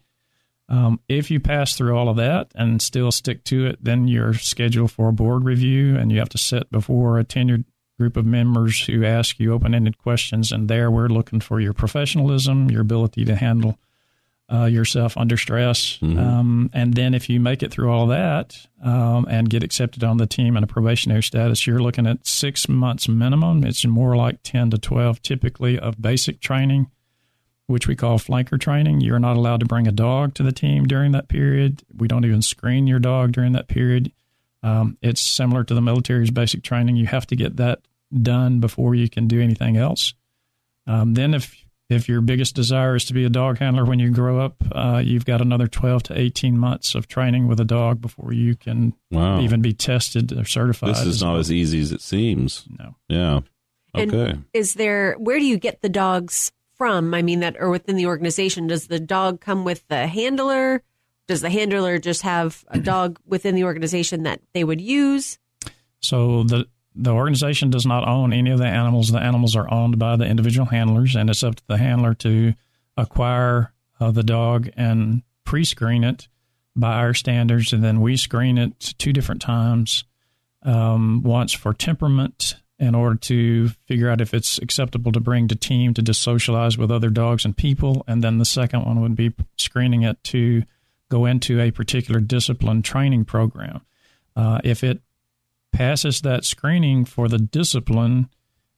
Um, 0.69 1.01
if 1.09 1.29
you 1.29 1.41
pass 1.41 1.77
through 1.77 1.97
all 1.97 2.09
of 2.09 2.17
that 2.17 2.53
and 2.55 2.81
still 2.81 3.11
stick 3.11 3.43
to 3.45 3.67
it, 3.67 3.83
then 3.83 4.07
you're 4.07 4.35
scheduled 4.35 4.93
for 4.93 5.09
a 5.09 5.13
board 5.13 5.43
review 5.43 5.97
and 5.97 6.13
you 6.13 6.21
have 6.21 6.29
to 6.29 6.39
sit 6.39 6.71
before 6.71 7.19
a 7.19 7.25
tenured 7.25 7.65
group 7.99 8.17
of 8.17 8.25
members 8.25 8.87
who 8.87 9.05
ask 9.05 9.41
you 9.41 9.53
open 9.53 9.75
ended 9.75 9.99
questions. 9.99 10.53
And 10.53 10.69
there 10.69 10.93
we're 10.93 11.09
looking 11.09 11.41
for 11.41 11.59
your 11.59 11.73
professionalism, 11.73 12.71
your 12.71 12.83
ability 12.83 13.25
to 13.25 13.35
handle 13.35 13.79
uh, 14.53 14.67
yourself 14.67 15.17
under 15.17 15.37
stress. 15.37 15.99
Um, 16.19 16.71
and 16.73 16.95
then 16.95 17.15
if 17.15 17.29
you 17.29 17.41
make 17.41 17.63
it 17.63 17.73
through 17.73 17.91
all 17.91 18.07
that 18.09 18.57
um, 18.83 19.27
and 19.29 19.51
get 19.51 19.63
accepted 19.63 20.05
on 20.05 20.19
the 20.19 20.27
team 20.27 20.57
in 20.57 20.63
a 20.63 20.67
probationary 20.67 21.23
status, 21.23 21.67
you're 21.67 21.83
looking 21.83 22.07
at 22.07 22.27
six 22.27 22.69
months 22.69 23.09
minimum. 23.09 23.65
It's 23.65 23.85
more 23.85 24.17
like 24.17 24.43
10 24.43 24.71
to 24.71 24.79
12 24.79 25.21
typically 25.23 25.79
of 25.79 26.01
basic 26.01 26.41
training 26.41 26.89
which 27.67 27.89
we 27.89 27.97
call 27.97 28.19
flanker 28.19 28.61
training. 28.61 29.01
You're 29.01 29.19
not 29.19 29.37
allowed 29.37 29.61
to 29.61 29.67
bring 29.67 29.87
a 29.87 29.93
dog 29.93 30.35
to 30.35 30.43
the 30.43 30.53
team 30.53 30.87
during 30.87 31.13
that 31.13 31.29
period. 31.29 31.83
We 31.97 32.09
don't 32.09 32.25
even 32.25 32.43
screen 32.43 32.87
your 32.87 33.01
dog 33.01 33.33
during 33.33 33.53
that 33.53 33.69
period. 33.69 34.13
Um, 34.63 34.97
it's 35.03 35.21
similar 35.21 35.65
to 35.65 35.75
the 35.75 35.83
military's 35.83 36.31
basic 36.31 36.63
training. 36.63 36.97
You 36.97 37.07
have 37.07 37.27
to 37.29 37.37
get 37.37 37.57
that 37.57 37.81
done 38.23 38.61
before 38.61 38.95
you 38.95 39.09
can 39.09 39.27
do 39.27 39.41
anything 39.41 39.77
else. 39.77 40.15
Um, 40.87 41.15
then, 41.15 41.35
if 41.35 41.57
if 41.89 42.09
your 42.09 42.21
biggest 42.21 42.55
desire 42.55 42.97
is 42.97 43.05
to 43.07 43.15
be 43.15 43.25
a 43.25 43.29
dog 43.29 43.59
handler 43.59 43.85
when 43.85 43.99
you 43.99 44.11
grow 44.11 44.41
up, 44.41 44.57
uh, 44.73 45.01
you've 45.05 45.25
got 45.25 45.41
another 45.41 45.67
12 45.69 46.03
to 46.05 46.19
18 46.19 46.59
months 46.59 46.95
of 46.95 47.07
training 47.07 47.47
with 47.47 47.61
a 47.61 47.65
dog 47.65 48.01
before 48.01 48.33
you 48.33 48.57
can 48.57 48.93
Wow. 49.11 49.41
even 49.41 49.63
be 49.63 49.73
tested 49.73 50.33
or 50.33 50.45
certified. 50.45 50.91
this 50.91 51.01
is 51.03 51.07
as 51.17 51.23
not 51.23 51.33
well. 51.33 51.41
as 51.41 51.53
easy 51.53 51.81
as 51.81 51.93
it 51.93 52.01
seems. 52.01 52.65
No. 52.79 52.97
Yeah. 53.09 53.41
And 53.95 54.13
Okay. 54.13 54.39
is 54.53 54.75
there 54.75 55.15
where 55.19 55.39
do 55.39 55.45
you 55.45 55.59
get 55.59 55.81
the 55.81 55.89
dogs 55.89 56.51
from? 56.75 57.15
I 57.15 57.23
mean 57.23 57.41
that 57.41 57.57
or 57.59 57.71
within 57.71 57.97
the 57.97 58.07
organization, 58.07 58.67
does 58.67 58.89
the 58.89 59.01
dog 59.01 59.41
come 59.41 59.65
with 59.65 59.87
the 59.89 60.07
handler? 60.09 60.83
Does 61.29 61.41
the 61.41 61.51
handler 61.51 61.99
just 61.99 62.23
have 62.23 62.65
a 62.69 62.79
dog 62.79 63.19
within 63.27 63.55
the 63.55 63.65
organization 63.65 64.25
that 64.25 64.41
they 64.55 64.63
would 64.65 64.81
use? 64.81 65.39
So 66.01 66.43
the 66.45 66.67
the 66.97 67.13
organization 67.13 67.71
does 67.71 67.87
not 67.87 68.09
own 68.09 68.33
any 68.33 68.51
of 68.51 68.59
the 68.59 68.67
animals. 68.67 69.11
The 69.11 69.19
animals 69.19 69.55
are 69.55 69.71
owned 69.73 69.99
by 69.99 70.17
the 70.17 70.25
individual 70.25 70.67
handlers, 70.67 71.15
and 71.15 71.29
it's 71.29 71.43
up 71.43 71.57
to 71.57 71.63
the 71.67 71.79
handler 71.79 72.15
to 72.15 72.55
acquire 72.97 73.73
uh, 74.01 74.11
the 74.11 74.23
dog 74.23 74.71
and 74.77 75.23
pre-screen 75.45 76.05
it 76.05 76.29
by 76.75 76.95
our 76.95 77.15
standards, 77.15 77.73
and 77.73 77.83
then 77.83 78.01
we 78.01 78.17
screen 78.17 78.59
it 78.59 78.95
two 78.99 79.13
different 79.13 79.41
times. 79.41 80.05
Um, 80.63 81.23
once 81.23 81.53
for 81.53 81.73
temperament, 81.73 82.57
in 82.79 82.95
order 82.95 83.17
to 83.17 83.69
figure 83.87 84.11
out 84.11 84.21
if 84.21 84.35
it's 84.35 84.59
acceptable 84.59 85.13
to 85.13 85.21
bring 85.21 85.49
to 85.49 85.55
team 85.55 85.95
to 85.95 86.03
just 86.03 86.23
socialize 86.23 86.77
with 86.77 86.91
other 86.91 87.09
dogs 87.09 87.45
and 87.45 87.57
people, 87.57 88.05
and 88.07 88.23
then 88.23 88.39
the 88.39 88.45
second 88.45 88.85
one 88.85 89.01
would 89.01 89.17
be 89.17 89.33
screening 89.57 90.03
it 90.03 90.23
to 90.25 90.63
go 91.09 91.25
into 91.25 91.61
a 91.61 91.71
particular 91.71 92.21
discipline 92.21 92.83
training 92.83 93.25
program. 93.25 93.81
Uh, 94.35 94.61
if 94.65 94.85
it 94.85 95.01
passes 95.77 96.21
that 96.23 96.45
screening 96.45 97.05
for 97.05 97.29
the 97.29 97.39
discipline, 97.39 98.29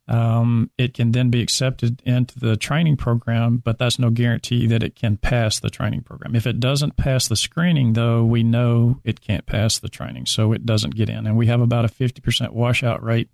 um, 0.09 0.71
it 0.79 0.95
can 0.95 1.13
then 1.13 1.29
be 1.29 1.43
accepted 1.43 2.01
into 2.07 2.39
the 2.41 2.57
training 2.57 2.97
program, 2.97 3.59
but 3.59 3.79
that's 3.79 3.99
no 3.99 4.09
guarantee 4.11 4.67
that 4.67 4.83
it 4.83 4.95
can 4.97 5.17
pass 5.19 5.61
the 5.61 5.69
training 5.71 6.01
program. 6.03 6.35
If 6.35 6.47
it 6.47 6.61
doesn't 6.61 6.97
pass 6.97 7.29
the 7.29 7.37
screening, 7.37 7.93
though, 7.93 8.25
we 8.25 8.43
know 8.43 9.01
it 9.05 9.21
can't 9.21 9.45
pass 9.45 9.79
the 9.79 9.91
training, 9.91 10.27
so 10.27 10.53
it 10.53 10.65
doesn't 10.65 10.95
get 10.97 11.11
in. 11.11 11.27
And 11.27 11.37
we 11.37 11.47
have 11.49 11.61
about 11.61 11.85
a 11.85 11.89
50% 11.89 12.51
washout 12.53 13.03
rate 13.03 13.29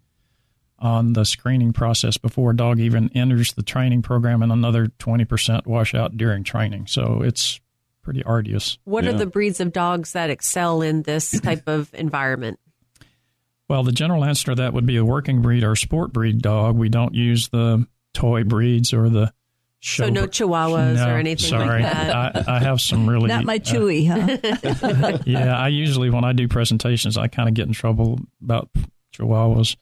on 0.81 1.13
the 1.13 1.25
screening 1.25 1.73
process 1.73 2.17
before 2.19 2.51
a 2.51 2.57
dog 2.57 2.81
even 2.81 3.09
enters 3.15 3.53
the 3.53 3.63
training 3.63 4.03
program, 4.03 4.43
and 4.43 4.51
another 4.51 4.87
20% 4.99 5.67
washout 5.67 6.17
during 6.17 6.43
training. 6.43 6.89
So 6.89 7.23
it's 7.23 7.61
pretty 8.03 8.25
arduous. 8.25 8.79
What 8.85 9.05
Yeah. 9.05 9.11
are 9.11 9.19
the 9.19 9.27
breeds 9.27 9.61
of 9.61 9.73
dogs 9.73 10.13
that 10.13 10.29
excel 10.29 10.83
in 10.83 11.03
this 11.03 11.31
type 11.41 11.69
of 11.69 11.89
environment? 11.95 12.59
Well, 13.69 13.83
the 13.83 13.93
general 13.93 14.25
answer 14.25 14.47
to 14.47 14.55
that 14.57 14.73
would 14.75 14.87
be 14.87 14.97
a 14.97 15.05
working 15.05 15.41
breed 15.43 15.65
or 15.65 15.73
a 15.73 15.77
sport 15.77 16.13
breed 16.13 16.43
dog. 16.43 16.77
We 16.77 16.89
don't 16.89 17.15
use 17.15 17.49
the 17.49 17.87
toy 18.13 18.45
breeds 18.45 18.93
or 18.93 19.09
the 19.09 19.33
show 19.81 20.05
So 20.05 20.11
no 20.11 20.27
chihuahuas 20.27 20.97
No, 20.97 21.09
or 21.09 21.17
anything 21.19 21.51
sorry. 21.51 21.83
like 21.83 21.93
that. 21.93 22.49
I, 22.49 22.57
I 22.57 22.59
have 22.61 22.81
some 22.81 23.09
really 23.09 23.29
Not 23.29 23.45
my 23.45 23.57
uh, 23.57 23.59
Chewy, 23.59 24.07
huh? 24.07 25.19
yeah, 25.27 25.57
I 25.57 25.69
usually 25.69 26.11
when 26.11 26.25
I 26.25 26.33
do 26.33 26.47
presentations, 26.49 27.17
I 27.17 27.29
kind 27.29 27.49
of 27.49 27.55
get 27.55 27.67
in 27.67 27.73
trouble 27.73 28.19
about 28.43 28.69
chihuahuas. 29.17 29.77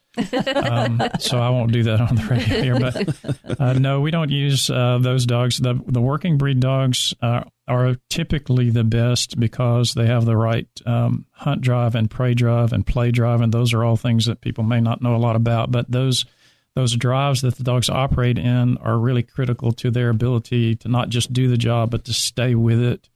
um, 0.70 1.02
so 1.20 1.38
I 1.38 1.50
won't 1.50 1.72
do 1.72 1.82
that 1.84 2.00
on 2.00 2.16
the 2.16 2.24
radio 2.24 2.62
here. 2.62 2.78
But 2.78 3.60
uh, 3.60 3.72
no, 3.74 4.00
we 4.00 4.10
don't 4.10 4.30
use 4.30 4.70
uh, 4.70 4.98
those 5.00 5.26
dogs. 5.26 5.58
The 5.58 5.80
the 5.86 6.00
working 6.00 6.38
breed 6.38 6.60
dogs 6.60 7.14
uh, 7.22 7.44
are 7.66 7.96
typically 8.08 8.70
the 8.70 8.84
best 8.84 9.40
because 9.40 9.94
they 9.94 10.06
have 10.06 10.24
the 10.24 10.36
right 10.36 10.68
um, 10.86 11.26
hunt 11.32 11.62
drive 11.62 11.94
and 11.94 12.10
prey 12.10 12.34
drive 12.34 12.72
and 12.72 12.86
play 12.86 13.10
drive, 13.10 13.40
and 13.40 13.52
those 13.52 13.72
are 13.72 13.84
all 13.84 13.96
things 13.96 14.26
that 14.26 14.40
people 14.40 14.64
may 14.64 14.80
not 14.80 15.02
know 15.02 15.16
a 15.16 15.18
lot 15.18 15.36
about. 15.36 15.70
But 15.70 15.90
those 15.90 16.24
those 16.74 16.96
drives 16.96 17.42
that 17.42 17.56
the 17.56 17.64
dogs 17.64 17.90
operate 17.90 18.38
in 18.38 18.78
are 18.78 18.98
really 18.98 19.22
critical 19.22 19.72
to 19.72 19.90
their 19.90 20.08
ability 20.08 20.76
to 20.76 20.88
not 20.88 21.10
just 21.10 21.32
do 21.32 21.48
the 21.48 21.58
job, 21.58 21.90
but 21.90 22.04
to 22.06 22.14
stay 22.14 22.54
with 22.54 22.80
it 22.80 23.08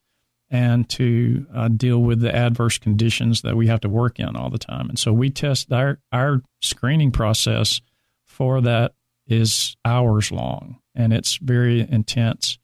and 0.50 0.88
to 0.88 1.46
uh, 1.54 1.68
deal 1.68 1.98
with 1.98 2.20
the 2.20 2.34
adverse 2.34 2.78
conditions 2.78 3.42
that 3.42 3.56
we 3.56 3.66
have 3.66 3.80
to 3.80 3.88
work 3.88 4.18
in 4.18 4.36
all 4.36 4.50
the 4.50 4.58
time. 4.58 4.88
And 4.88 4.98
so 4.98 5.12
we 5.12 5.30
test 5.30 5.72
our 5.72 5.98
our 6.12 6.42
screening 6.60 7.10
process 7.10 7.80
for 8.24 8.60
that 8.60 8.94
is 9.26 9.76
hours 9.84 10.30
long 10.30 10.78
and 10.94 11.12
it's 11.12 11.36
very 11.36 11.80
intense. 11.80 12.58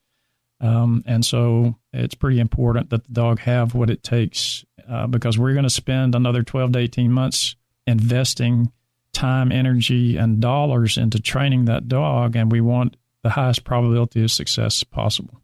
Um, 0.61 1.03
and 1.07 1.27
so 1.27 1.77
it's 1.93 2.15
pretty 2.15 2.39
important 2.39 2.91
that 2.91 3.05
the 3.05 3.13
dog 3.13 3.41
have 3.41 3.75
what 3.75 3.91
it 3.91 4.03
takes 4.05 4.65
uh, 4.89 5.09
because 5.09 5.39
we're 5.39 5.55
going 5.55 5.65
to 5.65 5.71
spend 5.71 6.15
another 6.15 6.43
12 6.43 6.73
to 6.73 6.79
18 6.79 7.11
months 7.11 7.57
investing 7.87 8.73
time, 9.13 9.53
energy, 9.53 10.17
and 10.17 10.41
dollars 10.41 10.97
into 10.97 11.21
training 11.21 11.67
that 11.67 11.89
dog, 11.89 12.35
and 12.35 12.51
we 12.51 12.61
want 12.61 12.97
the 13.23 13.31
highest 13.31 13.65
probability 13.65 14.23
of 14.25 14.31
success 14.31 14.83
possible. 14.85 15.42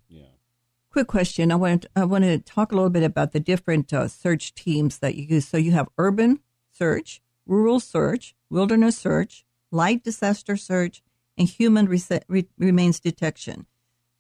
Quick 0.90 1.06
question. 1.06 1.52
I 1.52 1.56
want 1.56 1.86
I 1.94 2.04
want 2.04 2.24
to 2.24 2.38
talk 2.38 2.72
a 2.72 2.74
little 2.74 2.90
bit 2.90 3.02
about 3.02 3.32
the 3.32 3.40
different 3.40 3.92
uh, 3.92 4.08
search 4.08 4.54
teams 4.54 4.98
that 4.98 5.14
you 5.16 5.24
use. 5.24 5.46
So 5.46 5.56
you 5.56 5.72
have 5.72 5.88
urban 5.98 6.40
search, 6.72 7.20
rural 7.46 7.78
search, 7.78 8.34
wilderness 8.50 8.96
search, 8.96 9.44
light 9.70 10.02
disaster 10.02 10.56
search, 10.56 11.02
and 11.36 11.46
human 11.48 11.86
re- 11.86 12.48
remains 12.58 13.00
detection. 13.00 13.66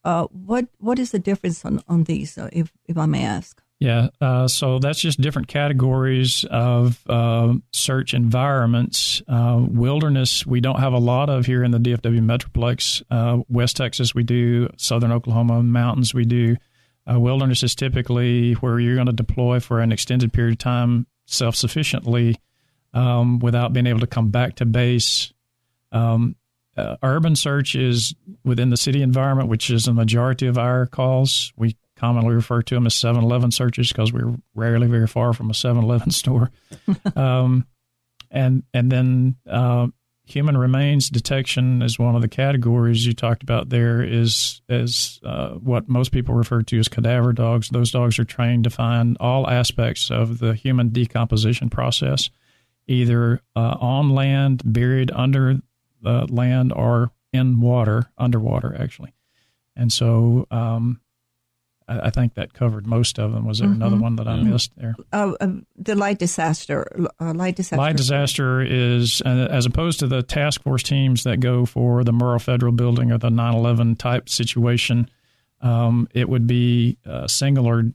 Uh, 0.04 0.26
what 0.26 0.68
what 0.78 0.98
is 0.98 1.10
the 1.10 1.18
difference 1.18 1.64
on 1.64 1.82
on 1.88 2.04
these, 2.04 2.36
uh, 2.36 2.50
if 2.52 2.72
if 2.84 2.98
I 2.98 3.06
may 3.06 3.24
ask? 3.24 3.62
Yeah, 3.80 4.08
uh, 4.20 4.48
so 4.48 4.80
that's 4.80 4.98
just 4.98 5.20
different 5.20 5.46
categories 5.46 6.44
of 6.50 7.00
uh, 7.08 7.54
search 7.72 8.12
environments. 8.12 9.22
Uh, 9.28 9.64
wilderness, 9.68 10.44
we 10.44 10.60
don't 10.60 10.80
have 10.80 10.94
a 10.94 10.98
lot 10.98 11.30
of 11.30 11.46
here 11.46 11.62
in 11.62 11.70
the 11.70 11.78
DFW 11.78 12.20
Metroplex. 12.20 13.02
Uh, 13.08 13.42
West 13.48 13.76
Texas, 13.76 14.16
we 14.16 14.24
do. 14.24 14.68
Southern 14.76 15.12
Oklahoma 15.12 15.62
mountains, 15.62 16.12
we 16.12 16.24
do. 16.24 16.56
Uh, 17.10 17.20
wilderness 17.20 17.62
is 17.62 17.76
typically 17.76 18.54
where 18.54 18.80
you're 18.80 18.96
going 18.96 19.06
to 19.06 19.12
deploy 19.12 19.60
for 19.60 19.80
an 19.80 19.92
extended 19.92 20.32
period 20.32 20.54
of 20.54 20.58
time 20.58 21.06
self 21.26 21.54
sufficiently 21.54 22.36
um, 22.94 23.38
without 23.38 23.72
being 23.72 23.86
able 23.86 24.00
to 24.00 24.06
come 24.08 24.30
back 24.30 24.56
to 24.56 24.66
base. 24.66 25.32
Um, 25.92 26.34
uh, 26.76 26.96
urban 27.02 27.36
search 27.36 27.74
is 27.74 28.14
within 28.44 28.70
the 28.70 28.76
city 28.76 29.02
environment, 29.02 29.48
which 29.48 29.70
is 29.70 29.86
a 29.86 29.92
majority 29.92 30.46
of 30.46 30.58
our 30.58 30.86
calls. 30.86 31.52
We 31.56 31.76
commonly 31.98 32.34
refer 32.34 32.62
to 32.62 32.74
them 32.74 32.86
as 32.86 32.94
7-Eleven 32.94 33.50
searches 33.50 33.88
because 33.88 34.12
we're 34.12 34.34
rarely 34.54 34.86
very 34.86 35.06
far 35.06 35.32
from 35.32 35.50
a 35.50 35.54
7-Eleven 35.54 36.10
store. 36.12 36.50
um, 37.16 37.66
and 38.30 38.62
and 38.74 38.92
then 38.92 39.36
uh, 39.48 39.88
human 40.28 40.56
remains 40.56 41.08
detection 41.08 41.80
is 41.80 41.98
one 41.98 42.14
of 42.14 42.22
the 42.22 42.28
categories 42.28 43.06
you 43.06 43.14
talked 43.14 43.42
about. 43.42 43.70
There 43.70 44.02
is 44.02 44.60
is 44.68 45.18
uh, 45.24 45.50
what 45.54 45.88
most 45.88 46.12
people 46.12 46.34
refer 46.34 46.62
to 46.62 46.78
as 46.78 46.88
cadaver 46.88 47.32
dogs. 47.32 47.70
Those 47.70 47.90
dogs 47.90 48.18
are 48.18 48.24
trained 48.24 48.64
to 48.64 48.70
find 48.70 49.16
all 49.18 49.48
aspects 49.48 50.10
of 50.10 50.38
the 50.38 50.54
human 50.54 50.90
decomposition 50.90 51.70
process, 51.70 52.30
either 52.86 53.40
uh, 53.56 53.76
on 53.80 54.10
land, 54.10 54.62
buried 54.64 55.10
under 55.10 55.56
the 56.02 56.26
land, 56.30 56.72
or 56.74 57.10
in 57.32 57.60
water, 57.60 58.10
underwater 58.18 58.76
actually. 58.78 59.14
And 59.74 59.92
so 59.92 60.46
um, 60.50 61.00
I, 61.88 62.06
I, 62.06 62.10
think 62.10 62.34
that 62.34 62.52
covered 62.52 62.86
most 62.86 63.18
of 63.18 63.32
them. 63.32 63.46
Was 63.46 63.58
there 63.58 63.68
mm-hmm. 63.68 63.82
another 63.82 63.96
one 63.96 64.16
that 64.16 64.28
I 64.28 64.40
missed 64.42 64.72
there? 64.76 64.94
Uh, 65.12 65.32
uh, 65.40 65.48
the 65.76 65.94
light 65.94 66.18
disaster. 66.18 66.86
Uh, 67.20 67.32
light 67.34 67.56
disaster. 67.56 67.76
Light 67.76 67.96
disaster 67.96 68.60
is, 68.60 69.22
uh, 69.24 69.48
as 69.50 69.66
opposed 69.66 70.00
to 70.00 70.06
the 70.06 70.22
task 70.22 70.62
force 70.62 70.82
teams 70.82 71.24
that 71.24 71.40
go 71.40 71.64
for 71.66 72.04
the 72.04 72.12
Murrah 72.12 72.40
Federal 72.40 72.72
Building 72.72 73.10
or 73.12 73.18
the 73.18 73.30
9/11 73.30 73.96
type 73.96 74.28
situation, 74.28 75.10
um, 75.60 76.08
it 76.14 76.28
would 76.28 76.46
be 76.46 76.98
uh, 77.06 77.26
single 77.26 77.66
or 77.66 77.92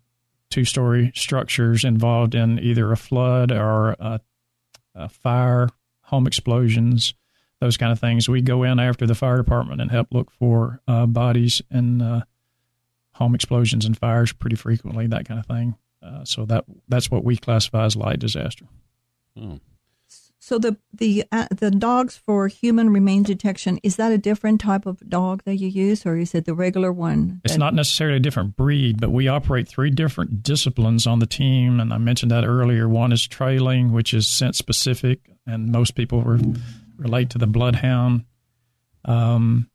two-story 0.49 1.11
structures 1.15 1.83
involved 1.83 2.35
in 2.35 2.59
either 2.59 2.91
a 2.91 2.97
flood 2.97 3.51
or 3.51 3.91
a, 3.99 4.19
a 4.95 5.09
fire, 5.09 5.69
home 6.01 6.27
explosions 6.27 7.13
those 7.63 7.77
kind 7.77 7.91
of 7.93 7.99
things. 7.99 8.27
We 8.27 8.41
go 8.41 8.63
in 8.63 8.77
after 8.77 9.07
the 9.07 9.15
fire 9.15 9.37
department 9.37 9.79
and 9.79 9.89
help 9.89 10.07
look 10.11 10.31
for 10.31 10.81
uh, 10.85 11.05
bodies 11.05 11.61
and 11.71 12.01
uh, 12.01 12.21
home 13.13 13.35
explosions 13.35 13.85
and 13.85 13.97
fires 13.97 14.33
pretty 14.33 14.55
frequently, 14.55 15.07
that 15.07 15.27
kind 15.27 15.39
of 15.39 15.45
thing. 15.45 15.75
Uh, 16.01 16.25
so 16.25 16.45
that 16.45 16.65
that's 16.87 17.09
what 17.09 17.23
we 17.23 17.37
classify 17.37 17.85
as 17.85 17.95
light 17.95 18.19
disaster. 18.19 18.65
Hmm. 19.37 19.55
So 20.39 20.59
the 20.59 20.75
the 20.91 21.23
uh, 21.31 21.47
the 21.55 21.71
dogs 21.71 22.17
for 22.17 22.49
human 22.49 22.89
remains 22.89 23.27
detection 23.27 23.79
is 23.81 23.95
that 23.95 24.11
a 24.11 24.17
different 24.17 24.59
type 24.59 24.85
of 24.85 24.99
dog 25.07 25.41
that 25.45 25.55
you 25.55 25.69
use, 25.69 26.05
or 26.05 26.17
is 26.17 26.35
it 26.35 26.43
the 26.43 26.53
regular 26.53 26.91
one? 26.91 27.39
It's 27.45 27.55
not 27.55 27.73
necessarily 27.73 28.17
a 28.17 28.19
different 28.19 28.57
breed, 28.57 28.99
but 28.99 29.11
we 29.11 29.29
operate 29.29 29.69
three 29.69 29.89
different 29.89 30.43
disciplines 30.43 31.07
on 31.07 31.19
the 31.19 31.25
team, 31.25 31.79
and 31.79 31.93
I 31.93 31.97
mentioned 31.97 32.29
that 32.31 32.43
earlier. 32.43 32.89
One 32.89 33.13
is 33.13 33.25
trailing, 33.25 33.93
which 33.93 34.13
is 34.13 34.27
scent 34.27 34.57
specific, 34.57 35.31
and 35.47 35.71
most 35.71 35.95
people 35.95 36.21
re- 36.23 36.55
relate 36.97 37.29
to 37.29 37.37
the 37.37 37.47
bloodhound. 37.47 38.25
Um, 39.05 39.69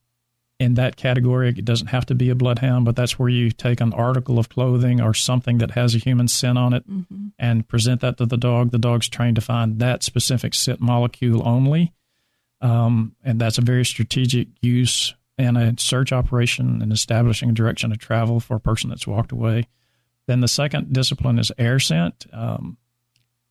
in 0.59 0.75
that 0.75 0.97
category. 0.97 1.49
It 1.51 1.65
doesn't 1.65 1.89
have 1.89 2.07
to 2.07 2.15
be 2.15 2.31
a 2.31 2.35
bloodhound, 2.35 2.85
but 2.85 2.97
that's 2.97 3.19
where 3.19 3.29
you 3.29 3.51
take 3.51 3.81
an 3.81 3.93
article 3.93 4.39
of 4.39 4.49
clothing 4.49 5.01
or 5.01 5.15
something 5.15 5.59
that 5.59 5.73
has 5.73 5.95
a 5.95 5.99
human 5.99 6.29
scent 6.29 6.59
on 6.59 6.73
it 6.73 6.89
mm-hmm. 6.89 7.29
and 7.39 7.69
present 7.69 8.01
that 8.01 8.19
to 8.19 8.27
the 8.27 8.37
dog. 8.37 8.71
The 8.71 8.79
dog's 8.79 9.09
trained 9.09 9.37
to 9.37 9.41
find 9.41 9.79
that 9.79 10.03
specific 10.03 10.55
scent 10.55 10.81
molecule 10.81 11.47
only. 11.47 11.93
Um, 12.61 13.15
and 13.23 13.41
that's 13.41 13.59
a 13.59 13.63
very 13.63 13.85
strategic 13.85 14.49
use 14.61 15.15
in 15.39 15.57
a 15.57 15.79
search 15.79 16.13
operation 16.13 16.83
and 16.83 16.93
establishing 16.93 17.51
a 17.51 17.55
direction 17.55 17.93
of 17.93 17.99
travel 17.99 18.41
for 18.41 18.57
a 18.57 18.61
person 18.61 18.91
that's 18.91 19.07
walked 19.07 19.31
away. 19.31 19.69
Then 20.27 20.41
the 20.41 20.49
second 20.49 20.93
discipline 20.93 21.39
is 21.39 21.53
air 21.57 21.79
scent. 21.79 22.27
Um, 22.33 22.77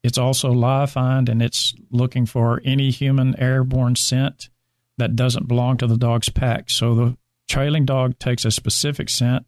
it's 0.03 0.17
also 0.17 0.51
live 0.51 0.91
find, 0.91 1.29
and 1.29 1.41
it's 1.41 1.73
looking 1.89 2.25
for 2.25 2.61
any 2.65 2.91
human 2.91 3.39
airborne 3.39 3.95
scent 3.95 4.49
that 4.97 5.15
doesn't 5.15 5.47
belong 5.47 5.77
to 5.77 5.87
the 5.87 5.97
dog's 5.97 6.29
pack. 6.29 6.69
So 6.69 6.95
the 6.95 7.17
trailing 7.47 7.85
dog 7.85 8.19
takes 8.19 8.45
a 8.45 8.51
specific 8.51 9.09
scent. 9.09 9.45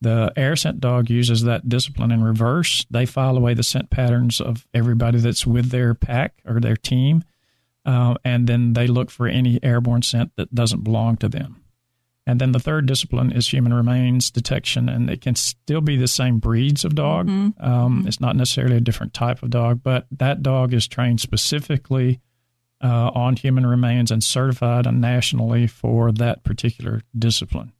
The 0.00 0.32
air 0.36 0.56
scent 0.56 0.80
dog 0.80 1.08
uses 1.10 1.42
that 1.42 1.68
discipline 1.68 2.12
in 2.12 2.22
reverse. 2.22 2.86
They 2.90 3.06
file 3.06 3.36
away 3.36 3.54
the 3.54 3.62
scent 3.62 3.90
patterns 3.90 4.40
of 4.40 4.66
everybody 4.74 5.18
that's 5.18 5.46
with 5.46 5.70
their 5.70 5.94
pack 5.94 6.34
or 6.44 6.60
their 6.60 6.76
team, 6.76 7.24
uh, 7.86 8.14
and 8.24 8.46
then 8.46 8.74
they 8.74 8.86
look 8.86 9.10
for 9.10 9.26
any 9.26 9.58
airborne 9.62 10.02
scent 10.02 10.32
that 10.36 10.54
doesn't 10.54 10.84
belong 10.84 11.16
to 11.18 11.28
them. 11.28 11.62
And 12.26 12.40
then 12.40 12.52
the 12.52 12.58
third 12.58 12.86
discipline 12.86 13.32
is 13.32 13.48
human 13.48 13.72
remains 13.72 14.30
detection, 14.30 14.88
and 14.88 15.08
it 15.08 15.20
can 15.20 15.34
still 15.34 15.80
be 15.80 15.96
the 15.96 16.08
same 16.08 16.40
breeds 16.40 16.84
of 16.84 16.94
dog. 16.94 17.28
Mm-hmm. 17.28 17.64
Um. 17.64 18.04
It's 18.06 18.20
not 18.20 18.36
necessarily 18.36 18.76
a 18.76 18.80
different 18.80 19.14
type 19.14 19.42
of 19.42 19.50
dog, 19.50 19.80
but 19.82 20.06
that 20.10 20.42
dog 20.42 20.74
is 20.74 20.86
trained 20.86 21.20
specifically 21.20 22.20
uh, 22.82 23.10
on 23.14 23.36
human 23.36 23.66
remains 23.66 24.10
and 24.10 24.22
certified 24.22 24.92
nationally 24.92 25.66
for 25.66 26.12
that 26.12 26.44
particular 26.44 27.02
discipline. 27.16 27.72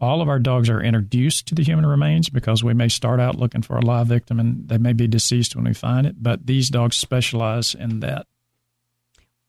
All 0.00 0.22
of 0.22 0.28
our 0.28 0.38
dogs 0.38 0.70
are 0.70 0.80
introduced 0.80 1.46
to 1.48 1.56
the 1.56 1.64
human 1.64 1.84
remains 1.84 2.28
because 2.28 2.62
we 2.62 2.72
may 2.72 2.88
start 2.88 3.18
out 3.18 3.34
looking 3.34 3.62
for 3.62 3.76
a 3.76 3.84
live 3.84 4.06
victim 4.06 4.38
and 4.38 4.68
they 4.68 4.78
may 4.78 4.92
be 4.92 5.08
deceased 5.08 5.56
when 5.56 5.64
we 5.64 5.74
find 5.74 6.06
it, 6.06 6.22
but 6.22 6.46
these 6.46 6.70
dogs 6.70 6.96
specialize 6.96 7.74
in 7.74 8.00
that. 8.00 8.26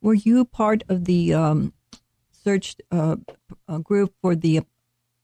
Were 0.02 0.16
you 0.16 0.46
part 0.46 0.84
of 0.90 1.06
the 1.06 1.34
um, 1.36 1.74
search 2.32 2.76
uh, 2.92 3.18
group 3.84 4.14
for 4.22 4.36
the 4.36 4.62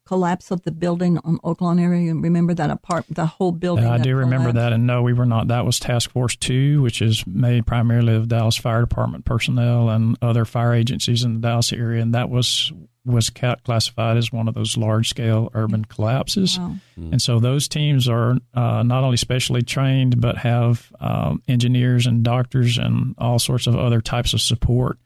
collapse 0.05 0.51
of 0.51 0.61
the 0.63 0.71
building 0.71 1.17
on 1.19 1.39
Oaklawn 1.39 1.81
area? 1.81 2.13
Remember 2.13 2.53
that 2.53 2.69
apartment, 2.69 3.15
the 3.15 3.25
whole 3.25 3.51
building? 3.51 3.85
I 3.85 3.97
do 3.97 4.15
remember 4.15 4.51
that. 4.53 4.73
And 4.73 4.85
no, 4.87 5.01
we 5.01 5.13
were 5.13 5.25
not. 5.25 5.47
That 5.47 5.65
was 5.65 5.79
Task 5.79 6.11
Force 6.11 6.35
2, 6.35 6.81
which 6.81 7.01
is 7.01 7.25
made 7.27 7.65
primarily 7.65 8.15
of 8.15 8.27
Dallas 8.27 8.57
Fire 8.57 8.81
Department 8.81 9.25
personnel 9.25 9.89
and 9.89 10.17
other 10.21 10.45
fire 10.45 10.73
agencies 10.73 11.23
in 11.23 11.35
the 11.35 11.39
Dallas 11.39 11.73
area. 11.73 12.01
And 12.01 12.13
that 12.13 12.29
was 12.29 12.71
was 13.05 13.29
classified 13.29 14.17
as 14.17 14.31
one 14.31 14.47
of 14.47 14.55
those 14.55 14.77
large 14.77 15.09
scale 15.09 15.51
urban 15.53 15.85
collapses. 15.85 16.57
Wow. 16.57 16.75
Mm. 16.97 17.11
And 17.11 17.21
so 17.21 17.39
those 17.39 17.67
teams 17.67 18.09
are 18.09 18.37
uh, 18.53 18.83
not 18.83 19.03
only 19.03 19.17
specially 19.17 19.61
trained, 19.61 20.19
but 20.19 20.37
have 20.37 20.91
um, 20.99 21.43
engineers 21.47 22.07
and 22.07 22.23
doctors 22.23 22.77
and 22.77 23.13
all 23.19 23.37
sorts 23.37 23.67
of 23.67 23.75
other 23.75 24.01
types 24.01 24.33
of 24.33 24.41
support 24.41 24.97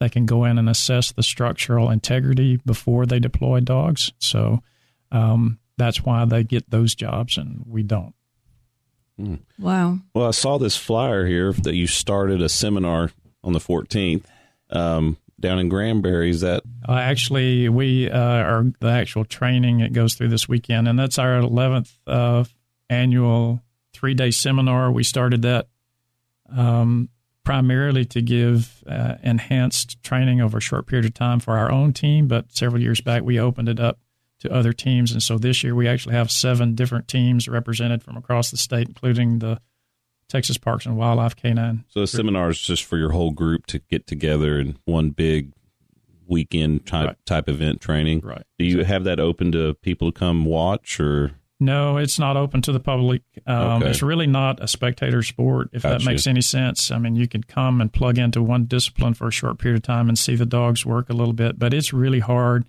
they 0.00 0.08
can 0.08 0.26
go 0.26 0.44
in 0.44 0.58
and 0.58 0.68
assess 0.68 1.12
the 1.12 1.22
structural 1.22 1.90
integrity 1.90 2.60
before 2.64 3.06
they 3.06 3.18
deploy 3.18 3.60
dogs. 3.60 4.12
So 4.18 4.62
um, 5.10 5.58
that's 5.76 6.04
why 6.04 6.24
they 6.24 6.44
get 6.44 6.70
those 6.70 6.94
jobs 6.94 7.36
and 7.36 7.64
we 7.66 7.82
don't. 7.82 8.14
Mm. 9.20 9.40
Wow. 9.58 9.98
Well, 10.14 10.28
I 10.28 10.30
saw 10.30 10.58
this 10.58 10.76
flyer 10.76 11.26
here 11.26 11.52
that 11.52 11.74
you 11.74 11.86
started 11.86 12.40
a 12.40 12.48
seminar 12.48 13.10
on 13.42 13.52
the 13.52 13.58
14th 13.58 14.24
um, 14.70 15.16
down 15.40 15.58
in 15.58 15.68
Granbury. 15.68 16.30
Is 16.30 16.42
that 16.42 16.62
uh, 16.88 16.92
actually 16.92 17.68
we 17.68 18.10
uh, 18.10 18.18
are 18.18 18.66
the 18.80 18.88
actual 18.88 19.24
training? 19.24 19.80
It 19.80 19.92
goes 19.92 20.14
through 20.14 20.28
this 20.28 20.48
weekend, 20.48 20.86
and 20.86 20.98
that's 20.98 21.18
our 21.18 21.40
11th 21.40 21.92
uh, 22.06 22.44
annual 22.88 23.60
three 23.92 24.14
day 24.14 24.30
seminar. 24.30 24.92
We 24.92 25.02
started 25.02 25.42
that 25.42 25.68
um, 26.56 27.08
primarily 27.48 28.04
to 28.04 28.20
give 28.20 28.84
uh, 28.86 29.14
enhanced 29.22 30.02
training 30.02 30.38
over 30.38 30.58
a 30.58 30.60
short 30.60 30.86
period 30.86 31.06
of 31.06 31.14
time 31.14 31.40
for 31.40 31.56
our 31.56 31.70
own 31.72 31.94
team. 31.94 32.28
But 32.28 32.52
several 32.54 32.82
years 32.82 33.00
back, 33.00 33.22
we 33.22 33.40
opened 33.40 33.70
it 33.70 33.80
up 33.80 33.98
to 34.40 34.52
other 34.52 34.74
teams. 34.74 35.12
And 35.12 35.22
so 35.22 35.38
this 35.38 35.64
year 35.64 35.74
we 35.74 35.88
actually 35.88 36.14
have 36.14 36.30
seven 36.30 36.74
different 36.74 37.08
teams 37.08 37.48
represented 37.48 38.02
from 38.02 38.18
across 38.18 38.50
the 38.50 38.58
state, 38.58 38.88
including 38.88 39.38
the 39.38 39.62
Texas 40.28 40.58
Parks 40.58 40.84
and 40.84 40.98
Wildlife 40.98 41.36
Canine. 41.36 41.84
So 41.88 42.00
the 42.00 42.06
seminar 42.06 42.50
is 42.50 42.60
just 42.60 42.84
for 42.84 42.98
your 42.98 43.12
whole 43.12 43.30
group 43.30 43.64
to 43.68 43.78
get 43.78 44.06
together 44.06 44.60
in 44.60 44.76
one 44.84 45.08
big 45.08 45.52
weekend 46.26 46.84
type 46.84 47.06
Right. 47.06 47.16
type 47.24 47.48
event 47.48 47.80
training. 47.80 48.20
Right. 48.20 48.42
Do 48.58 48.66
you 48.66 48.84
have 48.84 49.04
that 49.04 49.18
open 49.20 49.52
to 49.52 49.72
people 49.80 50.12
to 50.12 50.18
come 50.18 50.44
watch 50.44 51.00
or? 51.00 51.32
No, 51.60 51.96
it's 51.96 52.18
not 52.20 52.36
open 52.36 52.62
to 52.62 52.72
the 52.72 52.78
public. 52.80 53.22
Um, 53.46 53.82
Okay. 53.82 53.90
It's 53.90 54.02
really 54.02 54.26
not 54.28 54.62
a 54.62 54.68
spectator 54.68 55.22
sport, 55.22 55.70
if 55.72 55.82
that 55.82 56.04
makes 56.04 56.26
any 56.28 56.40
sense. 56.40 56.90
I 56.92 56.98
mean, 56.98 57.16
you 57.16 57.26
can 57.26 57.42
come 57.42 57.80
and 57.80 57.92
plug 57.92 58.16
into 58.18 58.42
one 58.42 58.66
discipline 58.66 59.14
for 59.14 59.26
a 59.28 59.32
short 59.32 59.58
period 59.58 59.76
of 59.78 59.82
time 59.82 60.08
and 60.08 60.16
see 60.18 60.36
the 60.36 60.46
dogs 60.46 60.86
work 60.86 61.10
a 61.10 61.14
little 61.14 61.32
bit, 61.32 61.58
but 61.58 61.74
it's 61.74 61.92
really 61.92 62.20
hard 62.20 62.68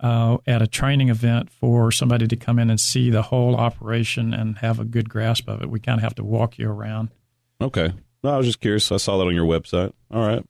uh, 0.00 0.38
at 0.46 0.62
a 0.62 0.66
training 0.66 1.10
event 1.10 1.50
for 1.50 1.92
somebody 1.92 2.26
to 2.26 2.36
come 2.36 2.58
in 2.58 2.70
and 2.70 2.80
see 2.80 3.10
the 3.10 3.22
whole 3.22 3.54
operation 3.54 4.32
and 4.32 4.58
have 4.58 4.80
a 4.80 4.84
good 4.84 5.08
grasp 5.10 5.46
of 5.48 5.62
it. 5.62 5.68
We 5.70 5.78
kind 5.78 5.98
of 5.98 6.02
have 6.02 6.14
to 6.16 6.24
walk 6.24 6.58
you 6.58 6.70
around. 6.70 7.10
Okay. 7.60 7.92
No, 8.24 8.30
I 8.30 8.36
was 8.38 8.46
just 8.46 8.60
curious. 8.60 8.90
I 8.90 8.96
saw 8.96 9.18
that 9.18 9.26
on 9.26 9.34
your 9.34 9.46
website. 9.46 9.92
All 10.10 10.26
right. 10.26 10.44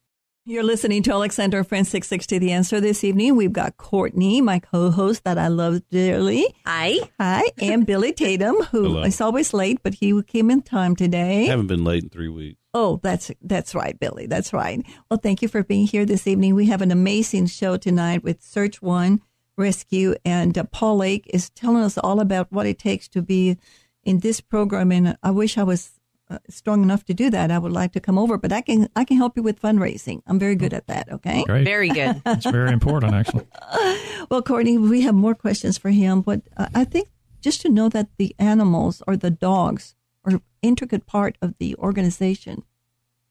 You're 0.45 0.65
listening 0.65 1.05
to 1.05 1.13
Alexandra 1.13 1.59
and 1.61 1.69
Friends 1.69 1.89
660 1.91 2.39
The 2.39 2.51
Answer 2.51 2.81
this 2.81 3.05
evening. 3.05 3.37
We've 3.37 3.53
got 3.53 3.77
Courtney, 3.77 4.41
my 4.41 4.59
co-host 4.59 5.23
that 5.23 5.39
I 5.39 5.47
love 5.47 5.89
dearly. 5.89 6.53
Hi. 6.67 6.97
Hi, 7.21 7.45
and 7.59 7.87
Billy 7.87 8.13
Tatum, 8.13 8.57
who 8.57 8.83
Hello. 8.83 9.03
is 9.05 9.21
always 9.21 9.55
late, 9.55 9.79
but 9.85 9.95
he 9.95 10.21
came 10.25 10.51
in 10.51 10.63
time 10.63 10.97
today. 10.97 11.45
I 11.45 11.51
haven't 11.51 11.69
been 11.69 11.85
late 11.85 12.03
in 12.03 12.09
three 12.09 12.29
weeks. 12.29 12.59
Oh, 12.75 12.99
that's 13.05 13.31
that's 13.41 13.73
right, 13.73 13.97
Billy. 14.01 14.27
That's 14.27 14.53
right. 14.53 14.85
Well, 15.09 15.21
thank 15.23 15.43
you 15.43 15.49
for 15.49 15.63
being 15.63 15.87
here 15.87 16.05
this 16.05 16.27
evening. 16.27 16.57
We 16.57 16.67
have 16.67 16.83
an 16.83 16.91
amazing 16.91 17.47
show 17.47 17.77
tonight 17.77 18.25
with 18.25 18.43
Search 18.43 18.83
One 18.83 19.21
Rescue, 19.57 20.17
and 20.25 20.59
uh, 20.59 20.65
Paul 20.65 20.97
Lake 20.97 21.31
is 21.33 21.51
telling 21.51 21.85
us 21.85 21.99
all 21.99 22.19
about 22.19 22.51
what 22.51 22.67
it 22.67 22.81
takes 22.81 23.07
to 23.11 23.23
be 23.23 23.59
in 24.03 24.19
this 24.19 24.41
program. 24.41 24.91
And 24.91 25.17
I 25.23 25.31
wish 25.31 25.57
I 25.57 25.63
was 25.63 26.01
uh, 26.33 26.39
strong 26.49 26.83
enough 26.83 27.05
to 27.05 27.15
do 27.15 27.31
that. 27.31 27.51
I 27.51 27.59
would 27.59 27.73
like 27.73 27.93
to 27.93 28.01
come 28.01 28.19
over, 28.19 28.39
but 28.39 28.53
I 28.53 28.61
can 28.61 28.89
I 28.97 29.05
can 29.05 29.17
help 29.17 29.37
you 29.37 29.43
with 29.43 29.61
fundraising. 29.61 30.23
I'm 30.27 30.39
very 30.39 30.57
good 30.57 30.73
at 30.73 30.87
that. 30.87 31.13
Okay. 31.13 31.45
Great. 31.45 31.65
Very 31.65 31.89
good. 31.89 32.23
It's 32.27 32.47
very 32.47 32.73
important, 32.73 33.15
actually. 33.15 33.47
Well, 34.31 34.41
Courtney, 34.41 34.79
we 34.79 35.03
have 35.03 35.17
more 35.17 35.35
questions 35.35 35.77
for 35.77 35.91
him, 35.91 36.23
but 36.23 36.43
uh, 36.57 36.69
I 36.75 36.85
think 36.85 37.09
just 37.41 37.61
to 37.63 37.69
know 37.69 37.89
that 37.89 38.09
the 38.19 38.35
animals 38.39 39.03
or 39.07 39.17
the 39.17 39.31
dogs 39.31 39.95
are 40.25 40.41
intricate 40.63 41.07
part 41.07 41.37
of 41.43 41.59
the 41.59 41.75
organization. 41.77 42.63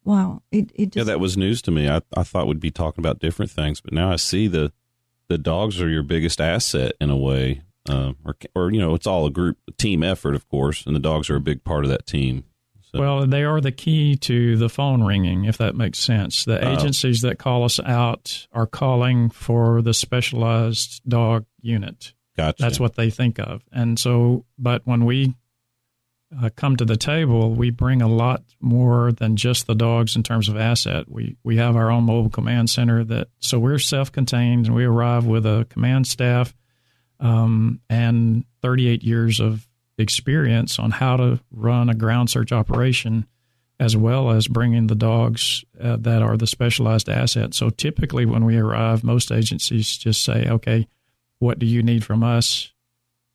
Wow, 0.04 0.44
it 0.52 0.72
it 0.76 0.86
just 0.88 0.98
yeah, 0.98 1.04
that 1.06 1.20
was 1.20 1.38
news 1.38 1.62
to 1.64 1.72
me. 1.72 1.90
I, 1.90 2.02
I 2.16 2.24
thought 2.24 2.48
we'd 2.48 2.60
be 2.60 2.72
talking 2.72 3.02
about 3.02 3.20
different 3.20 3.52
things, 3.52 3.82
but 3.82 3.94
now 3.94 4.12
I 4.12 4.18
see 4.18 4.48
the 4.48 4.74
the 5.28 5.38
dogs 5.38 5.82
are 5.82 5.90
your 5.90 6.04
biggest 6.04 6.42
asset 6.42 6.94
in 7.00 7.10
a 7.10 7.18
way, 7.18 7.62
uh, 7.88 8.14
or 8.26 8.36
or 8.54 8.72
you 8.72 8.80
know, 8.80 8.94
it's 8.94 9.08
all 9.08 9.26
a 9.26 9.32
group 9.32 9.58
team 9.78 10.04
effort, 10.04 10.36
of 10.36 10.48
course, 10.50 10.86
and 10.86 10.96
the 10.96 11.00
dogs 11.00 11.30
are 11.30 11.38
a 11.38 11.42
big 11.42 11.64
part 11.64 11.86
of 11.86 11.90
that 11.90 12.06
team. 12.06 12.44
So, 12.94 13.00
Well, 13.00 13.26
they 13.26 13.44
are 13.44 13.62
the 13.62 13.72
key 13.72 14.16
to 14.18 14.58
the 14.58 14.68
phone 14.70 15.02
ringing, 15.04 15.46
if 15.46 15.58
that 15.60 15.76
makes 15.76 16.00
sense. 16.00 16.44
The 16.46 16.60
Oh. 16.66 16.74
agencies 16.74 17.22
that 17.22 17.40
call 17.40 17.64
us 17.64 17.80
out 17.80 18.48
are 18.52 18.68
calling 18.68 19.30
for 19.30 19.82
the 19.82 19.94
specialized 19.94 21.02
dog 21.08 21.46
unit. 21.62 22.14
gotcha. 22.38 22.62
That's 22.62 22.80
what 22.80 22.96
they 22.96 23.10
think 23.10 23.40
of. 23.40 23.62
And 23.72 23.98
so, 24.00 24.46
but 24.58 24.82
when 24.86 25.06
we 25.06 25.36
uh, 26.42 26.50
come 26.56 26.78
to 26.78 26.86
the 26.86 26.96
table, 26.96 27.54
we 27.54 27.70
bring 27.70 28.02
a 28.02 28.08
lot 28.08 28.42
more 28.62 29.12
than 29.12 29.36
just 29.36 29.68
the 29.68 29.76
dogs 29.76 30.16
in 30.16 30.24
terms 30.24 30.48
of 30.48 30.56
asset. 30.56 31.10
We 31.12 31.36
we 31.44 31.58
have 31.58 31.76
our 31.76 31.92
own 31.92 32.06
mobile 32.06 32.30
command 32.30 32.70
center 32.70 33.04
that 33.04 33.28
so 33.40 33.60
we're 33.60 33.80
self-contained 33.80 34.68
and 34.68 34.74
we 34.76 34.86
arrive 34.86 35.26
with 35.26 35.46
a 35.46 35.68
command 35.70 36.08
staff 36.08 36.56
um, 37.20 37.82
and 37.90 38.46
38 38.62 39.04
years 39.04 39.40
of 39.42 39.68
experience 40.02 40.80
on 40.80 40.92
how 40.92 41.18
to 41.18 41.40
run 41.52 41.90
a 41.90 41.94
ground 41.94 42.30
search 42.30 42.52
operation 42.52 43.26
as 43.80 43.98
well 43.98 44.30
as 44.30 44.48
bringing 44.48 44.86
the 44.86 44.96
dogs 44.96 45.66
uh, 45.82 45.98
that 45.98 46.22
are 46.22 46.38
the 46.38 46.46
specialized 46.46 47.10
asset. 47.10 47.56
So 47.56 47.72
typically 47.72 48.26
when 48.26 48.46
we 48.46 48.58
arrive, 48.58 49.04
most 49.04 49.32
agencies 49.32 49.98
just 49.98 50.24
say, 50.24 50.48
okay, 50.48 50.88
what 51.40 51.58
do 51.58 51.66
you 51.66 51.82
need 51.82 52.04
from 52.04 52.24
us? 52.24 52.72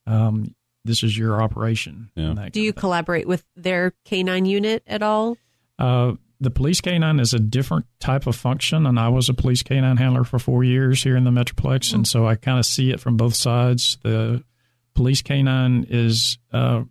Um, 0.07 0.55
this 0.85 1.03
is 1.03 1.19
your 1.19 1.43
operation. 1.43 2.11
Yeah. 2.15 2.49
Do 2.53 2.61
you 2.61 2.73
collaborate 2.73 3.27
with 3.27 3.45
their 3.57 3.93
canine 4.05 4.47
unit 4.47 4.85
at 4.87 5.03
all? 5.03 5.37
Uh, 5.81 6.13
the 6.39 6.51
police 6.51 6.81
canine 6.81 7.19
is 7.19 7.35
a 7.35 7.41
different 7.41 7.87
type 7.99 8.29
of 8.29 8.37
function, 8.37 8.87
and 8.87 9.01
I 9.01 9.09
was 9.09 9.29
a 9.29 9.35
police 9.35 9.65
canine 9.65 9.97
handler 9.97 10.23
for 10.23 10.39
four 10.39 10.63
years 10.63 11.03
here 11.03 11.17
in 11.17 11.25
the 11.25 11.31
Metroplex, 11.31 11.93
and 11.93 12.07
so 12.07 12.27
I 12.27 12.37
kind 12.37 12.59
of 12.59 12.67
see 12.67 12.91
it 12.91 13.01
from 13.01 13.17
both 13.17 13.35
sides. 13.35 13.99
The 14.03 14.45
police 14.97 15.23
canine 15.23 15.87
is 15.89 16.39
uh, 16.53 16.83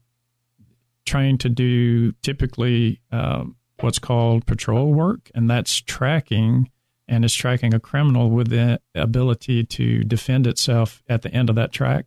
trained 1.06 1.40
to 1.42 1.50
do 1.50 2.12
typically 2.22 3.02
um, 3.12 3.56
what's 3.82 4.00
called 4.00 4.46
patrol 4.46 4.94
work, 4.94 5.32
and 5.34 5.50
that's 5.50 5.82
tracking 5.82 6.70
and 7.08 7.26
is 7.26 7.34
tracking 7.34 7.74
a 7.74 7.80
criminal 7.80 8.30
with 8.30 8.50
the 8.50 8.80
ability 8.94 9.64
to 9.64 10.04
defend 10.04 10.48
itself 10.48 11.04
at 11.10 11.24
the 11.24 11.32
end 11.32 11.50
of 11.50 11.56
that 11.56 11.72
track. 11.72 12.06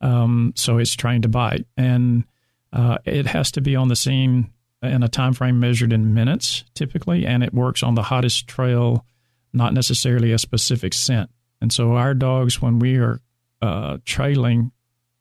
Um, 0.00 0.52
so 0.56 0.78
it's 0.78 0.94
trained 0.94 1.22
to 1.22 1.28
bite, 1.28 1.66
and 1.76 2.24
uh, 2.72 2.98
it 3.04 3.26
has 3.26 3.52
to 3.52 3.60
be 3.60 3.76
on 3.76 3.88
the 3.88 3.96
scene 3.96 4.50
in 4.82 5.02
a 5.02 5.08
time 5.08 5.34
frame 5.34 5.60
measured 5.60 5.92
in 5.92 6.14
minutes 6.14 6.64
typically, 6.74 7.26
and 7.26 7.42
it 7.42 7.54
works 7.54 7.82
on 7.82 7.94
the 7.94 8.02
hottest 8.02 8.48
trail, 8.48 9.04
not 9.52 9.74
necessarily 9.74 10.32
a 10.32 10.38
specific 10.38 10.94
scent. 10.94 11.30
And 11.60 11.70
so 11.70 11.92
our 11.92 12.14
dogs, 12.14 12.60
when 12.60 12.78
we 12.78 12.96
are 12.96 13.20
uh, 13.62 13.98
trailing, 14.04 14.72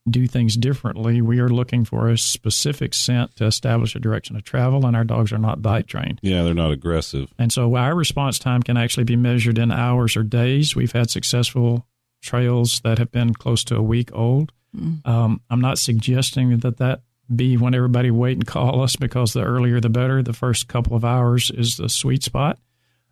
do 0.09 0.27
things 0.27 0.57
differently. 0.57 1.21
We 1.21 1.39
are 1.39 1.49
looking 1.49 1.85
for 1.85 2.09
a 2.09 2.17
specific 2.17 2.93
scent 2.93 3.35
to 3.37 3.45
establish 3.45 3.95
a 3.95 3.99
direction 3.99 4.35
of 4.35 4.43
travel, 4.43 4.85
and 4.85 4.95
our 4.95 5.03
dogs 5.05 5.31
are 5.31 5.37
not 5.37 5.61
bite 5.61 5.87
trained. 5.87 6.19
yeah, 6.21 6.43
they're 6.43 6.53
not 6.53 6.71
aggressive. 6.71 7.33
And 7.37 7.51
so 7.51 7.75
our 7.75 7.95
response 7.95 8.37
time 8.39 8.61
can 8.63 8.75
actually 8.77 9.05
be 9.05 9.15
measured 9.15 9.57
in 9.57 9.71
hours 9.71 10.17
or 10.17 10.23
days. 10.23 10.75
We've 10.75 10.91
had 10.91 11.09
successful 11.09 11.87
trails 12.21 12.81
that 12.83 12.97
have 12.97 13.11
been 13.11 13.33
close 13.33 13.63
to 13.65 13.75
a 13.75 13.81
week 13.81 14.09
old. 14.13 14.51
Um, 15.05 15.39
I'm 15.51 15.61
not 15.61 15.77
suggesting 15.77 16.57
that 16.59 16.77
that 16.77 17.01
be 17.33 17.57
when 17.57 17.75
everybody 17.75 18.09
wait 18.09 18.37
and 18.37 18.45
call 18.47 18.81
us 18.81 18.95
because 18.95 19.33
the 19.33 19.43
earlier 19.43 19.79
the 19.79 19.89
better. 19.89 20.23
The 20.23 20.33
first 20.33 20.67
couple 20.67 20.95
of 20.95 21.05
hours 21.05 21.51
is 21.51 21.77
the 21.77 21.89
sweet 21.89 22.23
spot. 22.23 22.57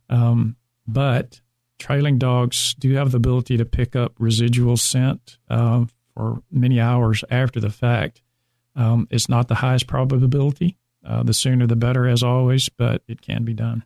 Um, 0.09 0.55
but 0.87 1.39
trailing 1.77 2.17
dogs 2.17 2.73
do 2.79 2.93
have 2.95 3.11
the 3.11 3.17
ability 3.17 3.57
to 3.57 3.65
pick 3.65 3.95
up 3.95 4.13
residual 4.17 4.75
scent 4.75 5.37
uh, 5.49 5.85
for 6.13 6.41
many 6.51 6.79
hours 6.79 7.23
after 7.29 7.59
the 7.59 7.69
fact. 7.69 8.21
Um, 8.75 9.07
it's 9.11 9.27
not 9.29 9.47
the 9.47 9.55
highest 9.55 9.87
probability. 9.87 10.77
Uh, 11.05 11.23
the 11.23 11.33
sooner 11.33 11.65
the 11.67 11.75
better, 11.75 12.07
as 12.07 12.21
always, 12.23 12.69
but 12.69 13.01
it 13.07 13.21
can 13.21 13.43
be 13.43 13.53
done. 13.53 13.83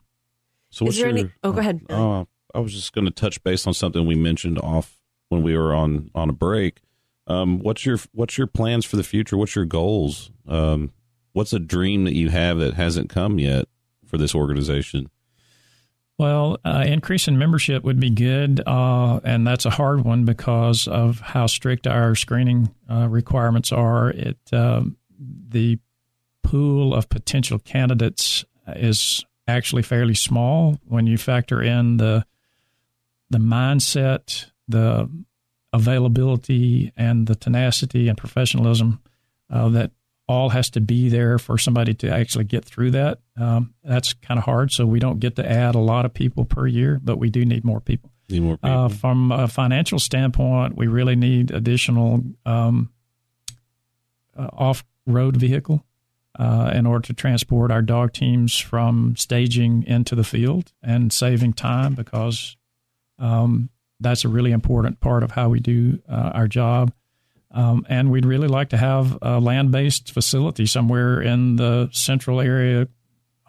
So 0.69 0.86
Is 0.86 0.88
what's 0.88 0.97
there 0.97 1.09
your? 1.09 1.17
any- 1.17 1.32
oh, 1.43 1.51
go 1.53 1.59
ahead. 1.59 1.82
Uh, 1.89 2.26
I 2.53 2.59
was 2.59 2.73
just 2.73 2.93
going 2.93 3.05
to 3.05 3.11
touch 3.11 3.41
base 3.43 3.65
on 3.65 3.73
something 3.73 4.05
we 4.05 4.15
mentioned 4.15 4.59
off 4.59 4.97
when 5.30 5.41
we 5.41 5.57
were 5.57 5.73
on 5.73 6.11
on 6.13 6.30
a 6.30 6.34
break. 6.34 6.82
Um, 7.28 7.59
what's 7.59 7.86
your 7.86 7.97
what's 8.13 8.38
your 8.38 8.47
plans 8.47 8.86
for 8.86 8.97
the 8.97 9.03
future? 9.03 9.38
What's 9.38 9.55
your 9.55 9.65
goals? 9.65 10.32
Um, 10.47 10.91
what's 11.34 11.53
a 11.53 11.59
dream 11.59 12.03
that 12.03 12.13
you 12.13 12.30
have 12.30 12.57
that 12.59 12.73
hasn't 12.76 13.09
come 13.09 13.39
yet 13.39 13.65
for 14.05 14.17
this 14.17 14.36
organization? 14.36 15.09
Well, 16.18 16.59
uh, 16.63 16.86
increase 16.88 17.28
in 17.28 17.38
membership 17.38 17.84
would 17.84 17.99
be 17.99 18.09
good, 18.09 18.61
uh, 18.66 19.20
and 19.26 19.45
that's 19.45 19.66
a 19.66 19.70
hard 19.70 20.05
one 20.05 20.24
because 20.24 20.88
of 20.88 21.20
how 21.20 21.47
strict 21.47 21.88
our 21.88 22.16
screening 22.16 22.74
uh, 22.89 23.09
requirements 23.09 23.74
are. 23.74 24.11
It 24.11 24.38
um, 24.53 24.95
the 25.20 25.78
pool 26.41 26.93
of 26.93 27.09
potential 27.09 27.59
candidates 27.59 28.45
is 28.68 29.26
actually 29.47 29.82
fairly 29.82 30.13
small 30.13 30.80
when 30.88 31.05
you 31.05 31.18
factor 31.18 31.61
in 31.61 31.97
the 31.97 32.26
the 33.30 33.38
mindset, 33.39 34.45
the 34.68 35.09
availability, 35.74 36.93
and 36.95 37.28
the 37.28 37.36
tenacity 37.36 38.07
and 38.07 38.18
professionalism 38.18 39.01
uh, 39.49 39.68
that 39.70 39.91
all 40.28 40.49
has 40.49 40.70
to 40.70 40.80
be 40.80 41.09
there 41.09 41.38
for 41.38 41.57
somebody 41.57 41.93
to 41.93 42.09
actually 42.09 42.45
get 42.45 42.63
through 42.63 42.91
that. 42.91 43.20
Um, 43.38 43.73
that's 43.83 44.13
kind 44.13 44.38
of 44.38 44.45
hard. 44.45 44.71
So 44.71 44.86
we 44.86 44.99
don't 44.99 45.19
get 45.19 45.36
to 45.36 45.49
add 45.49 45.75
a 45.75 45.79
lot 45.79 46.05
of 46.05 46.13
people 46.13 46.45
per 46.45 46.67
year, 46.67 46.99
but 47.03 47.17
we 47.17 47.29
do 47.29 47.45
need 47.45 47.65
more 47.65 47.81
people. 47.81 48.11
Need 48.29 48.43
more 48.43 48.57
people? 48.57 48.86
Uh, 48.86 48.89
from 48.89 49.31
a 49.31 49.47
financial 49.47 49.99
standpoint, 49.99 50.77
we 50.77 50.88
really 50.88 51.15
need 51.15 51.51
additional 51.51 52.23
um, 52.45 52.91
uh, 54.38 54.47
off-road 54.53 55.38
vehicle 55.38 55.86
uh, 56.39 56.71
in 56.73 56.86
order 56.86 57.07
to 57.07 57.13
transport 57.13 57.71
our 57.71 57.81
dog 57.81 58.13
teams 58.13 58.57
from 58.57 59.15
staging 59.15 59.83
into 59.83 60.15
the 60.15 60.23
field 60.23 60.71
and 60.81 61.13
saving 61.13 61.53
time 61.53 61.93
because 61.93 62.57
um, 63.19 63.69
that's 63.99 64.25
a 64.25 64.29
really 64.29 64.51
important 64.51 64.99
part 64.99 65.23
of 65.23 65.31
how 65.31 65.49
we 65.49 65.59
do 65.59 65.99
uh, 66.09 66.31
our 66.33 66.47
job. 66.47 66.91
Um, 67.51 67.86
and 67.88 68.11
we'd 68.11 68.25
really 68.25 68.49
like 68.49 68.69
to 68.69 68.77
have 68.77 69.17
a 69.21 69.39
land-based 69.39 70.11
facility 70.11 70.65
somewhere 70.65 71.21
in 71.21 71.55
the 71.55 71.89
central 71.93 72.41
area, 72.41 72.89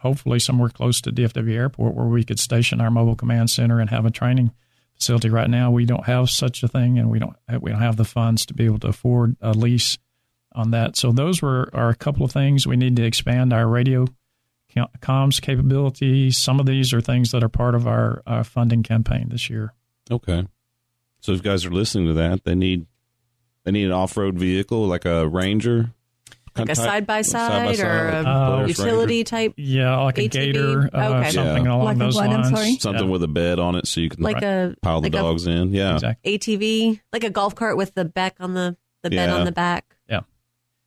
hopefully 0.06 0.38
somewhere 0.38 0.68
close 0.68 1.00
to 1.02 1.12
DFW 1.12 1.52
Airport, 1.52 1.94
where 1.94 2.06
we 2.06 2.24
could 2.24 2.38
station 2.38 2.80
our 2.80 2.90
mobile 2.90 3.16
command 3.16 3.50
center 3.50 3.80
and 3.80 3.90
have 3.90 4.06
a 4.06 4.10
training 4.10 4.52
facility 4.94 5.28
right 5.28 5.50
now. 5.50 5.70
We 5.70 5.84
don't 5.84 6.06
have 6.06 6.30
such 6.30 6.62
a 6.62 6.68
thing, 6.68 6.98
and 6.98 7.10
we 7.10 7.18
don't 7.18 7.36
we 7.60 7.70
don't 7.70 7.82
have 7.82 7.96
the 7.96 8.04
funds 8.04 8.46
to 8.46 8.54
be 8.54 8.64
able 8.64 8.78
to 8.80 8.88
afford 8.88 9.36
a 9.40 9.52
lease 9.52 9.98
on 10.52 10.70
that. 10.70 10.96
So 10.96 11.12
those 11.12 11.42
were 11.42 11.68
are 11.72 11.90
a 11.90 11.94
couple 11.94 12.24
of 12.24 12.32
things 12.32 12.66
we 12.66 12.76
need 12.76 12.96
to 12.96 13.04
expand 13.04 13.52
our 13.52 13.66
radio 13.66 14.06
comms 15.00 15.40
capability. 15.40 16.30
Some 16.30 16.60
of 16.60 16.66
these 16.66 16.92
are 16.92 17.00
things 17.00 17.30
that 17.30 17.42
are 17.42 17.48
part 17.48 17.74
of 17.74 17.86
our, 17.86 18.22
our 18.26 18.44
funding 18.44 18.82
campaign 18.82 19.28
this 19.30 19.48
year. 19.48 19.72
Okay, 20.10 20.46
so 21.20 21.32
if 21.32 21.42
guys 21.42 21.64
are 21.64 21.70
listening 21.70 22.06
to 22.08 22.14
that, 22.14 22.44
they 22.44 22.54
need 22.54 22.86
they 23.64 23.72
need 23.72 23.86
an 23.86 23.92
off 23.92 24.16
road 24.16 24.38
vehicle 24.38 24.86
like 24.86 25.04
a 25.04 25.26
Ranger 25.28 25.90
like 26.58 26.68
a 26.70 26.74
side 26.74 27.06
by 27.06 27.22
side 27.22 27.78
or 27.80 28.08
a 28.10 28.24
Uh, 28.28 28.66
utility 28.66 29.24
type, 29.24 29.54
Yeah, 29.56 29.96
like 30.00 30.18
a 30.18 30.22
ATV? 30.22 30.30
gator, 30.30 30.90
uh, 30.92 31.08
Okay. 31.20 31.30
something 31.30 31.64
Yeah. 31.66 31.72
along 31.74 31.84
Like 31.84 31.96
a 31.96 31.98
those 32.00 32.14
what? 32.14 32.26
I'm 32.30 32.42
lines. 32.42 32.50
sorry? 32.50 32.76
something 32.76 33.04
Yeah, 33.04 33.10
with 33.10 33.22
a 33.22 33.28
bed 33.28 33.58
on 33.58 33.74
it 33.76 33.86
so 33.86 34.00
you 34.00 34.08
can 34.08 34.22
like 34.22 34.42
a 34.42 34.74
pile 34.82 35.00
the 35.00 35.06
like 35.10 35.14
a 35.14 35.22
dogs 35.22 35.46
in. 35.46 35.72
Yeah, 35.74 35.94
exactly. 35.94 36.38
ATV, 36.38 37.00
like 37.12 37.24
a 37.24 37.30
golf 37.30 37.54
cart 37.54 37.76
with 37.76 37.94
the 37.94 38.04
back 38.04 38.36
on 38.40 38.54
the 38.54 38.76
the 39.02 39.10
bed 39.10 39.28
Yeah. 39.28 39.34
on 39.36 39.44
the 39.44 39.52
back. 39.52 39.84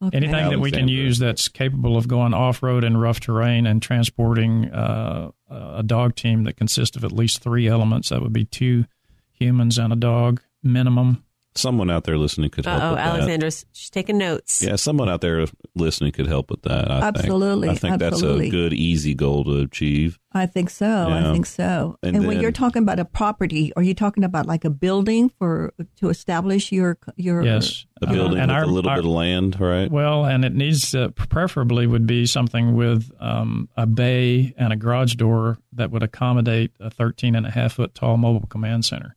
Okay. 0.02 0.16
Anything 0.16 0.48
that 0.48 0.58
we 0.60 0.70
can 0.70 0.80
Alexander. 0.84 0.92
use 0.94 1.18
that's 1.18 1.48
capable 1.48 1.94
of 1.98 2.08
going 2.08 2.32
off 2.32 2.62
road 2.62 2.84
in 2.84 2.96
rough 2.96 3.20
terrain 3.20 3.66
and 3.66 3.82
transporting 3.82 4.70
uh, 4.70 5.28
a 5.50 5.82
dog 5.82 6.14
team 6.14 6.44
that 6.44 6.56
consists 6.56 6.96
of 6.96 7.04
at 7.04 7.12
least 7.12 7.42
three 7.42 7.68
elements. 7.68 8.08
That 8.08 8.22
would 8.22 8.32
be 8.32 8.46
two 8.46 8.86
humans 9.30 9.76
and 9.76 9.92
a 9.92 9.96
dog 9.96 10.40
minimum. 10.62 11.22
Someone 11.54 11.90
out 11.90 12.04
there 12.04 12.16
listening 12.16 12.50
could 12.50 12.64
help. 12.66 12.80
Uh 12.80 12.86
oh, 12.86 12.90
with 12.90 12.98
that. 12.98 13.06
Alexandra's 13.14 13.66
she's 13.72 13.90
taking 13.90 14.18
notes. 14.18 14.62
Yeah, 14.62 14.76
someone 14.76 15.08
out 15.08 15.20
there 15.20 15.44
listening 15.74 16.12
could 16.12 16.26
help 16.26 16.50
with 16.50 16.62
that. 16.62 16.90
I 16.90 17.00
Absolutely, 17.08 17.68
think. 17.68 17.78
I 17.78 17.80
think 17.98 18.02
absolutely. 18.02 18.46
that's 18.46 18.54
a 18.54 18.56
good, 18.56 18.72
easy 18.72 19.14
goal 19.14 19.44
to 19.44 19.58
achieve. 19.60 20.18
I 20.32 20.46
think 20.46 20.70
so. 20.70 20.86
Yeah. 21.08 21.30
I 21.30 21.32
think 21.32 21.46
so. 21.46 21.98
And 22.04 22.16
And, 22.16 22.26
when 22.28 22.40
you're 22.40 22.52
talking 22.52 22.82
about 22.84 23.00
a 23.00 23.04
property, 23.04 23.72
are 23.74 23.82
you 23.82 23.94
talking 23.94 24.22
about 24.22 24.46
like 24.46 24.64
a 24.64 24.70
building 24.70 25.28
for 25.38 25.72
to 25.96 26.08
establish 26.08 26.70
your 26.70 26.98
your? 27.16 27.42
Yes, 27.42 27.84
A 28.02 28.06
Uh, 28.08 28.12
building 28.12 28.38
and 28.38 28.48
with 28.50 28.56
our- 28.56 28.62
a 28.62 28.66
little 28.66 28.88
our- 28.90 28.96
bit 28.98 29.04
of 29.04 29.10
land, 29.10 29.58
right? 29.60 29.90
Well, 29.90 30.24
and 30.24 30.44
it 30.44 30.54
needs 30.54 30.92
to, 30.92 31.10
preferably 31.10 31.86
would 31.88 32.06
be 32.06 32.26
something 32.26 32.76
with 32.76 33.10
um, 33.20 33.68
a 33.76 33.86
bay 33.86 34.54
and 34.56 34.72
a 34.72 34.76
garage 34.76 35.14
door 35.14 35.58
that 35.72 35.90
would 35.90 36.02
accommodate 36.04 36.70
a 36.78 36.90
13 36.90 37.34
and 37.34 37.44
a 37.46 37.50
half 37.50 37.72
foot 37.74 37.94
tall 37.94 38.16
mobile 38.16 38.46
command 38.46 38.84
center. 38.84 39.16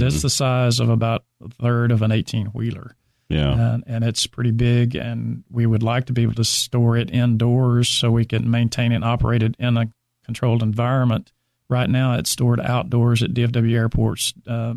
That's 0.00 0.22
the 0.22 0.30
size 0.30 0.80
of 0.80 0.88
about 0.88 1.24
a 1.42 1.48
third 1.48 1.90
of 1.90 2.02
an 2.02 2.12
18 2.12 2.46
wheeler. 2.48 2.96
Yeah. 3.28 3.74
and, 3.74 3.84
and 3.86 4.04
it's 4.04 4.26
pretty 4.26 4.50
big. 4.50 4.94
And 4.94 5.44
we 5.50 5.66
would 5.66 5.82
like 5.82 6.06
to 6.06 6.12
be 6.12 6.22
able 6.22 6.34
to 6.34 6.44
store 6.44 6.96
it 6.96 7.10
indoors 7.10 7.88
so 7.88 8.10
we 8.10 8.24
can 8.24 8.50
maintain 8.50 8.92
and 8.92 9.04
operate 9.04 9.42
it 9.42 9.56
in 9.58 9.76
a 9.76 9.90
controlled 10.24 10.62
environment. 10.62 11.32
Right 11.68 11.88
now, 11.88 12.14
it's 12.14 12.30
stored 12.30 12.60
outdoors 12.60 13.22
at 13.22 13.32
DFW 13.32 13.72
Airport's 13.72 14.34
uh, 14.46 14.74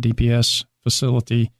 DPS 0.00 0.64
facility, 0.82 1.50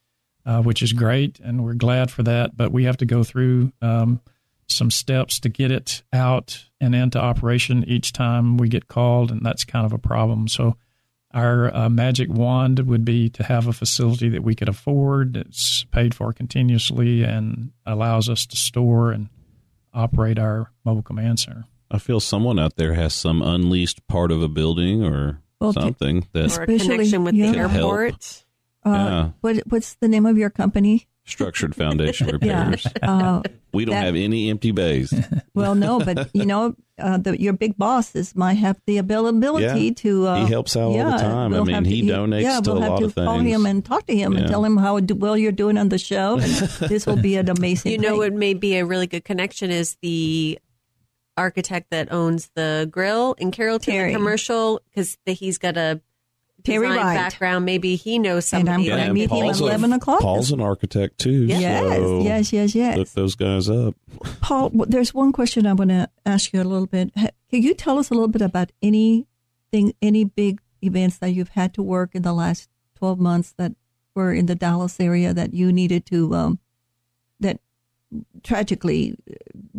uh, 0.46 0.62
which 0.62 0.82
is 0.82 0.92
great, 0.92 1.40
and 1.40 1.64
we're 1.64 1.74
glad 1.74 2.10
for 2.10 2.22
that. 2.22 2.56
But 2.56 2.72
we 2.72 2.84
have 2.84 2.96
to 2.98 3.06
go 3.06 3.24
through 3.24 3.72
um, 3.82 4.20
some 4.68 4.90
steps 4.90 5.40
to 5.40 5.48
get 5.48 5.72
it 5.72 6.02
out 6.12 6.66
and 6.80 6.94
into 6.94 7.18
operation 7.20 7.84
each 7.84 8.12
time 8.12 8.56
we 8.56 8.68
get 8.68 8.88
called, 8.88 9.32
and 9.32 9.44
that's 9.44 9.64
kind 9.64 9.84
of 9.84 9.92
a 9.92 9.98
problem. 9.98 10.46
So 10.46 10.76
our 11.32 11.74
uh, 11.74 11.88
magic 11.88 12.28
wand 12.28 12.80
would 12.80 13.04
be 13.04 13.28
to 13.30 13.42
have 13.44 13.66
a 13.66 13.72
facility 13.72 14.28
that 14.30 14.42
we 14.42 14.54
could 14.54 14.68
afford, 14.68 15.34
that's 15.34 15.84
paid 15.92 16.14
for 16.14 16.32
continuously, 16.32 17.22
and 17.22 17.70
allows 17.86 18.28
us 18.28 18.46
to 18.46 18.56
store 18.56 19.12
and 19.12 19.28
operate 19.94 20.38
our 20.38 20.70
mobile 20.84 21.02
command 21.02 21.38
center. 21.40 21.64
I 21.90 21.98
feel 21.98 22.20
someone 22.20 22.58
out 22.58 22.76
there 22.76 22.94
has 22.94 23.14
some 23.14 23.42
unleased 23.42 24.06
part 24.08 24.30
of 24.32 24.42
a 24.42 24.48
building 24.48 25.04
or 25.04 25.40
Well, 25.60 25.72
t- 25.72 25.80
something 25.80 26.26
that 26.32 26.40
Or 26.40 26.42
a 26.42 26.46
Especially- 26.46 26.78
connection 26.88 27.24
with 27.24 27.34
yeah. 27.34 27.52
the 27.52 27.58
airport. 27.58 28.44
Uh, 28.84 28.90
Yeah. 28.90 29.30
What 29.40 29.56
what's 29.66 29.94
the 29.96 30.08
name 30.08 30.24
of 30.26 30.38
your 30.38 30.50
company? 30.50 31.06
Structured 31.30 31.74
foundation 31.74 32.26
Yeah. 32.42 32.68
repairs. 32.70 32.86
Uh, 33.02 33.42
We 33.72 33.84
don't 33.84 33.94
That- 33.94 34.04
have 34.04 34.16
any 34.16 34.50
empty 34.50 34.72
bays. 34.72 35.14
well, 35.54 35.74
no, 35.74 36.00
but 36.00 36.28
you 36.34 36.44
know, 36.44 36.74
uh, 36.98 37.18
the, 37.18 37.40
your 37.40 37.52
big 37.52 37.78
bosses 37.78 38.34
might 38.34 38.54
have 38.54 38.80
the 38.86 38.98
availability 38.98 39.84
Yeah. 39.86 39.94
to. 39.94 40.26
Uh, 40.26 40.44
He 40.44 40.52
helps 40.52 40.76
out 40.76 40.90
all 40.90 40.92
the 41.12 41.16
time. 41.18 41.54
I 41.54 41.56
we'll 41.56 41.64
mean, 41.64 41.74
have 41.76 41.84
to- 41.84 41.90
he 41.90 42.02
donates 42.02 42.42
yeah, 42.42 42.60
to 42.60 42.70
we'll 42.72 42.78
a 42.78 42.82
have 42.82 42.90
lot 42.90 42.98
to 43.00 43.04
of 43.06 43.14
call 43.14 43.38
him 43.38 43.66
and 43.66 43.84
talk 43.84 44.06
to 44.06 44.14
him 44.16 44.32
Yeah. 44.32 44.40
and 44.40 44.48
tell 44.48 44.64
him 44.64 44.76
how 44.76 44.98
well 45.16 45.36
you're 45.38 45.52
doing 45.52 45.78
on 45.78 45.88
the 45.88 45.98
show, 45.98 46.34
and 46.34 46.50
this 46.90 47.06
will 47.06 47.16
be 47.16 47.36
an 47.36 47.48
amazing. 47.48 47.92
You 47.92 47.98
know 47.98 48.10
thing. 48.10 48.18
what 48.18 48.32
may 48.34 48.54
be 48.54 48.76
a 48.76 48.84
really 48.84 49.06
good 49.06 49.24
connection 49.24 49.70
is 49.70 49.96
the 50.02 50.58
architect 51.36 51.90
that 51.90 52.12
owns 52.12 52.50
the 52.54 52.88
grill 52.90 53.34
in 53.38 53.50
Carrollton 53.50 53.94
Terry. 53.94 54.12
commercial 54.12 54.80
because 54.90 55.16
he's 55.26 55.58
got 55.58 55.76
a 55.76 56.00
Terry 56.64 56.86
design 56.88 57.04
Wright. 57.04 57.16
background. 57.16 57.64
Maybe 57.64 57.96
he 57.96 58.18
knows 58.18 58.52
And 58.52 58.68
I'm 58.68 58.82
somebody. 58.82 58.88
gonna 58.88 59.12
meet 59.14 59.30
him 59.30 59.44
at 59.48 59.60
11 59.60 59.92
o'clock. 59.92 60.20
Paul's 60.20 60.50
an 60.52 60.60
architect 60.60 61.18
too. 61.18 61.46
Yes, 61.46 61.84
so 61.96 62.22
yes, 62.22 62.52
yes, 62.52 62.74
yes. 62.74 62.96
Look 62.96 63.08
those 63.10 63.34
guys 63.34 63.68
up. 63.68 63.94
Paul, 64.40 64.70
there's 64.86 65.12
one 65.14 65.32
question 65.32 65.66
I 65.66 65.72
want 65.72 65.90
to 65.90 66.08
ask 66.26 66.52
you 66.52 66.60
a 66.60 66.64
little 66.64 66.86
bit. 66.86 67.12
Can 67.14 67.62
you 67.62 67.74
tell 67.74 67.98
us 67.98 68.10
a 68.10 68.14
little 68.14 68.28
bit 68.28 68.42
about 68.42 68.70
anything, 68.82 69.92
any 70.02 70.24
big 70.24 70.60
events 70.82 71.18
that 71.18 71.30
you've 71.30 71.50
had 71.50 71.74
to 71.74 71.82
work 71.82 72.14
in 72.14 72.22
the 72.22 72.32
last 72.32 72.68
12 72.96 73.18
months 73.18 73.52
that 73.58 73.72
were 74.14 74.32
in 74.32 74.46
the 74.46 74.54
Dallas 74.54 74.98
area 75.00 75.32
that 75.34 75.54
you 75.54 75.72
needed 75.72 76.06
to, 76.06 76.34
um, 76.34 76.58
that 77.40 77.60
tragically 78.42 79.16
uh, 79.30 79.34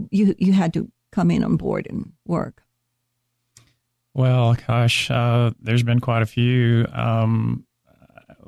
you 0.10 0.36
you 0.38 0.54
had 0.54 0.74
to 0.74 0.90
come 1.12 1.30
in 1.32 1.44
on 1.44 1.58
board 1.58 1.88
and 1.90 2.14
work? 2.26 2.64
Well, 4.14 4.56
gosh, 4.68 5.10
uh, 5.10 5.52
there's 5.62 5.84
been 5.84 6.00
quite 6.02 6.22
a 6.22 6.26
few. 6.26 6.86
Um, 6.92 7.66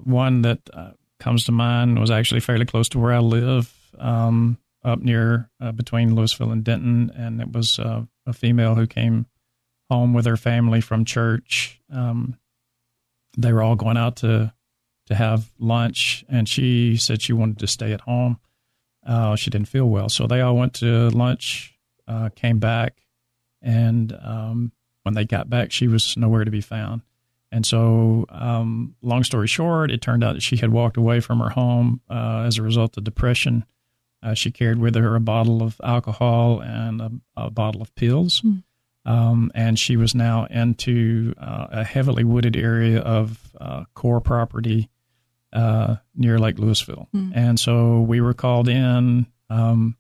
one 0.04 0.42
that 0.42 0.60
uh, 0.74 0.92
comes 1.20 1.46
to 1.46 1.52
mind 1.52 2.00
was 2.00 2.12
actually 2.12 2.42
fairly 2.42 2.66
close 2.66 2.90
to 2.90 3.00
where 3.00 3.14
I 3.14 3.20
live, 3.20 3.74
um, 3.98 4.58
up 4.84 5.00
near 5.00 5.50
uh, 5.62 5.72
between 5.72 6.12
Lewisville 6.12 6.52
and 6.52 6.64
Denton, 6.64 7.12
and 7.16 7.40
it 7.40 7.52
was 7.52 7.80
uh, 7.80 8.04
a 8.26 8.34
female 8.34 8.76
who 8.76 8.88
came 8.88 9.26
home 9.90 10.14
with 10.14 10.26
her 10.26 10.38
family 10.38 10.82
from 10.82 11.06
church. 11.06 11.80
Um, 11.92 12.38
they 13.38 13.54
were 13.54 13.62
all 13.64 13.76
going 13.76 13.98
out 13.98 14.18
to 14.18 14.54
to 15.08 15.16
have 15.16 15.50
lunch, 15.60 16.24
and 16.30 16.48
she 16.48 16.96
said 16.98 17.22
she 17.22 17.34
wanted 17.34 17.60
to 17.60 17.68
stay 17.68 17.92
at 17.92 18.02
home. 18.02 18.38
Uh, 19.06 19.36
she 19.36 19.50
didn't 19.50 19.68
feel 19.68 19.86
well, 19.86 20.10
so 20.10 20.28
they 20.28 20.42
all 20.42 20.56
went 20.56 20.74
to 20.76 21.10
lunch, 21.10 21.78
uh, 22.08 22.30
came 22.36 22.60
back, 22.60 23.02
and 23.62 24.18
um, 24.22 24.72
when 25.04 25.14
they 25.14 25.26
got 25.26 25.50
back, 25.50 25.72
she 25.72 25.88
was 25.88 26.18
nowhere 26.18 26.44
to 26.44 26.52
be 26.52 26.62
found. 26.62 27.02
And 27.52 27.66
so, 27.66 28.26
um, 28.30 28.96
long 29.04 29.24
story 29.24 29.48
short, 29.48 29.92
it 29.92 30.02
turned 30.02 30.24
out 30.24 30.34
that 30.34 30.42
she 30.42 30.58
had 30.58 30.72
walked 30.72 30.98
away 30.98 31.20
from 31.20 31.40
her 31.40 31.50
home 31.50 32.02
uh, 32.10 32.44
as 32.48 32.58
a 32.58 32.64
result 32.64 32.98
of 32.98 33.04
depression. 33.04 33.66
Uh, 34.24 34.34
she 34.34 34.50
carried 34.50 34.80
with 34.80 34.96
her 34.96 35.16
a 35.16 35.20
bottle 35.20 35.62
of 35.62 35.80
alcohol 35.84 36.62
and 36.62 37.00
a, 37.02 37.12
a 37.38 37.52
bottle 37.52 37.82
of 37.82 37.94
pills. 37.94 38.42
Um, 39.06 39.52
and 39.54 39.78
she 39.78 39.98
was 39.98 40.16
now 40.16 40.46
into 40.46 41.36
uh, 41.38 41.68
a 41.72 41.84
heavily 41.84 42.24
wooded 42.24 42.56
area 42.56 43.00
of 43.02 43.38
uh, 43.60 43.84
Corps 43.94 44.22
property 44.22 44.90
uh, 45.52 45.98
near 46.16 46.40
Lake 46.40 46.56
Lewisville. 46.56 47.08
And 47.36 47.60
so 47.60 48.00
we 48.00 48.22
were 48.22 48.34
called 48.34 48.70
in, 48.70 49.28
um, 49.50 49.98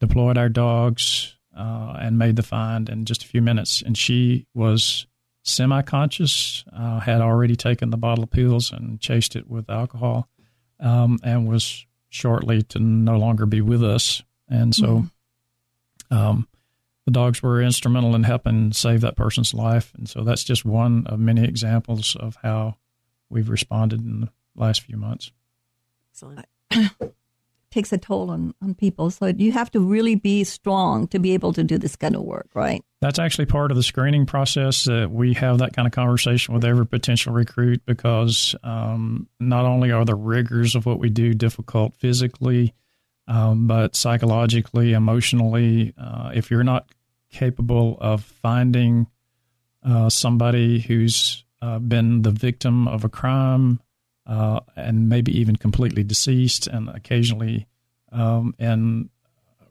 deployed 0.00 0.38
our 0.38 0.48
dogs, 0.48 1.36
uh, 1.58 1.96
and 2.00 2.16
made 2.18 2.36
the 2.36 2.42
find 2.42 2.88
in 2.88 3.04
just 3.04 3.24
a 3.24 3.26
few 3.26 3.42
minutes. 3.42 3.82
And 3.82 3.98
she 3.98 4.46
was 4.54 5.06
semi 5.42 5.82
conscious, 5.82 6.64
uh, 6.72 7.00
had 7.00 7.20
already 7.20 7.56
taken 7.56 7.90
the 7.90 7.96
bottle 7.96 8.24
of 8.24 8.30
pills 8.30 8.70
and 8.72 9.00
chased 9.00 9.34
it 9.34 9.48
with 9.48 9.68
alcohol, 9.68 10.28
um, 10.80 11.18
and 11.22 11.48
was 11.48 11.84
shortly 12.10 12.62
to 12.62 12.78
no 12.78 13.18
longer 13.18 13.44
be 13.44 13.60
with 13.60 13.82
us. 13.82 14.22
And 14.48 14.74
so 14.74 15.06
um, 16.10 16.48
the 17.04 17.10
dogs 17.10 17.42
were 17.42 17.60
instrumental 17.60 18.14
in 18.14 18.22
helping 18.22 18.72
save 18.72 19.02
that 19.02 19.16
person's 19.16 19.52
life. 19.52 19.92
And 19.96 20.08
so 20.08 20.22
that's 20.22 20.44
just 20.44 20.64
one 20.64 21.06
of 21.06 21.18
many 21.18 21.44
examples 21.44 22.16
of 22.16 22.36
how 22.42 22.76
we've 23.28 23.50
responded 23.50 24.00
in 24.00 24.20
the 24.20 24.28
last 24.54 24.82
few 24.82 24.96
months. 24.96 25.32
Excellent. 26.12 26.46
Takes 27.78 27.92
a 27.92 27.98
toll 27.98 28.32
on, 28.32 28.54
on 28.60 28.74
people. 28.74 29.08
So 29.12 29.26
you 29.26 29.52
have 29.52 29.70
to 29.70 29.78
really 29.78 30.16
be 30.16 30.42
strong 30.42 31.06
to 31.08 31.20
be 31.20 31.34
able 31.34 31.52
to 31.52 31.62
do 31.62 31.78
this 31.78 31.94
kind 31.94 32.16
of 32.16 32.22
work, 32.22 32.48
right? 32.52 32.82
That's 33.00 33.20
actually 33.20 33.46
part 33.46 33.70
of 33.70 33.76
the 33.76 33.84
screening 33.84 34.26
process 34.26 34.82
that 34.86 35.12
we 35.12 35.34
have 35.34 35.58
that 35.58 35.74
kind 35.74 35.86
of 35.86 35.92
conversation 35.92 36.54
with 36.54 36.64
every 36.64 36.88
potential 36.88 37.32
recruit 37.32 37.86
because 37.86 38.56
um, 38.64 39.28
not 39.38 39.64
only 39.64 39.92
are 39.92 40.04
the 40.04 40.16
rigors 40.16 40.74
of 40.74 40.86
what 40.86 40.98
we 40.98 41.08
do 41.08 41.34
difficult 41.34 41.94
physically, 41.94 42.74
um, 43.28 43.68
but 43.68 43.94
psychologically, 43.94 44.92
emotionally, 44.92 45.94
uh, 45.96 46.32
if 46.34 46.50
you're 46.50 46.64
not 46.64 46.88
capable 47.30 47.96
of 48.00 48.24
finding 48.24 49.06
uh, 49.84 50.10
somebody 50.10 50.80
who's 50.80 51.44
uh, 51.62 51.78
been 51.78 52.22
the 52.22 52.32
victim 52.32 52.88
of 52.88 53.04
a 53.04 53.08
crime 53.08 53.78
uh, 54.28 54.60
and 54.76 55.08
maybe 55.08 55.36
even 55.40 55.56
completely 55.56 56.04
deceased 56.04 56.66
and 56.66 56.88
occasionally 56.90 57.66
um, 58.12 58.54
in 58.58 59.08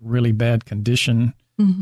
really 0.02 0.32
bad 0.32 0.66
condition, 0.66 1.34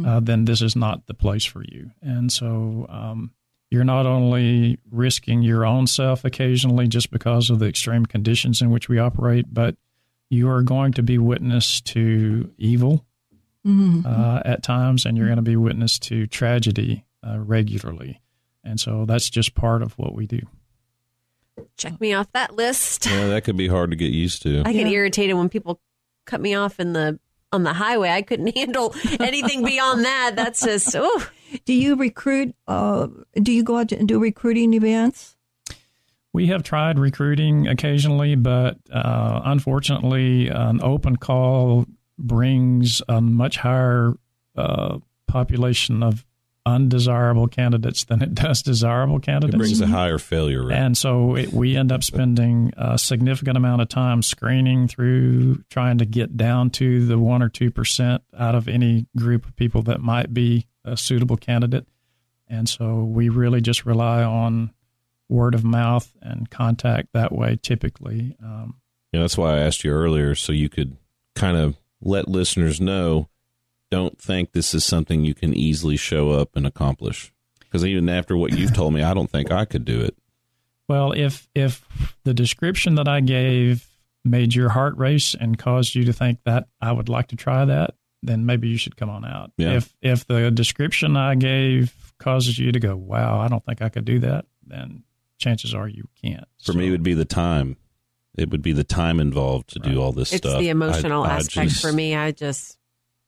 uh, 0.06 0.20
then 0.20 0.46
this 0.46 0.62
is 0.62 0.76
not 0.76 1.06
the 1.08 1.14
place 1.14 1.46
for 1.46 1.64
you. 1.64 1.92
And 2.02 2.32
so 2.32 2.86
um, 2.90 3.32
you 3.70 3.78
you're 3.78 3.84
not 3.84 4.06
only 4.06 4.78
risking 4.92 5.42
your 5.42 5.66
own 5.66 5.88
self 5.88 6.24
occasionally 6.24 6.88
just 6.88 7.12
because 7.12 7.50
of 7.50 7.60
the 7.60 7.66
extreme 7.66 8.06
conditions 8.06 8.62
in 8.62 8.70
which 8.70 8.88
we 8.88 9.00
operate, 9.00 9.46
but 9.52 9.76
you 10.30 10.50
are 10.50 10.62
going 10.62 10.94
to 10.94 11.04
be 11.04 11.18
witness 11.18 11.82
to 11.82 12.52
evil 12.58 13.06
Mm-hmm. 13.66 14.06
uh, 14.06 14.42
at 14.46 14.62
times, 14.62 15.08
and 15.08 15.18
you're 15.18 15.26
going 15.26 15.38
to 15.38 15.42
be 15.42 15.56
witness 15.56 15.98
to 15.98 16.28
tragedy 16.28 17.04
uh, 17.28 17.40
regularly. 17.40 18.22
And 18.64 18.80
so 18.80 19.06
that's 19.06 19.28
just 19.28 19.56
part 19.56 19.82
of 19.82 19.98
what 19.98 20.14
we 20.14 20.28
do. 20.28 20.42
Check 21.78 22.00
me 22.02 22.14
off 22.14 22.32
that 22.34 22.56
list. 22.56 23.06
Yeah, 23.06 23.28
that 23.28 23.44
could 23.44 23.58
be 23.58 23.68
hard 23.68 23.92
to 23.92 23.96
get 23.96 24.12
used 24.12 24.42
to. 24.44 24.62
I 24.66 24.74
get 24.74 24.88
Yeah. 24.88 24.94
irritated 24.94 25.36
when 25.36 25.50
people 25.50 25.80
cut 26.26 26.42
me 26.42 26.54
off 26.56 26.80
in 26.80 26.94
the 26.94 27.20
on 27.52 27.64
the 27.64 27.74
highway. 27.74 28.10
I 28.10 28.22
couldn't 28.22 28.56
handle 28.58 28.94
anything 29.20 29.64
beyond 29.64 30.04
that. 30.06 30.34
That's 30.36 30.62
just 30.62 30.96
oh 30.98 31.30
Do 31.66 31.74
you 31.74 31.96
recruit? 31.96 32.56
Uh, 32.68 33.08
do 33.42 33.52
you 33.54 33.64
go 33.64 33.78
out 33.78 33.92
and 33.92 34.08
do 34.08 34.20
recruiting 34.20 34.74
events? 34.74 35.36
We 36.34 36.48
have 36.48 36.64
tried 36.64 37.00
recruiting 37.00 37.68
occasionally, 37.70 38.36
but 38.36 38.78
uh, 38.92 39.42
unfortunately, 39.46 40.50
an 40.50 40.82
open 40.84 41.16
call 41.16 41.86
brings 42.18 43.02
a 43.08 43.22
much 43.22 43.58
higher 43.58 44.16
uh, 44.58 44.98
population 45.28 46.04
of 46.04 46.25
undesirable 46.66 47.48
candidates 47.48 48.06
than 48.06 48.22
it 48.22 48.34
does 48.34 48.64
desirable 48.64 49.20
candidates. 49.20 49.54
It 49.56 49.58
brings 49.58 49.82
a 49.82 49.88
higher 49.88 50.18
failure 50.18 50.66
rate. 50.66 50.76
And 50.76 50.98
so 50.98 51.36
it, 51.36 51.54
we 51.54 51.78
end 51.78 51.92
up 51.92 52.04
spending 52.04 52.74
a 52.76 52.98
significant 52.98 53.56
amount 53.56 53.82
of 53.82 53.90
time 53.90 54.22
screening 54.22 54.88
through 54.88 55.64
trying 55.70 56.00
to 56.00 56.06
get 56.06 56.36
down 56.36 56.72
to 56.72 57.06
the 57.06 57.20
one 57.20 57.44
or 57.44 57.50
two 57.50 57.70
percent 57.70 58.24
out 58.38 58.56
of 58.56 58.68
any 58.68 59.06
group 59.16 59.46
of 59.46 59.56
people 59.56 59.84
that 59.84 60.02
might 60.02 60.34
be 60.34 60.68
a 60.84 60.98
suitable 60.98 61.38
candidate. 61.38 61.86
And 62.48 62.68
so 62.68 63.04
we 63.04 63.30
really 63.30 63.62
just 63.62 63.86
rely 63.86 64.24
on 64.24 64.72
word 65.30 65.56
of 65.56 65.64
mouth 65.64 66.12
and 66.22 66.50
contact 66.50 67.10
that 67.14 67.32
way 67.32 67.58
typically. 67.62 68.36
Um, 68.44 68.76
Yeah, 69.12 69.22
that's 69.22 69.38
why 69.38 69.56
I 69.56 69.60
asked 69.60 69.84
you 69.84 69.92
earlier, 69.92 70.36
so 70.36 70.52
you 70.52 70.70
could 70.70 70.98
kind 71.36 71.58
of 71.58 71.76
let 72.02 72.28
listeners 72.28 72.80
know. 72.80 73.30
I 73.96 73.98
don't 73.98 74.20
think 74.20 74.52
this 74.52 74.74
is 74.74 74.84
something 74.84 75.24
you 75.24 75.34
can 75.34 75.54
easily 75.54 75.96
show 75.96 76.32
up 76.32 76.56
and 76.56 76.68
accomplish. 76.68 77.32
Because 77.60 77.86
even 77.86 78.10
after 78.10 78.36
what 78.36 78.52
you've 78.54 78.74
told 78.74 78.94
me, 78.94 79.02
I 79.02 79.14
don't 79.14 79.30
think 79.30 79.52
I 79.52 79.64
could 79.66 79.86
do 79.86 80.02
it. 80.02 80.16
Well, 80.88 81.14
if 81.14 81.48
if 81.56 81.84
the 82.24 82.34
description 82.34 82.96
that 82.96 83.08
I 83.08 83.22
gave 83.22 83.88
made 84.24 84.54
your 84.54 84.70
heart 84.70 84.98
race 84.98 85.34
and 85.40 85.58
caused 85.58 85.96
you 85.96 86.04
to 86.06 86.14
think 86.14 86.40
that 86.44 86.68
I 86.82 86.92
would 86.92 87.10
like 87.10 87.28
to 87.30 87.36
try 87.36 87.64
that, 87.66 87.96
then 88.22 88.46
maybe 88.46 88.68
you 88.68 88.78
should 88.78 88.98
come 88.98 89.10
on 89.10 89.24
out. 89.26 89.52
Yeah. 89.58 89.78
If 89.78 89.94
if 90.02 90.28
the 90.28 90.52
description 90.52 91.16
I 91.18 91.36
gave 91.36 91.94
causes 92.20 92.60
you 92.60 92.72
to 92.72 92.80
go, 92.80 92.96
"Wow, 92.96 93.40
I 93.40 93.48
don't 93.48 93.64
think 93.66 93.82
I 93.82 93.90
could 93.90 94.06
do 94.06 94.20
that," 94.20 94.46
then 94.66 95.04
chances 95.38 95.74
are 95.74 95.88
you 95.88 96.08
can't. 96.22 96.46
For 96.64 96.74
So- 96.74 96.78
me, 96.78 96.88
it 96.88 96.92
would 96.92 97.04
be 97.04 97.14
the 97.14 97.26
time. 97.26 97.78
It 98.38 98.50
would 98.52 98.62
be 98.62 98.74
the 98.74 98.84
time 98.84 99.20
involved 99.22 99.70
to 99.70 99.80
do 99.80 100.02
all 100.02 100.12
this 100.12 100.34
it's 100.34 100.46
stuff. 100.46 100.60
the 100.60 100.68
emotional 100.70 101.24
I- 101.24 101.30
I 101.30 101.34
aspect 101.38 101.70
just- 101.70 101.82
for 101.82 101.92
me. 101.94 102.16
I 102.16 102.32
just 102.32 102.78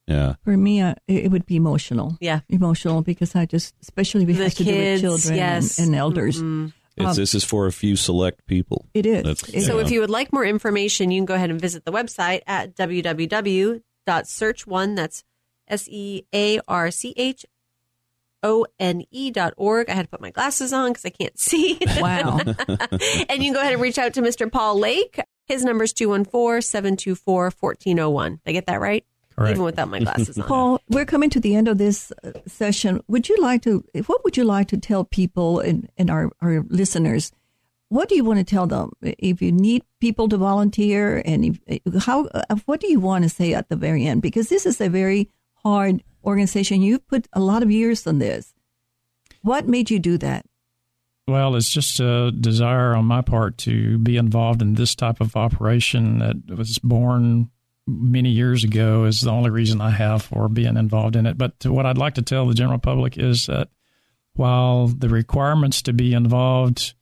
Yeah, 0.08 0.36
For 0.44 0.56
me, 0.56 0.80
uh, 0.82 0.96
it 1.08 1.26
it 1.26 1.32
would 1.32 1.46
be 1.46 1.56
emotional. 1.58 2.18
yeah. 2.22 2.40
Emotional 2.50 3.02
because 3.02 3.36
I 3.36 3.46
just, 3.46 3.76
especially 3.82 4.24
if 4.24 4.30
it 4.30 4.34
The 4.38 4.44
has 4.44 4.54
to 4.56 4.64
kids, 4.64 5.02
do 5.02 5.10
with 5.12 5.22
children 5.24 5.38
yes. 5.38 5.78
and, 5.80 5.88
and 5.88 5.96
elders. 5.96 6.42
Mhm. 6.42 6.72
it's, 6.96 7.06
Um, 7.06 7.16
this 7.16 7.36
is 7.36 7.44
for 7.44 7.68
a 7.68 7.72
few 7.72 7.96
select 7.98 8.46
people. 8.48 8.86
It 8.94 9.06
is. 9.06 9.26
It- 9.54 9.64
So 9.64 9.78
Yeah. 9.78 9.84
if 9.86 9.92
you 9.92 10.00
would 10.00 10.10
like 10.10 10.32
more 10.32 10.46
information, 10.46 11.12
you 11.12 11.20
can 11.20 11.26
go 11.26 11.34
ahead 11.36 11.50
and 11.52 11.60
visit 11.60 11.84
the 11.86 11.92
website 11.92 12.42
at 12.48 12.74
www.search1. 14.08 14.96
That's 14.96 15.24
S 15.68 15.88
E 15.92 16.24
A 16.34 16.60
R 16.68 16.90
C 16.92 17.14
H 17.18 17.46
O 18.44 18.66
N 18.80 19.04
E 19.12 19.30
dot 19.32 19.54
org. 19.58 19.90
I 19.90 19.94
had 19.94 20.04
to 20.04 20.10
put 20.10 20.22
my 20.22 20.32
glasses 20.32 20.72
on 20.72 20.92
because 20.92 21.06
I 21.06 21.10
can't 21.10 21.38
see. 21.48 21.78
Wow. 22.00 22.40
and 23.30 23.44
you 23.44 23.52
can 23.52 23.54
go 23.54 23.60
ahead 23.62 23.74
and 23.74 23.82
reach 23.82 23.98
out 23.98 24.14
to 24.14 24.22
Mr. 24.22 24.50
Paul 24.52 24.80
Lake. 24.80 25.20
His 25.46 25.64
number 25.66 25.84
is 25.84 25.94
214 25.94 26.62
724 26.62 27.52
1401. 27.52 28.32
Did 28.32 28.40
I 28.46 28.52
get 28.54 28.66
that 28.68 28.80
right? 28.80 29.06
Correct. 29.38 29.52
Even 29.52 29.66
without 29.66 29.90
my 29.90 30.00
glasses 30.00 30.40
on. 30.40 30.48
Paul, 30.48 30.82
we're 30.90 31.06
coming 31.06 31.30
to 31.30 31.40
the 31.40 31.56
end 31.56 31.68
of 31.68 31.78
this 31.78 32.12
uh, 32.24 32.32
session. 32.48 33.02
Would 33.08 33.30
you 33.30 33.38
like 33.40 33.62
to, 33.64 33.84
what 34.08 34.24
would 34.24 34.36
you 34.36 34.44
like 34.44 34.68
to 34.70 34.78
tell 34.78 35.04
people 35.04 35.60
and, 35.60 35.88
and 35.96 36.10
our, 36.10 36.32
our 36.42 36.66
listeners? 36.70 37.32
What 37.90 38.10
do 38.10 38.16
you 38.16 38.24
want 38.24 38.40
to 38.40 38.44
tell 38.44 38.66
them? 38.66 38.94
If 39.02 39.42
you 39.42 39.52
need 39.52 39.84
people 40.00 40.28
to 40.30 40.38
volunteer 40.38 41.22
and 41.24 41.60
if, 41.68 42.04
how, 42.04 42.26
uh, 42.26 42.56
what 42.66 42.80
do 42.80 42.88
you 42.90 43.00
want 43.00 43.24
to 43.24 43.30
say 43.30 43.54
at 43.54 43.70
the 43.70 43.76
very 43.76 44.08
end? 44.08 44.24
Because 44.24 44.50
this 44.50 44.66
is 44.66 44.82
a 44.82 44.90
very 44.90 45.30
hard 45.64 46.04
organization. 46.26 46.82
You've 46.82 47.08
put 47.08 47.28
a 47.32 47.40
lot 47.40 47.62
of 47.62 47.70
years 47.70 48.08
on 48.08 48.18
this. 48.18 48.56
What 49.44 49.68
made 49.68 49.92
you 49.92 50.00
do 50.00 50.18
that? 50.18 50.46
Well, 51.28 51.56
it's 51.56 51.70
just 51.70 52.00
a 52.00 52.32
desire 52.32 52.96
on 52.96 53.06
my 53.06 53.22
part 53.22 53.58
to 53.60 54.00
be 54.00 54.18
involved 54.18 54.62
in 54.62 54.74
this 54.74 54.96
type 54.96 55.22
of 55.22 55.36
operation 55.36 56.20
that 56.20 56.58
was 56.58 56.80
born 56.80 57.52
many 57.88 58.30
years 58.30 58.64
ago 58.64 59.06
is 59.06 59.22
the 59.22 59.32
only 59.32 59.50
reason 59.50 59.80
I 59.80 59.92
have 59.92 60.24
for 60.24 60.50
being 60.50 60.78
involved 60.78 61.16
in 61.16 61.26
it. 61.26 61.38
But 61.38 61.66
what 61.66 61.86
I'd 61.86 61.98
like 61.98 62.16
to 62.16 62.22
tell 62.22 62.46
the 62.46 62.54
general 62.54 62.80
public 62.80 63.18
is 63.18 63.46
that 63.46 63.70
while 64.34 64.88
the 64.88 65.10
requirements 65.10 65.82
to 65.84 65.94
be 65.94 66.14
involved 66.14 66.94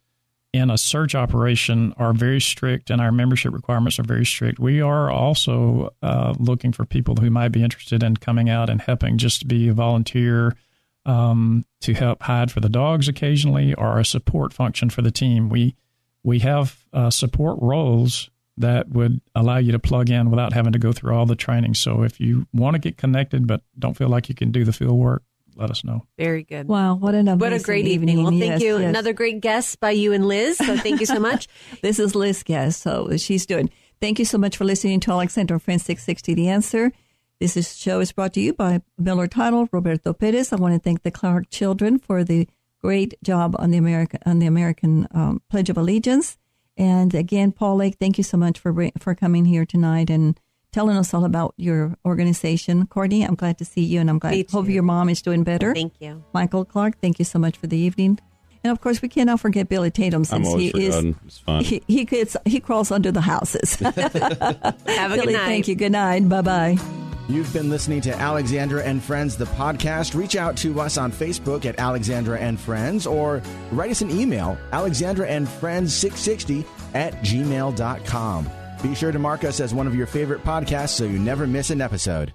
in 0.53 0.69
a 0.69 0.77
search 0.77 1.15
operation 1.15 1.93
are 1.97 2.13
very 2.13 2.39
strict 2.39 2.89
and 2.89 3.01
our 3.01 3.11
membership 3.11 3.51
requirements 3.51 3.99
are 3.99 4.03
very 4.03 4.25
strict, 4.25 4.59
we 4.59 4.79
are 4.79 5.09
also 5.09 5.93
uh, 6.01 6.33
looking 6.39 6.71
for 6.71 6.85
people 6.85 7.15
who 7.15 7.29
might 7.29 7.49
be 7.49 7.63
interested 7.63 8.03
in 8.03 8.15
coming 8.15 8.49
out 8.49 8.69
and 8.69 8.81
helping 8.81 9.17
just 9.17 9.41
to 9.41 9.47
be 9.47 9.67
a 9.67 9.73
volunteer 9.73 10.55
um, 11.05 11.65
to 11.81 11.93
help 11.93 12.23
hide 12.23 12.51
for 12.51 12.61
the 12.61 12.69
dogs 12.69 13.07
occasionally 13.07 13.73
or 13.73 13.99
a 13.99 14.05
support 14.05 14.53
function 14.53 14.89
for 14.89 15.01
the 15.01 15.11
team. 15.11 15.49
We 15.49 15.75
we 16.23 16.39
have 16.39 16.83
uh, 16.91 17.11
support 17.11 17.59
roles 17.61 18.31
that 18.57 18.89
would 18.89 19.19
allow 19.35 19.57
you 19.57 19.71
to 19.73 19.79
plug 19.79 20.09
in 20.09 20.29
without 20.29 20.53
having 20.53 20.73
to 20.73 20.79
go 20.79 20.91
through 20.93 21.13
all 21.13 21.25
the 21.25 21.35
training. 21.35 21.73
So 21.73 22.03
if 22.03 22.19
you 22.19 22.47
want 22.53 22.75
to 22.75 22.79
get 22.79 22.97
connected 22.97 23.47
but 23.47 23.61
don't 23.77 23.95
feel 23.97 24.07
like 24.09 24.29
you 24.29 24.35
can 24.35 24.51
do 24.51 24.63
the 24.63 24.71
field 24.73 24.97
work, 24.97 25.23
let 25.57 25.71
us 25.71 25.83
know. 25.83 26.05
Very 26.17 26.43
good. 26.43 26.67
Wow, 26.67 26.95
what 26.95 27.15
an 27.15 27.37
What 27.39 27.53
a 27.53 27.59
great 27.59 27.85
evening. 27.87 28.17
Well, 28.23 28.31
thank 28.31 28.43
Yes, 28.43 28.61
you. 28.61 28.77
yes. 28.77 28.89
Another 28.89 29.13
great 29.13 29.39
guest 29.41 29.79
by 29.79 29.91
you 29.91 30.11
and 30.13 30.25
Liz. 30.27 30.57
So 30.57 30.75
thank 30.77 30.99
you 30.99 31.05
so 31.05 31.19
much. 31.19 31.47
This 31.81 31.99
is 31.99 32.15
Liz 32.15 32.43
Guest, 32.43 32.81
so 32.81 33.15
she's 33.17 33.45
doing. 33.45 33.69
Thank 34.01 34.19
you 34.19 34.25
so 34.25 34.37
much 34.37 34.57
for 34.57 34.65
listening 34.65 34.99
to 35.01 35.11
Alexandra 35.11 35.59
Friends 35.59 35.83
660 35.83 36.33
The 36.33 36.49
Answer. 36.49 36.91
This 37.39 37.55
is, 37.57 37.77
show 37.77 37.99
is 37.99 38.11
brought 38.11 38.33
to 38.33 38.41
you 38.41 38.53
by 38.53 38.81
Miller 38.97 39.27
Title, 39.27 39.67
Roberto 39.71 40.13
Perez. 40.13 40.51
I 40.53 40.55
want 40.57 40.73
to 40.73 40.79
thank 40.79 41.03
the 41.03 41.11
Clark 41.11 41.49
children 41.49 41.99
for 41.99 42.23
the 42.23 42.47
great 42.81 43.13
job 43.23 43.55
on 43.59 43.71
the 43.71 43.77
American 43.77 44.19
on 44.25 44.39
the 44.39 44.45
American 44.45 45.07
um, 45.11 45.41
Pledge 45.49 45.69
of 45.69 45.77
Allegiance. 45.77 46.37
And 46.77 47.13
again, 47.15 47.51
Paul 47.51 47.77
Lake, 47.77 47.95
thank 47.99 48.17
you 48.17 48.23
so 48.23 48.37
much 48.37 48.59
for 48.59 48.73
for 48.99 49.15
coming 49.15 49.45
here 49.45 49.65
tonight 49.65 50.09
and 50.09 50.39
telling 50.73 50.97
us 50.97 51.13
all 51.13 51.23
about 51.23 51.53
your 51.57 51.95
organization. 52.05 52.85
Courtney, 52.87 53.23
I'm 53.23 53.35
glad 53.35 53.57
to 53.59 53.65
see 53.65 53.81
you, 53.83 54.01
and 54.01 54.09
I'm 54.09 54.17
Me 54.17 54.19
glad. 54.19 54.51
Hope 54.51 54.67
your 54.67 54.83
mom 54.83 55.07
is 55.09 55.21
doing 55.21 55.43
better. 55.43 55.73
Thank 55.73 55.93
you. 56.01 56.23
Michael 56.33 56.65
Clark, 56.65 56.99
thank 57.01 57.17
you 57.17 57.23
so 57.25 57.39
much 57.39 57.55
for 57.57 57.67
the 57.67 57.77
evening. 57.77 58.19
And 58.63 58.71
of 58.71 58.81
course, 58.81 59.01
we 59.01 59.07
cannot 59.07 59.39
forget 59.39 59.69
Billy 59.69 59.91
Tatum 59.91 60.21
I'm 60.21 60.43
since 60.43 60.53
he 60.53 60.67
is 60.69 60.95
forgotten. 60.95 61.19
It's 61.25 61.37
fun. 61.37 61.63
he 61.63 61.81
he, 61.87 62.03
gets, 62.03 62.35
he 62.45 62.59
crawls 62.59 62.91
under 62.91 63.11
the 63.11 63.21
houses. 63.21 63.75
Have 63.75 63.95
a 63.97 64.75
Billy, 64.85 65.17
good 65.27 65.33
night. 65.33 65.45
thank 65.45 65.67
you. 65.67 65.75
Good 65.75 65.91
night. 65.91 66.27
Bye 66.27 66.41
bye. 66.41 67.04
You've 67.27 67.51
been 67.53 67.69
listening 67.71 68.01
to 68.01 68.13
Alexandra 68.13 68.83
and 68.83 69.01
Friends, 69.01 69.35
the 69.35 69.45
podcast. 69.45 70.13
Reach 70.13 70.35
out 70.35 70.55
to 70.57 70.79
us 70.79 70.97
on 70.97 71.11
Facebook 71.11 71.65
at 71.65 71.79
Alexandra 71.79 72.37
and 72.37 72.59
Friends 72.59 73.07
or 73.07 73.41
write 73.71 73.89
us 73.89 74.01
an 74.01 74.11
email, 74.11 74.57
alexandra 74.71 75.27
and 75.27 75.49
friends 75.49 75.93
660 75.93 76.65
at 76.93 77.13
gmail.com. 77.23 78.49
Be 78.83 78.93
sure 78.93 79.11
to 79.11 79.17
mark 79.17 79.43
us 79.43 79.59
as 79.59 79.73
one 79.73 79.87
of 79.87 79.95
your 79.95 80.05
favorite 80.05 80.43
podcasts 80.43 80.89
so 80.89 81.05
you 81.05 81.17
never 81.17 81.47
miss 81.47 81.71
an 81.71 81.81
episode. 81.81 82.31